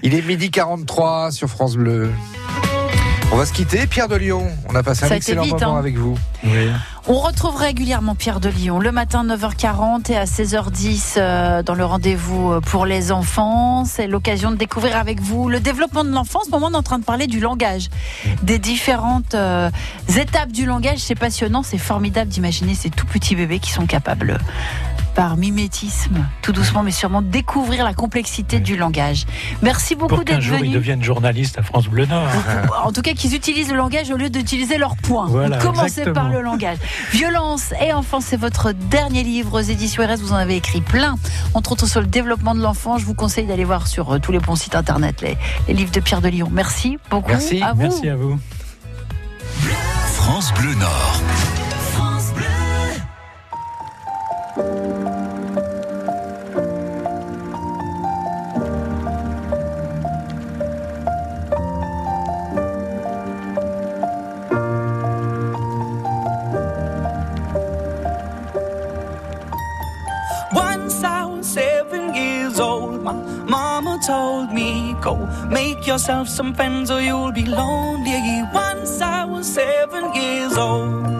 Il 0.03 0.13
est 0.13 0.21
midi 0.21 0.51
43 0.51 1.31
sur 1.31 1.47
France 1.49 1.77
Bleu. 1.77 2.11
On 3.29 3.35
va 3.35 3.45
se 3.45 3.51
quitter, 3.51 3.87
Pierre 3.87 4.07
de 4.07 4.15
Lyon. 4.15 4.47
On 4.69 4.75
a 4.75 4.83
passé 4.83 5.03
un 5.03 5.09
Ça 5.09 5.17
excellent 5.17 5.43
vite, 5.43 5.53
moment 5.53 5.75
hein. 5.75 5.79
avec 5.79 5.97
vous. 5.97 6.17
Oui. 6.45 6.69
On 7.07 7.19
retrouve 7.19 7.57
régulièrement 7.57 8.15
Pierre 8.15 8.39
de 8.39 8.47
Lyon 8.47 8.79
le 8.79 8.91
matin 8.93 9.25
9h40 9.25 10.11
et 10.11 10.17
à 10.17 10.23
16h10 10.23 11.15
euh, 11.17 11.61
dans 11.61 11.75
le 11.75 11.83
rendez-vous 11.83 12.53
euh, 12.53 12.61
pour 12.61 12.85
les 12.85 13.11
enfants. 13.11 13.83
C'est 13.83 14.07
l'occasion 14.07 14.49
de 14.51 14.55
découvrir 14.55 14.95
avec 14.95 15.19
vous 15.19 15.49
le 15.49 15.59
développement 15.59 16.05
de 16.05 16.09
l'enfant. 16.09 16.39
En 16.39 16.45
ce 16.45 16.51
moment, 16.51 16.67
on 16.71 16.73
est 16.73 16.77
en 16.77 16.83
train 16.83 16.99
de 16.99 17.05
parler 17.05 17.27
du 17.27 17.41
langage, 17.41 17.89
des 18.43 18.59
différentes 18.59 19.35
euh, 19.35 19.69
étapes 20.17 20.53
du 20.53 20.65
langage. 20.65 20.99
C'est 20.99 21.15
passionnant, 21.15 21.63
c'est 21.63 21.77
formidable 21.77 22.29
d'imaginer 22.29 22.75
ces 22.75 22.89
tout 22.89 23.05
petits 23.05 23.35
bébés 23.35 23.59
qui 23.59 23.71
sont 23.71 23.87
capables 23.87 24.37
par 25.17 25.35
mimétisme, 25.35 26.27
tout 26.43 26.51
doucement 26.51 26.83
mais 26.83 26.91
sûrement, 26.91 27.23
découvrir 27.23 27.83
la 27.83 27.95
complexité 27.95 28.59
du 28.59 28.77
langage. 28.77 29.25
Merci 29.63 29.95
beaucoup 29.95 30.13
Pour 30.17 30.23
qu'un 30.23 30.35
d'être 30.35 30.43
jour 30.43 30.57
ils 30.59 30.65
venu. 30.65 30.75
deviennent 30.75 31.03
journalistes 31.03 31.57
à 31.57 31.63
France 31.63 31.87
Bleu 31.87 32.05
Nord. 32.05 32.27
En 32.85 32.91
tout 32.91 33.01
cas, 33.01 33.13
qu'ils 33.13 33.33
utilisent 33.33 33.71
le 33.71 33.77
langage 33.77 34.11
au 34.11 34.15
lieu 34.15 34.29
d'utiliser 34.29 34.77
leurs 34.77 34.95
points. 34.95 35.25
Voilà, 35.25 35.57
Commencez 35.57 36.01
exactement. 36.01 36.13
par 36.13 36.29
le 36.29 36.41
langage. 36.41 36.77
Violence 37.11 37.73
et 37.81 37.91
enfance, 37.93 38.25
c'est 38.27 38.37
votre 38.37 38.73
dernier 38.73 39.23
livre 39.23 39.57
aux 39.59 39.63
éditions 39.63 40.03
RS. 40.05 40.19
Vous 40.21 40.33
en 40.33 40.35
avez 40.35 40.55
écrit 40.55 40.81
plein, 40.81 41.15
entre 41.55 41.71
autres 41.71 41.87
sur 41.87 41.99
le 41.99 42.05
développement 42.07 42.53
de 42.53 42.61
l'enfant. 42.61 42.99
Je 42.99 43.05
vous 43.05 43.15
conseille 43.15 43.47
d'aller 43.47 43.65
voir 43.65 43.87
sur 43.87 44.13
euh, 44.13 44.19
tous 44.19 44.31
les 44.31 44.39
bons 44.39 44.55
sites 44.55 44.75
internet 44.75 45.23
les, 45.23 45.35
les 45.67 45.73
livres 45.73 45.91
de 45.91 45.99
Pierre 45.99 46.21
de 46.21 46.29
Lyon. 46.29 46.49
Merci 46.51 46.99
beaucoup. 47.09 47.29
Merci. 47.31 47.59
à 47.63 47.73
vous. 47.73 47.81
Merci 47.81 48.07
à 48.07 48.15
vous. 48.15 48.37
France 50.13 50.53
Bleu 50.53 50.75
Nord. 50.75 51.21
Once 54.57 54.86
Go 75.01 75.15
make 75.49 75.85
yourself 75.85 76.27
some 76.27 76.53
friends 76.53 76.89
or 76.91 77.01
you'll 77.01 77.31
be 77.31 77.45
lonely. 77.45 78.43
Once 78.53 79.01
I 79.01 79.25
was 79.25 79.47
seven 79.47 80.13
years 80.13 80.57
old. 80.57 81.17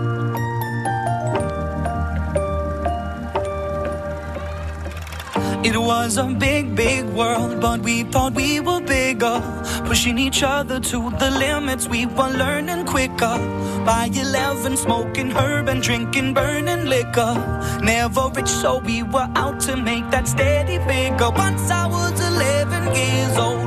It 5.68 5.76
was 5.76 6.18
a 6.18 6.24
big, 6.24 6.78
big 6.78 7.04
world, 7.06 7.60
but 7.60 7.82
we 7.82 8.04
thought 8.04 8.34
we 8.36 8.62
were 8.62 8.80
bigger. 8.80 9.42
Pushing 9.86 10.18
each 10.18 10.42
other 10.42 10.80
to 10.80 11.10
the 11.20 11.30
limits, 11.30 11.90
we 11.90 12.06
were 12.06 12.30
learning 12.30 12.86
quicker. 12.86 13.38
By 13.86 14.10
11, 14.14 14.78
smoking 14.78 15.30
herb 15.32 15.68
and 15.68 15.84
drinking 15.84 16.34
burning 16.34 16.86
liquor. 16.86 17.34
Never 17.84 18.30
rich, 18.34 18.48
so 18.48 18.80
we 18.80 19.04
were 19.04 19.30
out 19.36 19.60
to 19.68 19.76
make 19.76 20.10
that 20.10 20.30
steady 20.30 20.78
figure. 20.86 21.32
Once 21.32 21.70
I 21.70 21.86
was 21.86 22.18
11 22.20 22.96
years 22.96 23.38
old, 23.38 23.67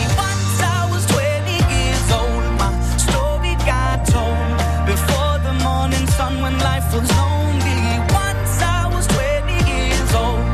Sun 6.21 6.41
when 6.43 6.55
life 6.69 6.87
was 6.95 7.09
lonely. 7.21 7.81
Once 8.23 8.53
I 8.77 8.81
was 8.93 9.05
20 9.07 9.53
years 9.71 10.11
old. 10.23 10.45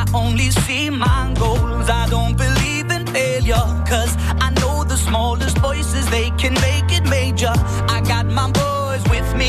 I 0.00 0.02
only 0.22 0.50
see 0.64 0.86
my 0.90 1.22
goals. 1.42 1.86
I 2.02 2.04
don't 2.14 2.36
believe 2.44 2.88
in 2.96 3.04
failure. 3.18 3.66
Cause 3.92 4.12
I 4.46 4.48
know 4.60 4.76
the 4.92 4.98
smallest 5.06 5.56
voices, 5.68 6.04
they 6.16 6.28
can 6.42 6.54
make 6.68 6.88
it 6.98 7.04
major. 7.18 7.54
I 7.96 7.98
got 8.12 8.24
my 8.40 8.48
boys 8.62 9.02
with 9.14 9.28
me, 9.40 9.48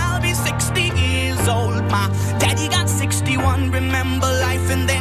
Remember 3.71 4.27
life, 4.27 4.69
and 4.69 4.87
then 4.89 5.00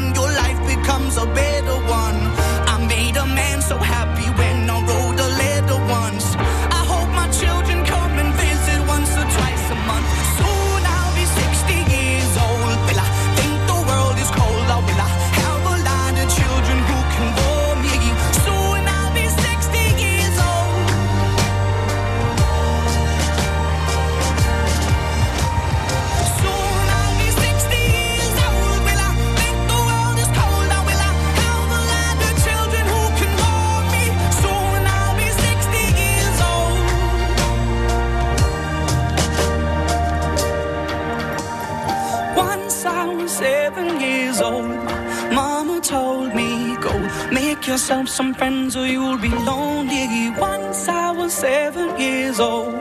make 47.61 47.67
yourself 47.69 48.09
some 48.09 48.33
friends 48.35 48.75
or 48.77 48.87
you'll 48.87 49.19
be 49.19 49.29
lonely. 49.29 50.31
Once 50.39 50.89
I 50.89 51.11
was 51.11 51.33
seven 51.33 51.99
years 52.01 52.41
old. 52.41 52.73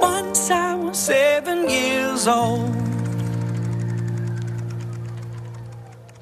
Once 0.00 0.50
I 0.50 0.74
was 0.74 0.98
seven 0.98 1.68
years 1.70 2.26
old. 2.26 2.70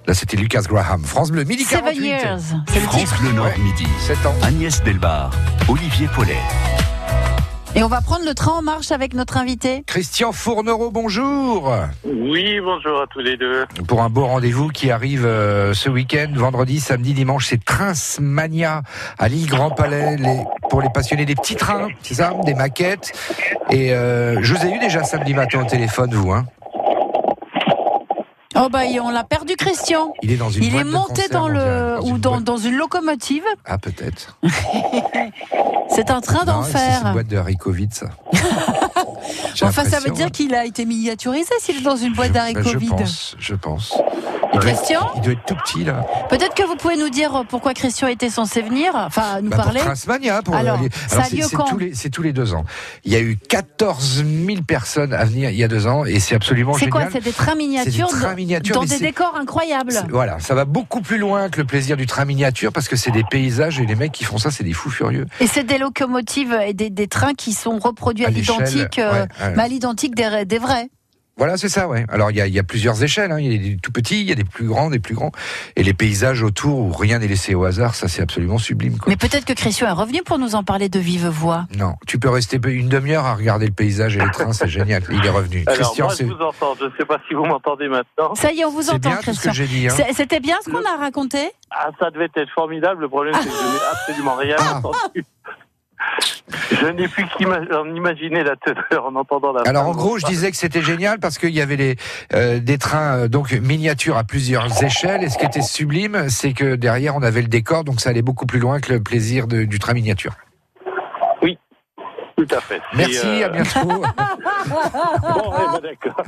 Là, 0.07 0.15
c'était 0.15 0.37
Lucas 0.37 0.63
Graham. 0.69 1.03
France 1.05 1.31
Bleu, 1.31 1.45
midi 1.45 1.65
Seven 1.65 1.95
48. 1.95 2.05
years. 2.05 2.55
France. 2.69 3.21
Bleu 3.21 3.33
Nord 3.33 3.59
midi. 3.59 3.87
7 4.07 4.27
ans. 4.27 4.35
Agnès 4.43 4.83
Delbar, 4.85 5.31
Olivier 5.69 6.09
Paulet. 6.09 6.39
Et 7.75 7.83
on 7.83 7.89
va 7.89 8.03
prendre 8.03 8.27
le 8.27 8.35
train 8.35 8.53
en 8.53 8.63
marche 8.63 8.93
avec 8.93 9.15
notre 9.15 9.39
invité. 9.39 9.83
Christian 9.87 10.33
Fournereau, 10.33 10.91
bonjour. 10.91 11.75
Oui, 12.05 12.61
bonjour 12.61 13.01
à 13.01 13.07
tous 13.07 13.21
les 13.21 13.39
deux. 13.39 13.65
Pour 13.89 14.03
un 14.03 14.11
beau 14.11 14.27
rendez-vous 14.27 14.69
qui 14.69 14.91
arrive 14.91 15.25
euh, 15.25 15.73
ce 15.73 15.89
week-end, 15.89 16.31
vendredi, 16.35 16.81
samedi, 16.81 17.15
dimanche, 17.15 17.47
c'est 17.47 17.65
Trinsmania 17.65 18.83
à 19.19 19.29
l'île 19.29 19.49
Grand 19.49 19.71
Palais, 19.71 20.17
les, 20.19 20.45
pour 20.69 20.83
les 20.83 20.91
passionnés 20.91 21.25
des 21.25 21.35
petits 21.35 21.57
trains, 21.57 21.89
c'est 22.03 22.15
ça, 22.15 22.35
des 22.45 22.55
maquettes. 22.55 23.13
Et 23.71 23.95
euh, 23.95 24.43
je 24.43 24.55
vous 24.55 24.67
ai 24.67 24.75
eu 24.75 24.79
déjà 24.79 25.03
samedi 25.03 25.33
matin 25.33 25.63
au 25.63 25.65
téléphone, 25.65 26.11
vous, 26.13 26.31
hein 26.31 26.45
Oh 28.55 28.69
bah 28.71 28.81
on 29.03 29.11
l'a 29.11 29.25
perdu 29.25 29.57
Christian. 29.57 30.13
Il 30.23 30.31
est 30.31 30.37
dans 30.37 30.51
une 30.51 30.63
Il 30.65 30.77
est 30.77 30.85
monté 30.85 31.29
dans 31.29 31.49
le 31.49 31.99
ou 32.03 32.09
une 32.11 32.19
dans, 32.19 32.41
dans 32.41 32.57
une 32.59 32.77
locomotive. 32.77 33.45
Ah 33.65 33.79
peut-être. 33.79 34.39
C'est 35.89 36.11
un 36.11 36.21
train 36.21 36.45
Non, 36.45 36.63
C'est 36.65 36.73
d'enfer. 36.73 37.03
une 37.07 37.13
boîte 37.13 37.29
de 37.29 37.37
haricots 37.37 37.71
vides, 37.73 37.95
ça. 37.95 38.07
Enfin, 39.63 39.85
ça 39.85 40.01
veut 40.01 40.11
dire 40.11 40.27
hein. 40.27 40.31
qu'il 40.31 40.55
a 40.55 40.65
été 40.65 40.85
miniaturisé 40.85 41.51
s'il 41.61 41.77
est 41.79 41.81
dans 41.83 41.97
une 41.97 42.15
boîte 42.15 42.29
Je- 42.29 42.33
d'haricots 42.35 42.63
Je 42.65 42.79
vides. 42.79 42.91
pense, 42.91 43.37
je 43.39 43.55
pense. 43.55 43.95
Il 44.55 44.61
doit, 44.61 44.71
Christian 44.73 45.01
être, 45.01 45.13
il 45.17 45.21
doit 45.23 45.33
être 45.33 45.45
tout 45.47 45.55
petit 45.65 45.85
là. 45.85 46.05
Peut-être 46.29 46.55
que 46.55 46.63
vous 46.65 46.77
pouvez 46.77 46.97
nous 46.97 47.09
dire 47.09 47.45
pourquoi 47.49 47.73
Christian 47.73 48.09
était 48.09 48.29
censé 48.29 48.61
venir, 48.61 48.93
enfin 48.95 49.41
nous 49.41 49.49
Bah, 49.49 49.57
pour 49.57 49.65
parler. 49.65 49.81
Pour 50.45 50.55
Alors, 50.55 50.81
les- 50.83 50.89
ça 51.09 51.21
a 51.21 51.25
c'est- 51.25 51.37
lieu 51.37 51.45
c'est 51.49 51.57
quand 51.57 51.65
tous 51.65 51.79
les 51.79 51.95
c'est 51.95 52.11
tous 52.11 52.23
les 52.23 52.33
deux 52.35 52.53
ans. 52.55 52.65
Il 53.05 53.13
y 53.13 53.17
a 53.17 53.21
eu 53.21 53.39
14 53.49 54.23
000 54.47 54.63
personnes 54.63 55.15
à 55.15 55.25
venir 55.25 55.51
il 55.51 55.57
y 55.57 55.65
a 55.65 55.69
deux 55.69 55.87
ans 55.87 56.05
et 56.05 56.21
c'est 56.21 56.35
absolument 56.35 56.75
C'est 56.75 56.81
génial. 56.87 56.93
quoi 57.05 57.09
C'est 57.13 57.25
des 57.25 57.33
trains 57.33 57.55
miniatures, 57.55 58.09
C'est 58.11 58.15
des 58.17 58.21
trains 58.23 58.35
miniatures, 58.35 58.75
dans 58.75 58.85
des 58.85 58.99
décors 58.99 59.35
incroyables. 59.41 59.95
Voilà, 60.11 60.39
ça 60.39 60.55
va 60.55 60.65
beaucoup 60.67 61.01
plus 61.01 61.19
loin 61.19 61.49
que 61.49 61.59
le 61.61 61.67
plaisir 61.67 61.97
du 61.97 62.07
train 62.07 62.25
miniature 62.27 62.73
parce 62.73 62.89
que 62.89 62.97
c'est 62.97 63.11
des 63.11 63.25
paysages 63.25 63.81
et 63.81 63.87
les 63.87 63.95
mecs 63.95 64.13
qui 64.13 64.25
font 64.25 64.39
ça, 64.39 64.51
c'est 64.51 64.65
des 64.65 64.73
fous 64.75 64.91
furieux. 64.91 65.27
Et 65.41 65.47
c'est 65.47 65.65
des 65.65 65.79
locomotives 65.79 66.57
et 66.67 66.75
des, 66.75 66.91
des 66.91 67.09
trains 67.09 67.35
qui 67.35 67.55
sont 67.55 67.79
reproduits 67.79 68.27
à, 68.27 68.31
l'identique, 68.31 68.99
euh, 69.03 69.13
ouais, 69.13 69.21
ouais. 69.43 69.53
mais 69.57 69.63
à 69.63 69.69
l'identique 69.69 70.15
des, 70.15 70.45
des 70.45 70.59
vrais. 70.59 70.89
Voilà, 71.39 71.57
c'est 71.57 71.71
ça, 71.71 71.89
ouais. 71.89 72.05
Alors 72.11 72.31
il 72.31 72.37
y 72.37 72.43
a, 72.43 72.47
il 72.47 72.53
y 72.53 72.59
a 72.59 72.63
plusieurs 72.63 73.03
échelles, 73.03 73.33
hein. 73.33 73.41
il 73.41 73.51
y 73.51 73.55
a 73.55 73.59
des 73.71 73.77
tout 73.79 73.91
petits, 73.91 74.21
il 74.21 74.29
y 74.29 74.33
a 74.33 74.35
des 74.35 74.45
plus 74.45 74.67
grands, 74.67 74.91
des 74.91 74.99
plus 74.99 75.15
grands, 75.15 75.33
et 75.77 75.83
les 75.83 75.95
paysages 75.95 76.43
autour 76.43 76.79
où 76.79 76.93
rien 76.93 77.21
n'est 77.21 77.27
laissé 77.27 77.55
au 77.55 77.65
hasard, 77.65 77.95
ça 77.95 78.07
c'est 78.07 78.21
absolument 78.21 78.59
sublime. 78.59 78.99
Quoi. 78.99 79.09
Mais 79.09 79.17
peut-être 79.17 79.47
que 79.47 79.55
Christian 79.55 79.89
est 79.89 79.93
revenu 79.93 80.23
pour 80.23 80.39
nous 80.39 80.55
en 80.57 80.63
parler 80.63 80.91
de 80.91 80.99
vive 80.99 81.27
voix. 81.29 81.65
Non, 81.79 81.95
tu 82.07 82.19
peux 82.19 82.29
rester 82.29 82.61
une 82.67 82.91
demi-heure 82.91 83.25
à 83.25 83.35
regarder 83.35 83.65
le 83.65 83.73
paysage 83.73 84.19
et 84.19 84.21
les 84.23 84.31
trains, 84.31 84.53
c'est 84.53 84.69
génial. 84.69 85.03
Il 85.11 85.25
est 85.25 85.31
revenu. 85.31 85.65
Alors, 85.67 85.79
Christian, 85.81 86.05
moi, 86.05 86.13
je 86.13 86.19
c'est 86.19 86.25
vous 86.25 86.35
entends. 86.35 86.75
Je 86.79 86.85
ne 86.85 86.91
sais 86.99 87.07
pas 87.07 87.19
si 87.27 87.33
vous 87.33 87.47
m'entendez 87.47 87.89
maintenant. 87.89 88.35
Ça 88.35 88.53
y 88.53 88.61
est, 88.61 88.65
on 88.67 88.71
vous 88.71 88.91
entend, 88.91 88.99
bien 89.09 89.17
Christian. 89.17 89.53
que 89.53 89.57
j'ai 89.57 89.67
dit. 89.67 89.89
Hein. 89.89 89.95
C'était 90.15 90.39
bien 90.41 90.57
ce 90.63 90.71
qu'on 90.71 90.85
a 90.85 90.99
raconté 90.99 91.51
Ah, 91.71 91.89
ça 91.99 92.11
devait 92.11 92.29
être 92.37 92.51
formidable. 92.55 93.01
Le 93.01 93.09
problème, 93.09 93.35
c'est 93.43 93.49
que 93.49 93.55
je 93.55 93.73
n'ai 93.73 93.81
absolument 93.91 94.35
rien 94.37 94.57
Ah. 94.59 94.77
entendu. 94.85 95.25
Je 96.81 96.87
n'ai 96.87 97.09
plus 97.09 97.25
qu'en 97.27 97.87
imaginer 97.95 98.43
la 98.45 98.57
teneur 98.57 99.07
en 99.07 99.15
entendant 99.17 99.53
la 99.53 99.63
Alors 99.63 99.87
en 99.87 99.93
gros, 99.93 100.19
je 100.19 100.27
disais 100.27 100.51
que 100.51 100.57
c'était 100.57 100.83
génial 100.83 101.19
parce 101.21 101.39
qu'il 101.39 101.51
y 101.51 101.61
avait 101.61 101.77
les, 101.77 101.97
euh, 102.35 102.59
des 102.61 102.79
trains 102.79 103.17
euh, 103.19 103.29
donc 103.29 103.53
miniatures 103.53 104.17
à 104.17 104.25
plusieurs 104.25 104.83
échelles. 104.83 105.23
Et 105.23 105.29
ce 105.29 105.39
qui 105.39 105.45
était 105.47 105.63
sublime, 105.63 106.29
c'est 106.29 106.53
que 106.53 106.75
derrière 106.77 107.15
on 107.17 107.23
avait 107.23 107.43
le 107.43 107.49
décor, 107.49 107.85
donc 107.85 108.01
ça 108.01 108.11
allait 108.11 108.23
beaucoup 108.23 108.47
plus 108.47 108.59
loin 108.61 108.81
que 108.81 108.93
le 108.93 109.03
plaisir 109.03 109.47
de- 109.47 109.65
du 109.65 109.79
train 109.79 109.95
miniature. 109.95 110.33
Tout 112.35 112.49
à 112.57 112.61
fait. 112.61 112.81
Merci, 112.95 113.27
Et, 113.29 113.45
euh, 113.45 113.47
à 113.47 113.49
bientôt. 113.51 113.81
Bon, 114.67 115.51
ouais, 115.51 115.67
bah, 115.73 115.81
d'accord. 115.83 116.25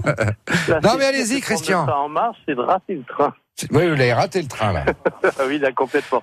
Non, 0.82 0.96
mais 0.98 1.06
allez-y, 1.06 1.40
Christian. 1.40 1.86
train 1.86 1.94
en 1.96 2.08
marche, 2.08 2.36
c'est 2.46 2.54
de 2.54 2.60
rater 2.60 2.94
le 2.94 3.02
train. 3.04 3.32
oui, 3.70 3.88
vous 3.88 3.94
l'avez 3.96 4.12
raté 4.12 4.42
le 4.42 4.48
train 4.48 4.72
là. 4.72 4.84
Oui, 5.48 5.58
là, 5.58 5.72
complètement. 5.72 6.20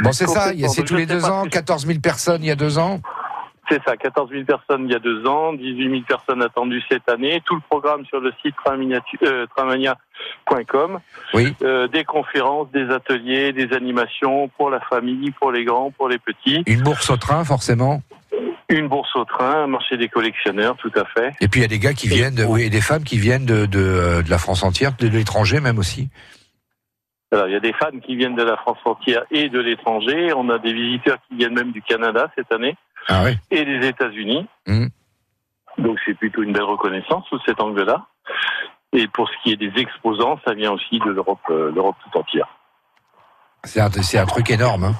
Bon, 0.00 0.12
c'est 0.12 0.26
ça. 0.28 0.52
C'est 0.68 0.84
tous 0.84 0.94
les 0.96 1.06
deux 1.06 1.24
ans, 1.24 1.44
si- 1.44 1.50
14 1.50 1.86
000 1.86 1.98
personnes 2.00 2.42
il 2.42 2.46
y 2.46 2.50
a 2.50 2.56
deux 2.56 2.78
ans. 2.78 3.00
C'est 3.68 3.82
ça, 3.84 3.96
14 3.96 4.30
000 4.30 4.44
personnes 4.44 4.84
il 4.84 4.92
y 4.92 4.94
a 4.94 4.98
deux 4.98 5.26
ans, 5.26 5.52
18 5.54 5.90
000 5.90 6.02
personnes 6.06 6.42
attendues 6.42 6.82
cette 6.90 7.08
année. 7.08 7.42
Tout 7.44 7.54
le 7.54 7.62
programme 7.68 8.04
sur 8.06 8.20
le 8.20 8.32
site 8.42 8.54
euh, 9.22 9.46
trainmania.com. 9.56 11.00
Oui. 11.32 11.54
Euh, 11.62 11.88
des 11.88 12.04
conférences, 12.04 12.70
des 12.72 12.90
ateliers, 12.90 13.52
des 13.52 13.72
animations 13.72 14.48
pour 14.48 14.70
la 14.70 14.80
famille, 14.80 15.30
pour 15.32 15.50
les 15.50 15.64
grands, 15.64 15.90
pour 15.90 16.08
les 16.08 16.18
petits. 16.18 16.62
Une 16.66 16.82
bourse 16.82 17.08
au 17.10 17.16
train, 17.16 17.44
forcément. 17.44 18.02
Une 18.68 18.88
bourse 18.88 19.14
au 19.16 19.24
train, 19.24 19.64
un 19.64 19.66
marché 19.66 19.96
des 19.96 20.08
collectionneurs, 20.08 20.76
tout 20.76 20.92
à 20.96 21.04
fait. 21.04 21.32
Et 21.40 21.48
puis 21.48 21.60
il 21.60 21.62
y 21.62 21.66
a 21.66 21.68
des 21.68 21.78
gars 21.78 21.92
qui 21.92 22.08
viennent, 22.08 22.34
de, 22.34 22.44
oui, 22.44 22.62
et 22.64 22.70
des 22.70 22.80
femmes 22.80 23.04
qui 23.04 23.18
viennent 23.18 23.44
de, 23.44 23.66
de, 23.66 24.22
de 24.22 24.30
la 24.30 24.38
France 24.38 24.62
entière, 24.62 24.92
de 24.98 25.08
l'étranger 25.08 25.60
même 25.60 25.78
aussi. 25.78 26.08
Alors, 27.34 27.48
il 27.48 27.52
y 27.52 27.56
a 27.56 27.60
des 27.60 27.72
fans 27.72 27.98
qui 28.06 28.14
viennent 28.14 28.36
de 28.36 28.44
la 28.44 28.56
France 28.56 28.78
entière 28.84 29.24
et 29.32 29.48
de 29.48 29.58
l'étranger. 29.58 30.32
On 30.36 30.48
a 30.50 30.58
des 30.58 30.72
visiteurs 30.72 31.18
qui 31.28 31.36
viennent 31.36 31.54
même 31.54 31.72
du 31.72 31.82
Canada 31.82 32.30
cette 32.36 32.52
année 32.52 32.76
Ah 33.08 33.24
et 33.50 33.64
des 33.64 33.86
États-Unis. 33.86 34.46
Mhm. 34.66 34.88
Donc, 35.78 35.98
c'est 36.06 36.14
plutôt 36.14 36.42
une 36.42 36.52
belle 36.52 36.62
reconnaissance 36.62 37.24
sous 37.28 37.38
cet 37.46 37.60
angle-là. 37.60 38.06
Et 38.92 39.08
pour 39.08 39.28
ce 39.28 39.34
qui 39.42 39.52
est 39.52 39.56
des 39.56 39.72
exposants, 39.80 40.38
ça 40.46 40.54
vient 40.54 40.72
aussi 40.72 41.00
de 41.00 41.10
l'Europe, 41.10 41.40
euh, 41.50 41.72
l'Europe 41.74 41.96
tout 42.04 42.16
entière. 42.18 42.46
C'est 43.64 43.80
un, 43.80 43.90
c'est 43.90 44.18
un 44.18 44.26
truc 44.26 44.50
énorme. 44.50 44.84
Hein. 44.84 44.94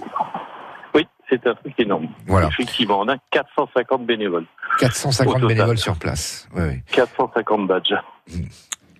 Oui, 0.94 1.06
c'est 1.28 1.46
un 1.46 1.54
truc 1.54 1.74
énorme. 1.78 2.08
Voilà. 2.26 2.48
Effectivement, 2.48 3.00
on 3.00 3.08
a 3.08 3.16
450 3.30 4.04
bénévoles, 4.04 4.46
450 4.80 5.28
Au 5.28 5.40
total. 5.40 5.48
bénévoles 5.48 5.78
sur 5.78 5.96
place. 5.96 6.48
Oui, 6.54 6.62
oui. 6.68 6.82
450 6.90 7.68
badges. 7.68 7.94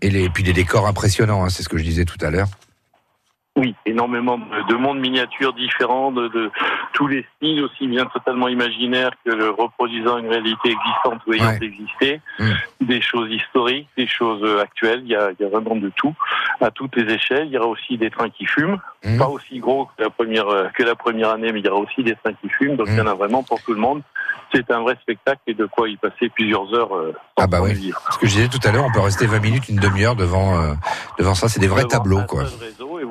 Et 0.01 0.11
les, 0.11 0.29
puis 0.29 0.45
des 0.45 0.53
décors 0.53 0.87
impressionnants, 0.87 1.45
hein, 1.45 1.49
c'est 1.49 1.63
ce 1.63 1.69
que 1.69 1.79
je 1.79 1.83
disais 1.83 2.05
tout 2.05 2.19
à 2.21 2.31
l'heure. 2.31 2.49
Oui, 3.57 3.73
énormément 3.87 4.37
de, 4.39 4.69
de 4.69 4.75
mondes 4.75 4.99
miniatures 4.99 5.53
différents, 5.53 6.11
de, 6.11 6.27
de 6.27 6.51
tous 6.93 7.07
les 7.07 7.25
styles, 7.37 7.63
aussi 7.63 7.87
bien 7.87 8.05
totalement 8.07 8.49
imaginaires 8.49 9.13
que 9.25 9.31
le 9.31 9.51
reproduisant 9.51 10.19
une 10.19 10.27
réalité 10.29 10.71
existante 10.71 11.21
ou 11.27 11.35
ayant 11.35 11.45
Ouais. 11.51 11.59
existé, 11.63 12.21
Mm. 12.41 12.51
des 12.81 13.01
choses 13.01 13.31
historiques, 13.31 13.87
des 13.97 14.09
choses 14.09 14.43
euh, 14.43 14.61
actuelles, 14.61 15.03
il 15.05 15.11
y, 15.11 15.15
a, 15.15 15.31
il 15.39 15.43
y 15.43 15.47
a 15.47 15.49
vraiment 15.49 15.77
de 15.77 15.89
tout, 15.95 16.15
à 16.61 16.73
toutes 16.73 16.97
les 16.97 17.15
échelles. 17.15 17.47
Il 17.47 17.53
y 17.53 17.59
aura 17.59 17.69
aussi 17.69 17.97
des 17.97 18.11
trains 18.11 18.31
qui 18.31 18.45
fument, 18.45 18.79
Mm. 19.05 19.19
pas 19.19 19.29
aussi 19.29 19.59
gros 19.61 19.85
que 19.97 20.03
la 20.03 20.11
première 20.11 20.49
euh, 20.49 20.67
que 20.75 20.83
la 20.83 20.95
première 20.97 21.31
année, 21.31 21.53
mais 21.53 21.61
il 21.61 21.67
y 21.67 21.69
aura 21.69 21.81
aussi 21.81 22.03
des 22.03 22.17
trains 22.17 22.33
qui 22.33 22.49
fument, 22.49 22.75
donc 22.77 22.89
il 22.91 22.97
y 22.97 23.01
en 23.01 23.07
a 23.07 23.15
vraiment 23.15 23.43
pour 23.45 23.63
tout 23.63 23.73
le 23.75 23.81
monde. 23.81 24.03
C'est 24.53 24.71
un 24.71 24.81
vrai 24.81 24.97
spectacle 25.03 25.41
et 25.47 25.55
de 25.55 25.67
quoi 25.67 25.89
y 25.89 25.97
passer 25.97 26.29
plusieurs 26.29 26.73
heures 26.75 26.95
euh, 26.97 27.13
sans 27.37 27.45
Ah 27.45 27.47
bah 27.47 27.59
oui. 27.63 27.93
Ce 28.11 28.19
que 28.19 28.27
je 28.27 28.35
disais 28.35 28.49
tout 28.49 28.61
à 28.67 28.73
l'heure, 28.73 28.85
on 28.85 28.93
peut 28.93 29.01
rester 29.01 29.27
20 29.27 29.41
minutes, 29.41 29.69
une 29.69 29.77
demi-heure 29.81 30.17
devant, 30.17 30.61
euh, 30.61 30.75
devant 31.19 31.35
ça. 31.35 31.49
C'est 31.49 31.61
des 31.61 31.67
vrais 31.69 31.83
Devant 31.83 31.89
tableaux, 31.99 32.23
quoi. 32.29 32.45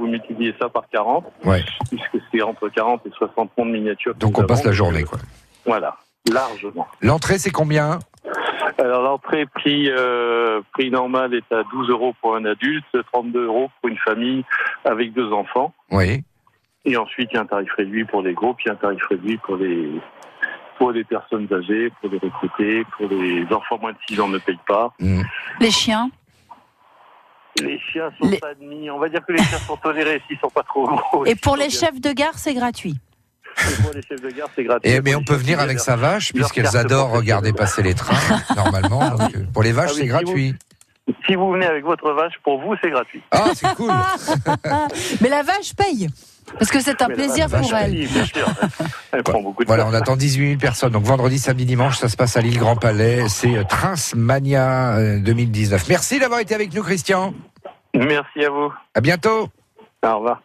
Vous 0.04 0.10
multipliez 0.12 0.54
ça 0.60 0.68
par 0.70 0.84
40, 0.92 1.26
Ouais. 1.46 1.64
puisque 1.90 2.18
c'est 2.32 2.42
entre 2.42 2.68
40 2.68 3.06
et 3.06 3.10
60 3.12 3.52
mondes 3.58 3.72
miniatures. 3.72 4.14
Donc 4.16 4.38
on 4.38 4.44
passe 4.44 4.60
avons. 4.60 4.70
la 4.70 4.76
journée, 4.76 5.04
quoi. 5.04 5.18
Voilà, 5.66 5.96
largement. 6.32 6.88
L'entrée, 7.02 7.38
c'est 7.38 7.52
combien? 7.52 8.00
Alors 8.80 9.02
l'entrée 9.04 9.46
prix 9.46 9.90
euh, 9.90 10.62
prix 10.74 10.90
normal 10.90 11.34
est 11.34 11.54
à 11.54 11.64
12 11.72 11.90
euros 11.90 12.14
pour 12.22 12.36
un 12.36 12.44
adulte, 12.46 12.86
32 13.14 13.46
euros 13.46 13.70
pour 13.80 13.90
une 13.90 13.98
famille 14.00 14.44
avec 14.84 15.14
deux 15.14 15.32
enfants. 15.32 15.74
Oui. 15.92 16.24
Et 16.86 16.98
ensuite 16.98 17.30
il 17.32 17.36
y 17.36 17.38
a 17.38 17.42
un 17.42 17.46
tarif 17.46 17.72
réduit 17.78 18.04
pour 18.06 18.22
les 18.24 18.34
groupes, 18.34 18.58
il 18.66 18.68
y 18.68 18.72
a 18.72 18.74
un 18.74 18.78
tarif 18.78 19.04
réduit 19.10 19.38
pour 19.38 19.58
les 19.58 19.90
pour 20.80 20.92
les 20.92 21.04
personnes 21.04 21.48
âgées, 21.54 21.92
pour 22.02 22.10
les 22.10 22.18
retraités, 22.18 22.84
pour 22.98 23.08
les 23.10 23.46
enfants 23.54 23.78
moins 23.80 23.92
de 23.94 23.98
6 24.10 24.20
ans 24.20 24.28
ne 24.28 24.40
payent 24.40 24.58
pas. 24.68 24.92
Les 25.60 25.72
chiens? 25.72 26.10
Les 27.62 27.80
chiens 27.92 28.12
sont 28.20 28.30
admis, 28.50 28.90
on 28.90 29.00
va 29.00 29.10
dire 29.10 29.22
que 29.26 29.34
les 29.34 29.44
chiens 29.44 29.60
sont 29.60 29.78
tolérés 29.78 30.22
s'ils 30.28 30.40
sont 30.40 30.50
pas 30.50 30.64
trop 30.64 30.88
gros. 30.88 31.26
Et 31.26 31.36
pour 31.36 31.56
les 31.56 31.70
chefs 31.70 32.00
de 32.02 32.12
gare, 32.12 32.38
c'est 32.38 32.54
gratuit. 32.54 32.96
Et 33.60 33.82
pour 33.84 33.94
les 33.94 34.02
chefs 34.02 34.22
de 34.22 34.30
gare, 34.32 34.50
c'est 34.56 34.64
gratuit. 34.64 34.90
Et, 34.90 35.02
mais 35.02 35.14
on 35.16 35.24
peut 35.24 35.36
venir 35.36 35.60
avec 35.60 35.80
sa 35.80 35.96
vache, 35.96 36.34
puisqu'elles 36.34 36.76
adorent 36.76 37.12
regarder 37.12 37.54
passer 37.54 37.84
les 37.84 37.94
trains, 37.94 38.40
normalement. 38.56 39.12
Donc, 39.12 39.36
euh, 39.36 39.46
pour 39.54 39.62
les 39.62 39.72
vaches, 39.72 39.92
Ah 39.92 39.94
oui, 39.94 39.98
c'est 39.98 40.04
si 40.04 40.08
gratuit. 40.08 40.56
Si 41.28 41.36
vous 41.36 41.52
venez 41.52 41.66
avec 41.66 41.84
votre 41.84 42.12
vache, 42.12 42.34
pour 42.44 42.60
vous, 42.60 42.76
c'est 42.82 42.90
gratuit. 42.90 43.22
Ah, 43.32 43.52
c'est 43.54 43.76
cool. 43.76 43.92
Mais 45.22 45.30
la 45.30 45.44
vache 45.44 45.76
paye. 45.76 46.08
Parce 46.58 46.72
que 46.72 46.80
c'est 46.80 47.02
un 47.02 47.08
Mais 47.08 47.16
plaisir 47.16 47.48
pour 47.50 47.74
elle. 47.76 47.92
oui, 47.92 48.08
bien 48.08 48.26
sûr. 48.26 48.48
Elle 49.12 49.24
prend 49.24 49.42
beaucoup 49.42 49.64
de 49.64 49.68
Voilà, 49.68 49.88
on 49.88 49.94
attend 49.94 50.16
18 50.16 50.48
000 50.48 50.60
personnes. 50.60 50.92
Donc 50.92 51.04
vendredi, 51.04 51.40
samedi, 51.40 51.66
dimanche, 51.66 51.98
ça 51.98 52.10
se 52.10 52.16
passe 52.18 52.38
à 52.38 52.42
l'île 52.42 52.58
Grand 52.60 52.76
Palais. 52.76 53.28
C'est 53.30 53.58
euh, 53.58 53.64
Trinsmania 53.64 54.98
euh, 54.98 55.20
2019. 55.20 55.88
Merci 55.90 56.20
d'avoir 56.20 56.40
été 56.40 56.56
avec 56.56 56.74
nous, 56.74 56.84
Christian. 56.84 57.34
Merci 57.96 58.46
à 58.46 58.50
vous. 58.50 58.72
À 58.94 59.02
bientôt. 59.02 59.50
Au 60.06 60.16
revoir. 60.16 60.42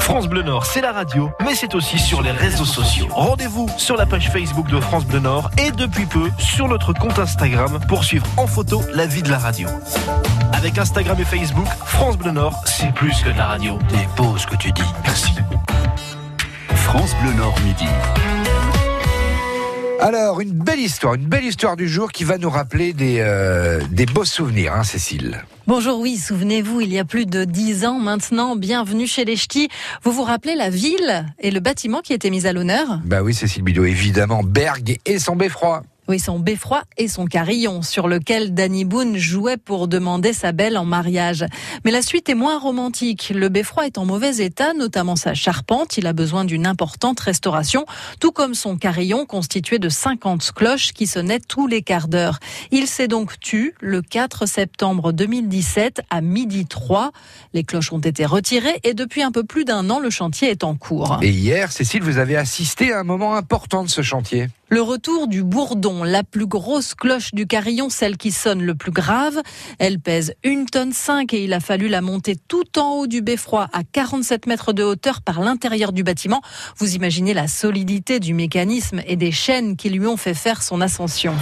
France 0.00 0.28
Bleu 0.28 0.42
Nord, 0.42 0.66
c'est 0.66 0.80
la 0.80 0.92
radio, 0.92 1.30
mais 1.44 1.54
c'est 1.56 1.74
aussi 1.74 1.98
sur 1.98 2.22
les 2.22 2.30
réseaux 2.30 2.64
sociaux. 2.64 3.08
Rendez-vous 3.10 3.68
sur 3.76 3.96
la 3.96 4.06
page 4.06 4.30
Facebook 4.30 4.68
de 4.70 4.78
France 4.80 5.04
Bleu 5.04 5.18
Nord 5.18 5.50
et 5.58 5.72
depuis 5.72 6.06
peu 6.06 6.30
sur 6.38 6.68
notre 6.68 6.92
compte 6.92 7.18
Instagram 7.18 7.80
pour 7.88 8.04
suivre 8.04 8.26
en 8.36 8.46
photo 8.46 8.82
la 8.94 9.06
vie 9.06 9.22
de 9.22 9.30
la 9.30 9.38
radio. 9.38 9.68
Avec 10.56 10.78
Instagram 10.78 11.18
et 11.20 11.24
Facebook, 11.24 11.66
France 11.84 12.16
Bleu 12.16 12.30
Nord, 12.30 12.58
c'est 12.64 12.90
plus 12.94 13.12
que 13.22 13.28
de 13.30 13.36
la 13.36 13.44
radio. 13.44 13.78
T'es 13.90 14.08
beau 14.16 14.38
ce 14.38 14.46
que 14.46 14.56
tu 14.56 14.72
dis. 14.72 14.80
Merci. 15.04 15.32
France 16.74 17.14
Bleu 17.22 17.34
Nord 17.34 17.54
midi. 17.60 17.84
Alors, 20.00 20.40
une 20.40 20.52
belle 20.52 20.78
histoire, 20.78 21.14
une 21.14 21.26
belle 21.26 21.44
histoire 21.44 21.76
du 21.76 21.86
jour 21.86 22.10
qui 22.10 22.24
va 22.24 22.38
nous 22.38 22.48
rappeler 22.48 22.94
des, 22.94 23.18
euh, 23.20 23.82
des 23.90 24.06
beaux 24.06 24.24
souvenirs, 24.24 24.72
hein, 24.72 24.82
Cécile. 24.82 25.44
Bonjour, 25.66 26.00
oui, 26.00 26.16
souvenez-vous, 26.16 26.80
il 26.80 26.90
y 26.90 26.98
a 26.98 27.04
plus 27.04 27.26
de 27.26 27.44
dix 27.44 27.84
ans 27.84 27.98
maintenant, 27.98 28.56
bienvenue 28.56 29.06
chez 29.06 29.26
les 29.26 29.36
Ch'tis. 29.36 29.68
Vous 30.04 30.12
vous 30.12 30.22
rappelez 30.22 30.54
la 30.54 30.70
ville 30.70 31.26
et 31.38 31.50
le 31.50 31.60
bâtiment 31.60 32.00
qui 32.00 32.14
était 32.14 32.30
mis 32.30 32.46
à 32.46 32.54
l'honneur? 32.54 33.00
Bah 33.04 33.22
oui, 33.22 33.34
Cécile 33.34 33.62
Bidot, 33.62 33.84
évidemment, 33.84 34.42
Berg 34.42 34.98
et 35.04 35.18
son 35.18 35.36
beffroi. 35.36 35.82
Oui, 36.08 36.20
son 36.20 36.38
beffroi 36.38 36.84
et 36.96 37.08
son 37.08 37.24
carillon, 37.24 37.82
sur 37.82 38.06
lequel 38.06 38.54
Danny 38.54 38.84
Boone 38.84 39.16
jouait 39.16 39.56
pour 39.56 39.88
demander 39.88 40.32
sa 40.32 40.52
belle 40.52 40.78
en 40.78 40.84
mariage. 40.84 41.44
Mais 41.84 41.90
la 41.90 42.00
suite 42.00 42.28
est 42.28 42.34
moins 42.34 42.60
romantique. 42.60 43.32
Le 43.34 43.48
beffroi 43.48 43.86
est 43.86 43.98
en 43.98 44.04
mauvais 44.04 44.36
état, 44.36 44.72
notamment 44.72 45.16
sa 45.16 45.34
charpente. 45.34 45.98
Il 45.98 46.06
a 46.06 46.12
besoin 46.12 46.44
d'une 46.44 46.66
importante 46.66 47.18
restauration, 47.18 47.86
tout 48.20 48.30
comme 48.30 48.54
son 48.54 48.76
carillon 48.76 49.26
constitué 49.26 49.80
de 49.80 49.88
50 49.88 50.52
cloches 50.52 50.92
qui 50.92 51.08
sonnaient 51.08 51.40
tous 51.40 51.66
les 51.66 51.82
quarts 51.82 52.06
d'heure. 52.06 52.38
Il 52.70 52.86
s'est 52.86 53.08
donc 53.08 53.40
tu 53.40 53.74
le 53.80 54.00
4 54.00 54.46
septembre 54.46 55.10
2017 55.12 56.02
à 56.10 56.20
midi 56.20 56.66
3. 56.66 57.10
Les 57.52 57.64
cloches 57.64 57.92
ont 57.92 57.98
été 57.98 58.26
retirées 58.26 58.78
et 58.84 58.94
depuis 58.94 59.22
un 59.22 59.32
peu 59.32 59.42
plus 59.42 59.64
d'un 59.64 59.90
an, 59.90 59.98
le 59.98 60.10
chantier 60.10 60.50
est 60.50 60.62
en 60.62 60.76
cours. 60.76 61.18
Et 61.22 61.30
hier, 61.30 61.72
Cécile, 61.72 62.02
vous 62.02 62.18
avez 62.18 62.36
assisté 62.36 62.92
à 62.92 63.00
un 63.00 63.04
moment 63.04 63.34
important 63.34 63.82
de 63.82 63.90
ce 63.90 64.02
chantier. 64.02 64.48
Le 64.68 64.82
retour 64.82 65.28
du 65.28 65.44
bourdon, 65.44 66.02
la 66.02 66.24
plus 66.24 66.46
grosse 66.46 66.96
cloche 66.96 67.32
du 67.32 67.46
carillon, 67.46 67.88
celle 67.88 68.16
qui 68.16 68.32
sonne 68.32 68.64
le 68.64 68.74
plus 68.74 68.90
grave. 68.90 69.40
Elle 69.78 70.00
pèse 70.00 70.34
une 70.42 70.66
tonne 70.66 70.92
5 70.92 71.32
et 71.34 71.44
il 71.44 71.52
a 71.52 71.60
fallu 71.60 71.86
la 71.86 72.00
monter 72.00 72.34
tout 72.48 72.76
en 72.76 72.94
haut 72.94 73.06
du 73.06 73.22
beffroi 73.22 73.68
à 73.72 73.84
47 73.84 74.46
mètres 74.46 74.72
de 74.72 74.82
hauteur 74.82 75.22
par 75.22 75.40
l'intérieur 75.40 75.92
du 75.92 76.02
bâtiment. 76.02 76.42
Vous 76.78 76.96
imaginez 76.96 77.32
la 77.32 77.46
solidité 77.46 78.18
du 78.18 78.34
mécanisme 78.34 79.02
et 79.06 79.14
des 79.14 79.30
chaînes 79.30 79.76
qui 79.76 79.88
lui 79.88 80.04
ont 80.04 80.16
fait 80.16 80.34
faire 80.34 80.64
son 80.64 80.80
ascension. 80.80 81.34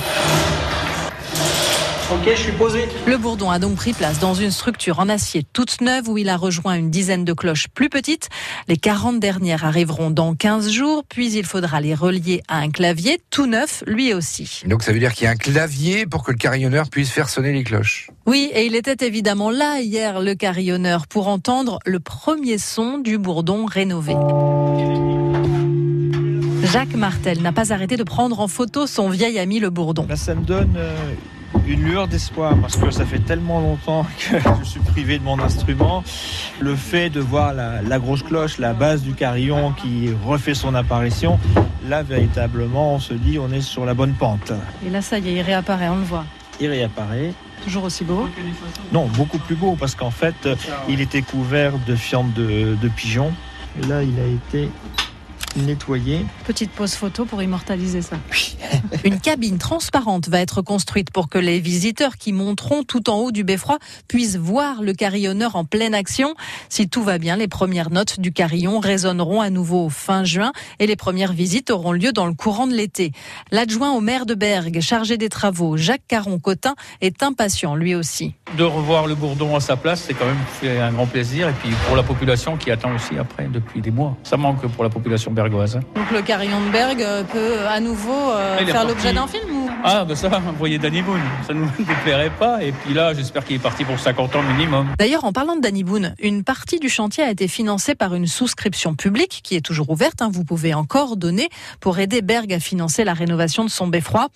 Ok, 2.12 2.28
je 2.36 2.38
suis 2.38 2.52
posé. 2.52 2.86
Le 3.06 3.16
bourdon 3.16 3.50
a 3.50 3.58
donc 3.58 3.76
pris 3.76 3.94
place 3.94 4.18
dans 4.18 4.34
une 4.34 4.50
structure 4.50 4.98
en 4.98 5.08
acier 5.08 5.42
toute 5.54 5.80
neuve 5.80 6.06
où 6.10 6.18
il 6.18 6.28
a 6.28 6.36
rejoint 6.36 6.74
une 6.74 6.90
dizaine 6.90 7.24
de 7.24 7.32
cloches 7.32 7.68
plus 7.68 7.88
petites. 7.88 8.28
Les 8.68 8.76
40 8.76 9.20
dernières 9.20 9.64
arriveront 9.64 10.10
dans 10.10 10.34
15 10.34 10.68
jours, 10.70 11.04
puis 11.08 11.32
il 11.32 11.46
faudra 11.46 11.80
les 11.80 11.94
relier 11.94 12.42
à 12.46 12.58
un 12.58 12.68
clavier 12.68 13.22
tout 13.30 13.46
neuf 13.46 13.82
lui 13.86 14.12
aussi. 14.12 14.64
Donc 14.66 14.82
ça 14.82 14.92
veut 14.92 14.98
dire 14.98 15.14
qu'il 15.14 15.24
y 15.24 15.28
a 15.28 15.30
un 15.30 15.36
clavier 15.36 16.04
pour 16.04 16.24
que 16.24 16.32
le 16.32 16.36
carillonneur 16.36 16.90
puisse 16.90 17.10
faire 17.10 17.30
sonner 17.30 17.52
les 17.52 17.64
cloches. 17.64 18.10
Oui, 18.26 18.50
et 18.52 18.66
il 18.66 18.74
était 18.74 19.06
évidemment 19.06 19.50
là 19.50 19.80
hier, 19.80 20.20
le 20.20 20.34
carillonneur, 20.34 21.06
pour 21.06 21.28
entendre 21.28 21.78
le 21.86 22.00
premier 22.00 22.58
son 22.58 22.98
du 22.98 23.16
bourdon 23.16 23.64
rénové. 23.64 24.14
Jacques 26.64 26.96
Martel 26.96 27.40
n'a 27.40 27.52
pas 27.52 27.72
arrêté 27.72 27.96
de 27.96 28.02
prendre 28.02 28.40
en 28.40 28.48
photo 28.48 28.86
son 28.86 29.08
vieil 29.08 29.38
ami 29.38 29.58
le 29.58 29.70
bourdon. 29.70 30.06
Là, 30.06 30.16
ça 30.16 30.34
me 30.34 30.44
donne 30.44 30.74
euh, 30.76 30.96
une 31.66 31.82
lueur 31.82 32.08
d'espoir 32.08 32.56
parce 32.60 32.76
que 32.76 32.90
ça 32.90 33.04
fait 33.04 33.18
tellement 33.18 33.60
longtemps 33.60 34.06
que 34.30 34.36
je 34.62 34.64
suis 34.64 34.80
privé 34.80 35.18
de 35.18 35.24
mon 35.24 35.38
instrument. 35.40 36.04
Le 36.60 36.74
fait 36.74 37.10
de 37.10 37.20
voir 37.20 37.54
la, 37.54 37.82
la 37.82 37.98
grosse 37.98 38.22
cloche, 38.22 38.58
la 38.58 38.72
base 38.72 39.02
du 39.02 39.14
carillon 39.14 39.72
qui 39.72 40.10
refait 40.26 40.54
son 40.54 40.74
apparition, 40.74 41.38
là, 41.88 42.02
véritablement, 42.02 42.94
on 42.94 42.98
se 42.98 43.14
dit 43.14 43.38
on 43.38 43.50
est 43.50 43.60
sur 43.60 43.84
la 43.84 43.94
bonne 43.94 44.12
pente. 44.12 44.52
Et 44.86 44.90
là, 44.90 45.02
ça 45.02 45.18
y 45.18 45.28
est, 45.28 45.32
il 45.34 45.42
réapparaît, 45.42 45.88
on 45.88 45.96
le 45.96 46.02
voit. 46.02 46.24
Il 46.60 46.68
réapparaît. 46.68 47.32
Toujours 47.64 47.84
aussi 47.84 48.04
beau. 48.04 48.28
Non, 48.92 49.06
beaucoup 49.06 49.38
plus 49.38 49.54
beau 49.54 49.76
parce 49.78 49.94
qu'en 49.94 50.10
fait, 50.10 50.48
il 50.88 51.00
était 51.00 51.22
couvert 51.22 51.72
de 51.86 51.94
fientes 51.94 52.32
de, 52.34 52.76
de 52.80 52.88
pigeons. 52.88 53.32
Et 53.82 53.86
là, 53.86 54.02
il 54.02 54.18
a 54.20 54.26
été 54.26 54.68
nettoyé. 55.56 56.24
Petite 56.46 56.70
pause 56.70 56.94
photo 56.94 57.24
pour 57.24 57.42
immortaliser 57.42 58.02
ça. 58.02 58.16
Une 59.04 59.20
cabine 59.20 59.58
transparente 59.58 60.28
va 60.28 60.40
être 60.40 60.62
construite 60.62 61.10
pour 61.10 61.28
que 61.28 61.38
les 61.38 61.60
visiteurs 61.60 62.16
qui 62.16 62.32
monteront 62.32 62.82
tout 62.82 63.10
en 63.10 63.18
haut 63.18 63.32
du 63.32 63.44
beffroi 63.44 63.78
puissent 64.08 64.36
voir 64.36 64.82
le 64.82 64.92
carillonneur 64.92 65.56
en 65.56 65.64
pleine 65.64 65.94
action. 65.94 66.34
Si 66.68 66.88
tout 66.88 67.02
va 67.02 67.18
bien, 67.18 67.36
les 67.36 67.48
premières 67.48 67.90
notes 67.90 68.20
du 68.20 68.32
carillon 68.32 68.80
résonneront 68.80 69.40
à 69.40 69.50
nouveau 69.50 69.88
fin 69.88 70.24
juin 70.24 70.52
et 70.78 70.86
les 70.86 70.96
premières 70.96 71.32
visites 71.32 71.70
auront 71.70 71.92
lieu 71.92 72.12
dans 72.12 72.26
le 72.26 72.34
courant 72.34 72.66
de 72.66 72.74
l'été. 72.74 73.12
L'adjoint 73.50 73.92
au 73.92 74.00
maire 74.00 74.26
de 74.26 74.34
Bergue, 74.34 74.80
chargé 74.80 75.16
des 75.16 75.28
travaux, 75.28 75.76
Jacques 75.76 76.06
Caron-Cotin, 76.08 76.74
est 77.00 77.22
impatient 77.22 77.74
lui 77.74 77.94
aussi. 77.94 78.34
De 78.56 78.64
revoir 78.64 79.06
le 79.06 79.14
bourdon 79.14 79.56
à 79.56 79.60
sa 79.60 79.76
place, 79.76 80.04
c'est 80.06 80.14
quand 80.14 80.26
même 80.26 80.80
un 80.80 80.92
grand 80.92 81.06
plaisir. 81.06 81.48
Et 81.48 81.52
puis 81.52 81.70
pour 81.86 81.96
la 81.96 82.02
population 82.02 82.56
qui 82.56 82.70
attend 82.70 82.94
aussi 82.94 83.18
après 83.18 83.48
depuis 83.48 83.80
des 83.80 83.90
mois. 83.90 84.16
Ça 84.22 84.36
manque 84.36 84.66
pour 84.66 84.84
la 84.84 84.90
population 84.90 85.32
bergoise. 85.44 85.78
Donc 85.94 86.10
le 86.10 86.22
carillon 86.22 86.58
de 86.64 86.70
Bergue 86.70 87.06
peut 87.30 87.58
à 87.68 87.78
nouveau 87.80 88.30
euh, 88.30 88.58
est 88.58 88.64
faire 88.64 88.86
l'objet 88.86 89.12
d'un 89.12 89.26
film 89.26 89.50
ou... 89.50 89.70
Ah, 89.84 90.04
ben 90.06 90.16
ça, 90.16 90.28
vous 90.28 90.56
voyez 90.56 90.78
Danny 90.78 91.02
Boone, 91.02 91.20
ça 91.46 91.52
ne 91.52 91.60
nous 91.60 91.70
déplairait 91.78 92.30
pas. 92.30 92.64
Et 92.64 92.72
puis 92.72 92.94
là, 92.94 93.12
j'espère 93.12 93.44
qu'il 93.44 93.56
est 93.56 93.62
parti 93.62 93.84
pour 93.84 93.98
50 93.98 94.36
ans 94.36 94.42
minimum. 94.42 94.88
D'ailleurs, 94.98 95.24
en 95.24 95.32
parlant 95.32 95.56
de 95.56 95.60
Danny 95.60 95.84
Boone, 95.84 96.14
une 96.18 96.44
partie 96.44 96.78
du 96.78 96.88
chantier 96.88 97.24
a 97.24 97.30
été 97.30 97.46
financée 97.46 97.94
par 97.94 98.14
une 98.14 98.26
souscription 98.26 98.94
publique 98.94 99.40
qui 99.44 99.54
est 99.54 99.60
toujours 99.60 99.90
ouverte. 99.90 100.22
hein. 100.22 100.30
vous 100.32 100.44
pouvez 100.44 100.72
encore 100.72 101.16
donner 101.18 101.50
pour 101.80 101.98
aider 101.98 102.22
Berg 102.22 102.50
à 102.52 102.60
financer 102.60 103.04
la 103.04 103.12
rénovation 103.12 103.64
de 103.64 103.70
son 103.70 103.86
beffroi. 103.86 104.28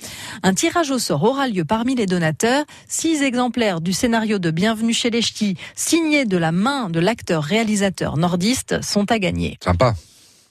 Un 0.43 0.53
tirage 0.53 0.91
au 0.91 0.99
sort 0.99 1.25
aura 1.25 1.49
lieu 1.49 1.65
parmi 1.65 1.95
les 1.95 2.07
donateurs. 2.07 2.65
Six 2.87 3.23
exemplaires 3.23 3.81
du 3.81 3.95
scénario 3.95 4.39
de 4.39 4.51
Bienvenue 4.51 4.93
chez 4.93 5.09
les 5.09 5.23
Ch'tis, 5.23 5.57
signé 5.75 6.27
de 6.27 6.37
la 6.37 6.53
main 6.53 6.91
de 6.91 7.01
l'acteur-réalisateur 7.01 8.19
nordiste, 8.19 8.83
sont 8.83 9.11
à 9.11 9.19
gagner. 9.19 9.59
Sympa. 9.65 9.95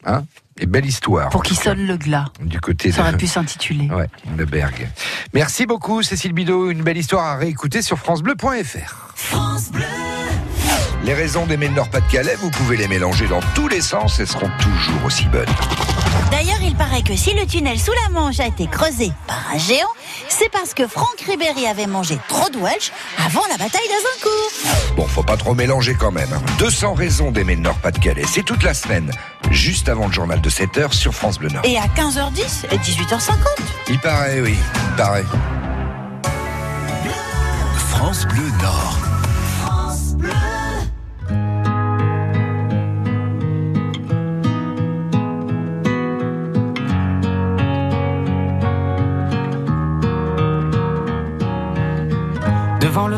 Hein? 0.06 0.24
Et 0.60 0.66
belle 0.66 0.86
histoire. 0.86 1.30
Pour 1.30 1.44
qu'il 1.44 1.58
sonne 1.58 1.86
le 1.86 1.98
glas. 1.98 2.26
Du 2.42 2.60
côté 2.60 2.92
Ça 2.92 3.04
de... 3.04 3.08
aurait 3.10 3.18
pu 3.18 3.28
s'intituler. 3.28 3.90
Ouais, 3.90 4.08
de 4.36 4.46
Berg. 4.46 4.90
Merci 5.34 5.66
beaucoup, 5.66 6.02
Cécile 6.02 6.34
Bidot. 6.34 6.72
Une 6.72 6.82
belle 6.82 6.98
histoire 6.98 7.26
à 7.26 7.36
réécouter 7.38 7.82
sur 7.82 7.98
FranceBleu.fr. 8.00 9.12
France 9.16 9.72
Bleu. 9.72 9.84
Les 11.04 11.14
raisons 11.14 11.46
d'aimer 11.46 11.68
le 11.70 11.76
Nord-Pas-de-Calais, 11.76 12.36
vous 12.36 12.50
pouvez 12.52 12.76
les 12.76 12.88
mélanger 12.88 13.28
dans 13.28 13.40
tous 13.56 13.68
les 13.68 13.82
sens, 13.82 14.20
elles 14.20 14.28
seront 14.28 14.50
toujours 14.60 15.06
aussi 15.06 15.26
bonnes. 15.26 15.46
D'ailleurs, 16.32 16.62
il 16.62 16.76
paraît 16.76 17.04
que 17.04 17.16
si 17.16 17.34
le 17.34 17.46
tunnel 17.46 17.80
sous 17.80 17.94
la 18.04 18.10
Manche 18.10 18.40
a 18.42 18.48
été 18.48 18.68
creusé 18.68 19.12
par 19.28 19.40
un 19.54 19.58
géant, 19.58 19.88
c'est 20.28 20.50
parce 20.52 20.74
que 20.74 20.86
Franck 20.88 21.22
Ribéry 21.26 21.66
avait 21.68 21.88
mangé 21.88 22.18
trop 22.28 22.50
de 22.50 22.58
Welsh 22.58 22.92
avant 23.26 23.44
la 23.50 23.58
bataille 23.58 23.88
d'Azincourt. 23.88 24.96
Bon, 24.98 25.08
faut 25.08 25.24
pas 25.24 25.38
trop 25.38 25.54
mélanger 25.54 25.96
quand 25.98 26.12
même. 26.12 26.32
hein. 26.34 26.42
200 26.60 26.96
raisons 26.96 27.32
d'aimer 27.32 27.56
le 27.56 27.62
Nord-Pas-de-Calais, 27.62 28.26
c'est 28.28 28.44
toute 28.44 28.64
la 28.64 28.74
semaine, 28.74 29.12
juste 29.52 29.88
avant 29.88 30.08
le 30.08 30.14
journal 30.14 30.42
de 30.42 30.50
7h 30.50 30.92
sur 30.92 31.14
France 31.14 31.38
Bleu 31.40 31.50
Nord. 31.50 31.64
Et 31.64 31.78
à 31.78 31.86
15h10 31.96 32.66
et 32.72 32.78
18h50. 32.78 33.32
Il 33.90 34.00
paraît, 34.00 34.42
oui, 34.42 34.58
il 34.90 34.96
paraît. 34.98 35.26
France 37.90 38.26
Bleu 38.28 38.44
Nord. 38.62 38.98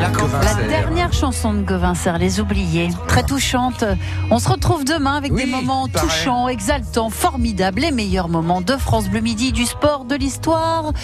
La 0.00 0.54
dernière 0.66 1.12
chanson 1.12 1.52
de 1.52 1.60
Gauvin 1.60 1.94
Serre, 1.94 2.16
Les 2.16 2.40
Oubliés, 2.40 2.88
très 3.06 3.22
touchante. 3.22 3.84
On 4.30 4.38
se 4.38 4.48
retrouve 4.48 4.86
demain 4.86 5.16
avec 5.16 5.30
Oui, 5.30 5.44
des 5.44 5.50
moments 5.50 5.88
touchants, 5.88 6.48
exaltants, 6.48 7.10
formidables, 7.10 7.82
les 7.82 7.90
meilleurs 7.90 8.30
moments 8.30 8.62
de 8.62 8.78
France 8.78 9.10
Bleu 9.10 9.20
Midi, 9.20 9.52
du 9.52 9.66
sport, 9.66 10.06
de 10.06 10.14
l'histoire 10.14 10.94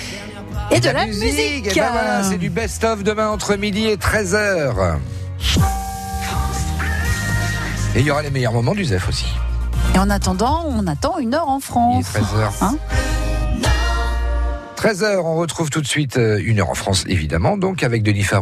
et 0.71 0.81
de 0.81 0.89
la, 0.89 1.05
musique. 1.05 1.75
Ben 1.75 1.91
voilà, 1.93 2.23
c'est 2.23 2.39
du 2.39 2.49
best-of 2.49 3.03
demain 3.03 3.29
entre 3.29 3.57
midi 3.57 3.87
et 3.87 3.97
13h. 3.97 4.97
Et 7.95 8.01
il 8.01 8.07
y 8.07 8.11
aura 8.11 8.23
les 8.23 8.31
meilleurs 8.31 8.53
moments 8.53 8.75
du 8.75 8.87
ZEF 8.87 9.11
aussi. 9.11 9.27
Et 9.95 9.99
en 9.99 10.09
attendant, 10.09 10.65
on 10.69 10.87
attend 10.87 11.19
une 11.19 11.35
heure 11.35 11.49
en 11.49 11.59
Il 11.59 11.63
France. 11.63 12.15
est 12.15 12.19
13h. 12.19 12.51
Hein 12.63 12.77
13h, 14.77 15.17
on 15.25 15.37
retrouve 15.37 15.71
tout 15.71 15.81
de 15.81 15.87
suite 15.87 16.17
euh, 16.19 16.41
une 16.45 16.61
heure 16.61 16.71
en 16.71 16.75
France, 16.75 17.05
évidemment, 17.09 17.57
donc 17.57 17.83
avec 17.83 18.03
Denis 18.03 18.23
Farou. 18.23 18.35